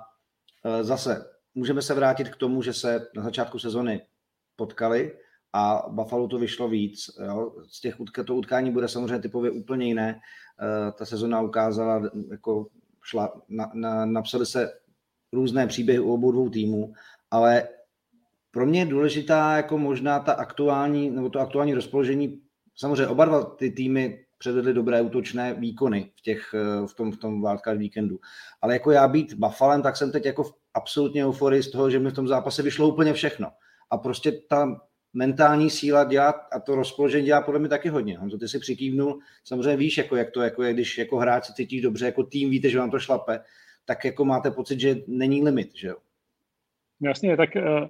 e, 0.64 0.84
zase 0.84 1.30
můžeme 1.54 1.82
se 1.82 1.94
vrátit 1.94 2.28
k 2.28 2.36
tomu, 2.36 2.62
že 2.62 2.72
se 2.72 3.06
na 3.16 3.22
začátku 3.22 3.58
sezony 3.58 4.00
potkali 4.56 5.18
a 5.52 5.86
Buffalo 5.88 6.28
to 6.28 6.38
vyšlo 6.38 6.68
víc. 6.68 7.10
Jo. 7.26 7.54
Z 7.68 7.80
těch 7.80 8.00
utk- 8.00 8.24
to 8.24 8.34
utkání 8.34 8.70
bude 8.70 8.88
samozřejmě 8.88 9.18
typově 9.18 9.50
úplně 9.50 9.86
jiné. 9.86 10.10
E, 10.10 10.92
ta 10.92 11.04
sezona 11.04 11.40
ukázala, 11.40 12.10
jako 12.30 12.66
šla, 13.02 13.42
na, 13.48 13.70
na, 13.74 14.06
napsali 14.06 14.46
se 14.46 14.72
různé 15.32 15.66
příběhy 15.66 16.00
u 16.00 16.12
obou 16.12 16.32
dvou 16.32 16.48
týmů, 16.48 16.92
ale 17.30 17.68
pro 18.50 18.66
mě 18.66 18.80
je 18.80 18.86
důležitá 18.86 19.56
jako 19.56 19.78
možná 19.78 20.20
ta 20.20 20.32
aktuální, 20.32 21.10
nebo 21.10 21.28
to 21.28 21.40
aktuální 21.40 21.74
rozpoložení. 21.74 22.40
Samozřejmě 22.76 23.06
oba 23.06 23.24
dva 23.24 23.44
ty 23.44 23.70
týmy 23.70 24.24
předvedly 24.38 24.74
dobré 24.74 25.02
útočné 25.02 25.54
výkony 25.54 26.10
v, 26.16 26.22
těch, 26.22 26.54
v 26.86 26.94
tom, 26.94 27.12
v 27.12 27.16
tom 27.18 27.42
wildcard 27.42 27.78
víkendu. 27.78 28.18
Ale 28.62 28.72
jako 28.72 28.90
já 28.90 29.08
být 29.08 29.34
Buffalem, 29.34 29.82
tak 29.82 29.96
jsem 29.96 30.12
teď 30.12 30.26
jako 30.26 30.42
v 30.42 30.54
absolutně 30.74 31.26
euforii 31.26 31.62
z 31.62 31.70
toho, 31.70 31.90
že 31.90 31.98
mi 31.98 32.10
v 32.10 32.14
tom 32.14 32.28
zápase 32.28 32.62
vyšlo 32.62 32.88
úplně 32.88 33.12
všechno. 33.12 33.50
A 33.90 33.98
prostě 33.98 34.32
ta 34.32 34.80
mentální 35.12 35.70
síla 35.70 36.04
dělá 36.04 36.30
a 36.30 36.60
to 36.60 36.74
rozpoložení 36.74 37.26
dělá 37.26 37.40
podle 37.40 37.60
mě 37.60 37.68
taky 37.68 37.88
hodně. 37.88 38.18
Honzo, 38.18 38.38
ty 38.38 38.48
si 38.48 38.58
přikývnul, 38.58 39.18
samozřejmě 39.44 39.76
víš, 39.76 39.98
jako, 39.98 40.16
jak 40.16 40.30
to 40.30 40.40
jako 40.42 40.62
je, 40.62 40.72
když 40.72 40.98
jako 40.98 41.16
hráč 41.16 41.44
se 41.44 41.52
cítíš 41.52 41.82
dobře, 41.82 42.06
jako 42.06 42.22
tým 42.22 42.50
víte, 42.50 42.70
že 42.70 42.78
vám 42.78 42.90
to 42.90 42.98
šlape, 42.98 43.40
tak 43.84 44.04
jako 44.04 44.24
máte 44.24 44.50
pocit, 44.50 44.80
že 44.80 44.96
není 45.06 45.44
limit, 45.44 45.70
že 45.74 45.88
jo? 45.88 45.96
Jasně, 47.00 47.36
tak 47.36 47.50
uh 47.56 47.88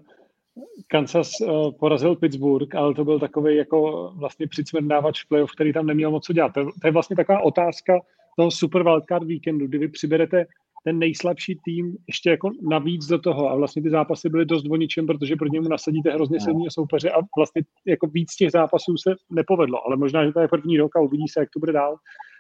Kansas 0.87 1.31
uh, 1.41 1.73
porazil 1.73 2.17
Pittsburgh, 2.17 2.75
ale 2.75 2.95
to 2.95 3.05
byl 3.05 3.19
takový 3.19 3.57
jako 3.57 4.11
vlastně 4.17 4.47
přicmrdávač 4.47 5.25
playoff, 5.25 5.53
který 5.53 5.73
tam 5.73 5.87
neměl 5.87 6.11
moc 6.11 6.25
co 6.25 6.33
dělat. 6.33 6.53
To, 6.55 6.65
to 6.65 6.89
je 6.89 6.93
vlastně 6.93 7.17
taková 7.17 7.41
otázka 7.41 8.01
toho 8.37 8.51
super 8.51 8.83
wildcard 8.83 9.27
víkendu, 9.27 9.67
kdy 9.67 9.79
vy 9.79 9.89
přiberete 9.89 10.47
ten 10.85 10.99
nejslabší 10.99 11.59
tým 11.65 11.97
ještě 12.07 12.31
jako 12.31 12.51
navíc 12.69 13.07
do 13.07 13.19
toho 13.19 13.51
a 13.51 13.55
vlastně 13.55 13.83
ty 13.83 13.91
zápasy 13.91 14.29
byly 14.29 14.45
dost 14.45 14.65
o 14.71 14.77
ničem, 14.77 15.07
protože 15.07 15.37
proti 15.37 15.53
němu 15.53 15.69
nasadíte 15.69 16.11
hrozně 16.11 16.41
silný 16.41 16.67
soupeře 16.69 17.11
a 17.11 17.21
vlastně 17.37 17.63
jako 17.87 18.07
víc 18.07 18.35
těch 18.35 18.51
zápasů 18.51 18.97
se 18.97 19.15
nepovedlo, 19.31 19.87
ale 19.87 19.97
možná, 19.97 20.27
že 20.27 20.33
to 20.33 20.41
je 20.41 20.49
první 20.49 20.79
rok 20.79 20.97
a 20.97 21.01
uvidí 21.01 21.29
se, 21.29 21.41
jak 21.41 21.51
to 21.51 21.61
bude 21.61 21.73
dál. 21.73 21.97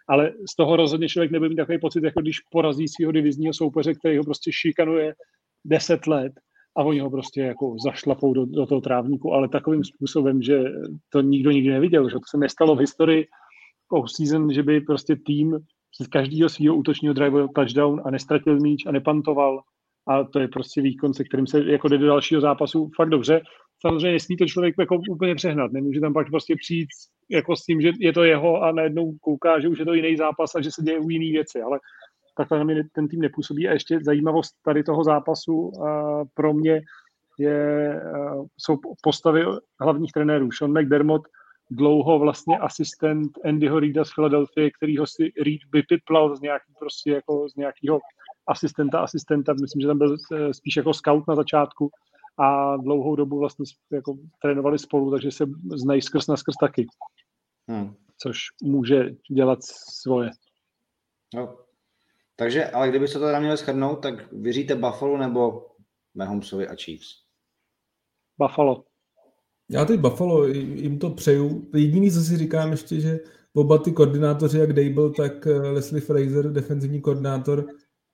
Ale 0.09 0.33
z 0.51 0.57
toho 0.57 0.77
rozhodně 0.77 1.09
člověk 1.09 1.31
nebude 1.31 1.49
mít 1.49 1.57
takový 1.57 1.79
pocit, 1.79 2.05
jako 2.05 2.21
když 2.21 2.41
porazí 2.41 2.89
svého 2.89 3.13
divizního 3.13 3.55
soupeře, 3.55 3.95
který 3.95 4.19
ho 4.19 4.25
prostě 4.25 4.53
šikanuje 4.53 5.15
10 5.65 6.07
let 6.07 6.33
a 6.79 6.85
oni 6.85 7.01
ho 7.01 7.11
prostě 7.11 7.41
jako 7.41 7.77
zašlapou 7.85 8.35
do, 8.35 8.47
do 8.47 8.67
toho 8.67 8.81
trávníku, 8.81 9.33
ale 9.33 9.49
takovým 9.49 9.85
způsobem, 9.85 10.43
že 10.43 10.63
to 11.13 11.21
nikdo 11.21 11.51
nikdy 11.51 11.71
neviděl, 11.71 12.09
že 12.09 12.15
to 12.15 12.29
se 12.31 12.39
nestalo 12.39 12.77
v 12.77 12.79
historii 12.79 13.27
season, 14.07 14.53
že 14.53 14.63
by 14.63 14.81
prostě 14.81 15.17
tým 15.27 15.59
z 16.03 16.07
každého 16.07 16.49
svého 16.49 16.77
útočního 16.77 17.15
drive 17.15 17.49
touchdown 17.55 18.03
a 18.05 18.11
nestratil 18.11 18.61
míč 18.61 18.87
a 18.87 18.93
nepantoval. 18.93 19.61
A 20.09 20.25
to 20.25 20.39
je 20.39 20.49
prostě 20.49 20.83
výkon, 20.83 21.15
se 21.15 21.25
kterým 21.25 21.47
se 21.47 21.65
jako 21.65 21.89
jde 21.89 21.99
do 21.99 22.07
dalšího 22.07 22.41
zápasu. 22.41 22.91
Fakt 22.97 23.09
dobře. 23.09 23.41
Samozřejmě 23.87 24.13
nesmí 24.13 24.37
to 24.37 24.47
člověk 24.47 24.75
jako 24.79 24.99
úplně 25.11 25.35
přehnat, 25.35 25.73
nemůže 25.73 26.01
tam 26.01 26.13
pak 26.13 26.27
prostě 26.31 26.55
přijít 26.57 26.89
jako 27.31 27.57
s 27.57 27.65
tím, 27.65 27.81
že 27.81 27.93
je 28.01 28.13
to 28.13 28.25
jeho 28.25 28.63
a 28.63 28.73
najednou 28.73 29.13
kouká, 29.21 29.61
že 29.61 29.69
už 29.69 29.79
je 29.79 29.85
to 29.85 29.95
jiný 29.95 30.17
zápas 30.17 30.55
a 30.55 30.63
že 30.63 30.71
se 30.71 30.83
dějí 30.83 30.99
jiné 31.09 31.33
věci, 31.33 31.61
ale 31.63 31.79
takhle 32.39 32.59
na 32.59 32.65
mě 32.65 32.85
ten 32.93 33.09
tým 33.09 33.21
nepůsobí. 33.21 33.69
A 33.69 33.73
ještě 33.73 33.99
zajímavost 34.03 34.55
tady 34.65 34.83
toho 34.83 35.05
zápasu 35.05 35.73
a 35.85 36.23
pro 36.35 36.55
mě, 36.55 36.81
je, 37.39 38.01
uh, 38.37 38.47
jsou 38.59 38.77
postavy 39.03 39.45
hlavních 39.81 40.13
trenérů. 40.13 40.49
Sean 40.53 40.81
McDermott, 40.81 41.23
dlouho 41.71 42.19
vlastně 42.19 42.59
asistent 42.59 43.33
Andyho 43.45 43.81
Reida 43.81 44.05
z 44.05 44.15
Philadelphia, 44.15 44.71
kterýho 44.77 45.07
si 45.07 45.33
Reid 45.45 45.61
vypiplal 45.73 46.37
z 46.37 46.41
nějaký 46.41 46.73
prostě 46.79 47.11
jako 47.11 47.49
z 47.49 47.57
nějakého 47.57 48.01
asistenta, 48.47 49.01
asistenta, 49.01 49.53
myslím, 49.53 49.81
že 49.81 49.87
tam 49.87 49.99
byl 49.99 50.17
eh, 50.33 50.55
spíš 50.55 50.77
jako 50.77 50.95
scout 50.95 51.25
na 51.29 51.35
začátku 51.35 51.91
a 52.39 52.77
dlouhou 52.77 53.17
dobu 53.17 53.39
vlastně 53.39 53.65
jako 53.93 54.19
trénovali 54.43 54.79
spolu, 54.79 55.11
takže 55.11 55.31
se 55.31 55.45
znají 55.77 56.03
skrz 56.03 56.27
na 56.27 56.37
skrz 56.37 56.55
taky. 56.61 56.87
Hmm. 57.69 57.95
Což 58.23 58.39
může 58.63 59.11
dělat 59.31 59.59
svoje. 59.63 60.31
No. 61.35 61.68
Takže, 62.39 62.65
ale 62.65 62.89
kdyby 62.89 63.09
se 63.09 63.19
to 63.19 63.25
teda 63.25 63.41
měli 63.41 63.57
shrnout, 63.57 64.03
tak 64.03 64.33
věříte 64.33 64.75
Buffalo 64.75 65.19
nebo 65.19 65.67
Mahomesovi 66.15 66.69
a 66.69 66.75
Chiefs? 66.75 67.09
Buffalo. 68.39 68.85
Já 69.71 69.85
teď 69.85 70.01
Buffalo, 70.01 70.47
jim 70.47 70.99
to 70.99 71.11
přeju. 71.11 71.71
Jediný, 71.75 72.11
co 72.11 72.21
si 72.21 72.37
říkám 72.37 72.71
ještě, 72.71 73.01
že 73.01 73.21
oba 73.55 73.79
ty 73.79 73.93
koordinátoři, 73.93 74.59
jak 74.59 74.73
Dable, 74.73 75.11
tak 75.17 75.47
eh, 75.47 75.53
Leslie 75.53 76.01
Fraser, 76.01 76.53
defenzivní 76.53 77.01
koordinátor, 77.01 77.67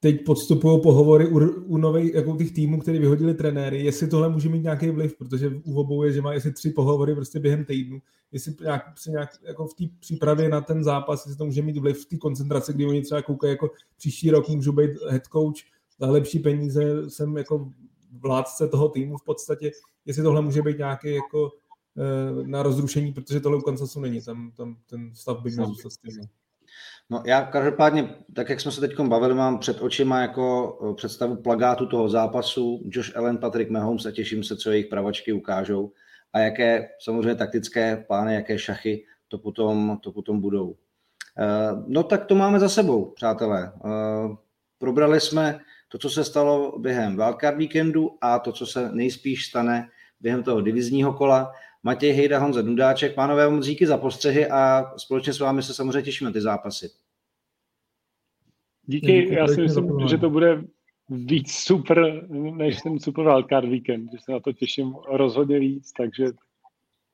teď 0.04 0.24
podstupují 0.24 0.80
pohovory 0.82 1.28
u, 1.28 1.38
u 1.62 1.76
nových 1.76 2.14
jako 2.14 2.36
těch 2.36 2.52
týmů, 2.52 2.80
které 2.80 2.98
vyhodili 2.98 3.34
trenéry, 3.34 3.84
jestli 3.84 4.08
tohle 4.08 4.28
může 4.28 4.48
mít 4.48 4.62
nějaký 4.62 4.90
vliv, 4.90 5.18
protože 5.18 5.50
u 5.64 5.74
obou 5.74 6.02
je, 6.02 6.12
že 6.12 6.22
má 6.22 6.32
jestli 6.32 6.52
tři 6.52 6.70
pohovory 6.70 7.14
prostě 7.14 7.40
během 7.40 7.64
týdnu, 7.64 7.98
jestli 8.32 8.54
nějak, 8.60 8.82
se 8.98 9.10
nějak 9.10 9.30
jako 9.42 9.66
v 9.66 9.74
té 9.74 9.84
přípravě 10.00 10.48
na 10.48 10.60
ten 10.60 10.84
zápas, 10.84 11.26
jestli 11.26 11.38
to 11.38 11.44
může 11.44 11.62
mít 11.62 11.78
vliv 11.78 12.04
v 12.04 12.08
té 12.08 12.16
koncentraci, 12.16 12.72
kdy 12.72 12.86
oni 12.86 13.02
třeba 13.02 13.22
koukají 13.22 13.50
jako 13.50 13.70
příští 13.96 14.30
rok 14.30 14.48
můžu 14.48 14.72
být 14.72 14.90
head 15.08 15.24
coach 15.32 15.56
za 16.00 16.10
lepší 16.10 16.38
peníze, 16.38 17.10
jsem 17.10 17.36
jako 17.36 17.72
vládce 18.22 18.68
toho 18.68 18.88
týmu 18.88 19.16
v 19.16 19.24
podstatě, 19.24 19.70
jestli 20.06 20.22
tohle 20.22 20.42
může 20.42 20.62
být 20.62 20.78
nějaký 20.78 21.14
jako 21.14 21.50
eh, 21.98 22.46
na 22.46 22.62
rozrušení, 22.62 23.12
protože 23.12 23.40
tohle 23.40 23.58
u 23.58 23.60
Kansasu 23.60 24.00
není, 24.00 24.22
tam, 24.22 24.52
tam 24.56 24.76
ten 24.86 25.10
stav 25.14 25.42
by 25.42 25.50
měl 25.50 25.66
zůstat 25.66 25.92
stejný. 25.92 26.28
No 27.10 27.22
já 27.26 27.42
každopádně, 27.42 28.14
tak 28.34 28.48
jak 28.48 28.60
jsme 28.60 28.72
se 28.72 28.80
teď 28.80 29.00
bavili, 29.00 29.34
mám 29.34 29.58
před 29.58 29.80
očima 29.80 30.20
jako 30.20 30.78
eh, 30.90 30.94
představu 30.94 31.36
plagátu 31.36 31.86
toho 31.86 32.08
zápasu, 32.08 32.82
Josh 32.84 33.16
Allen, 33.16 33.38
Patrick 33.38 33.70
Mahomes 33.70 34.06
a 34.06 34.10
těším 34.10 34.44
se, 34.44 34.56
co 34.56 34.70
jejich 34.70 34.86
pravačky 34.86 35.32
ukážou 35.32 35.92
a 36.32 36.38
jaké 36.38 36.88
samozřejmě 37.00 37.34
taktické 37.34 37.96
plány, 37.96 38.34
jaké 38.34 38.58
šachy 38.58 39.04
to 39.28 39.38
potom, 39.38 39.98
to 40.02 40.12
potom 40.12 40.40
budou. 40.40 40.76
Eh, 41.38 41.82
no 41.86 42.02
tak 42.02 42.26
to 42.26 42.34
máme 42.34 42.60
za 42.60 42.68
sebou, 42.68 43.04
přátelé. 43.04 43.72
Probrali 44.78 45.20
jsme 45.20 45.60
to, 45.88 45.98
co 45.98 46.10
se 46.10 46.24
stalo 46.24 46.78
během 46.78 47.16
wildcard 47.16 47.56
víkendu 47.56 48.10
a 48.20 48.38
to, 48.38 48.52
co 48.52 48.66
se 48.66 48.92
nejspíš 48.92 49.46
stane 49.46 49.88
během 50.20 50.42
toho 50.42 50.60
divizního 50.60 51.12
kola. 51.12 51.52
Matěj 51.84 52.12
Hejda, 52.12 52.38
Honza 52.38 52.62
Dudáček, 52.62 53.14
pánové, 53.14 53.50
moc 53.50 53.66
díky 53.66 53.86
za 53.86 53.98
postřehy 53.98 54.46
a 54.46 54.92
společně 54.96 55.32
s 55.32 55.40
vámi 55.40 55.62
se 55.62 55.74
samozřejmě 55.74 56.02
těšíme 56.02 56.32
ty 56.32 56.40
zápasy. 56.40 56.90
Díky, 58.86 59.34
já 59.34 59.48
si 59.48 59.60
myslím, 59.60 60.08
že 60.08 60.18
to 60.18 60.30
bude 60.30 60.64
víc 61.08 61.52
super, 61.52 62.28
než 62.30 62.82
ten 62.82 63.00
super 63.00 63.24
wildcard 63.24 63.68
víkend, 63.68 64.12
že 64.12 64.18
se 64.24 64.32
na 64.32 64.40
to 64.40 64.52
těším 64.52 64.94
rozhodně 65.12 65.58
víc, 65.58 65.92
takže, 65.92 66.26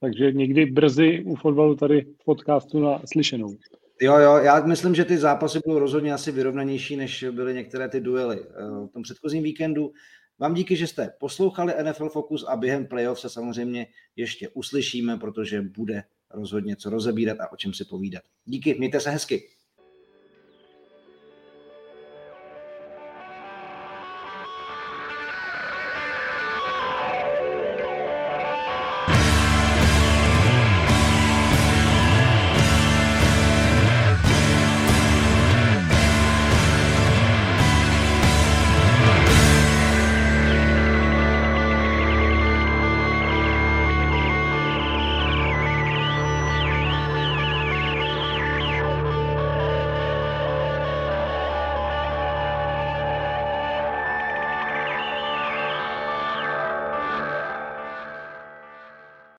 takže 0.00 0.32
někdy 0.32 0.66
brzy 0.66 1.24
u 1.26 1.36
fotbalu 1.36 1.76
tady 1.76 2.00
v 2.20 2.24
podcastu 2.24 2.80
na 2.80 3.00
slyšenou. 3.12 3.56
Jo, 4.02 4.16
jo, 4.18 4.36
já 4.36 4.66
myslím, 4.66 4.94
že 4.94 5.04
ty 5.04 5.18
zápasy 5.18 5.60
budou 5.66 5.78
rozhodně 5.78 6.12
asi 6.12 6.32
vyrovnanější, 6.32 6.96
než 6.96 7.24
byly 7.30 7.54
některé 7.54 7.88
ty 7.88 8.00
duely 8.00 8.40
eh, 8.40 8.86
v 8.86 8.92
tom 8.92 9.02
předchozím 9.02 9.42
víkendu. 9.42 9.92
Vám 10.40 10.54
díky, 10.54 10.76
že 10.76 10.86
jste 10.86 11.12
poslouchali 11.18 11.74
NFL 11.82 12.08
Focus 12.08 12.44
a 12.48 12.56
během 12.56 12.86
playoff 12.86 13.20
se 13.20 13.30
samozřejmě 13.30 13.86
ještě 14.16 14.48
uslyšíme, 14.48 15.16
protože 15.16 15.62
bude 15.62 16.04
rozhodně 16.30 16.76
co 16.76 16.90
rozebírat 16.90 17.40
a 17.40 17.52
o 17.52 17.56
čem 17.56 17.74
si 17.74 17.84
povídat. 17.84 18.22
Díky, 18.44 18.74
mějte 18.74 19.00
se 19.00 19.10
hezky. 19.10 19.48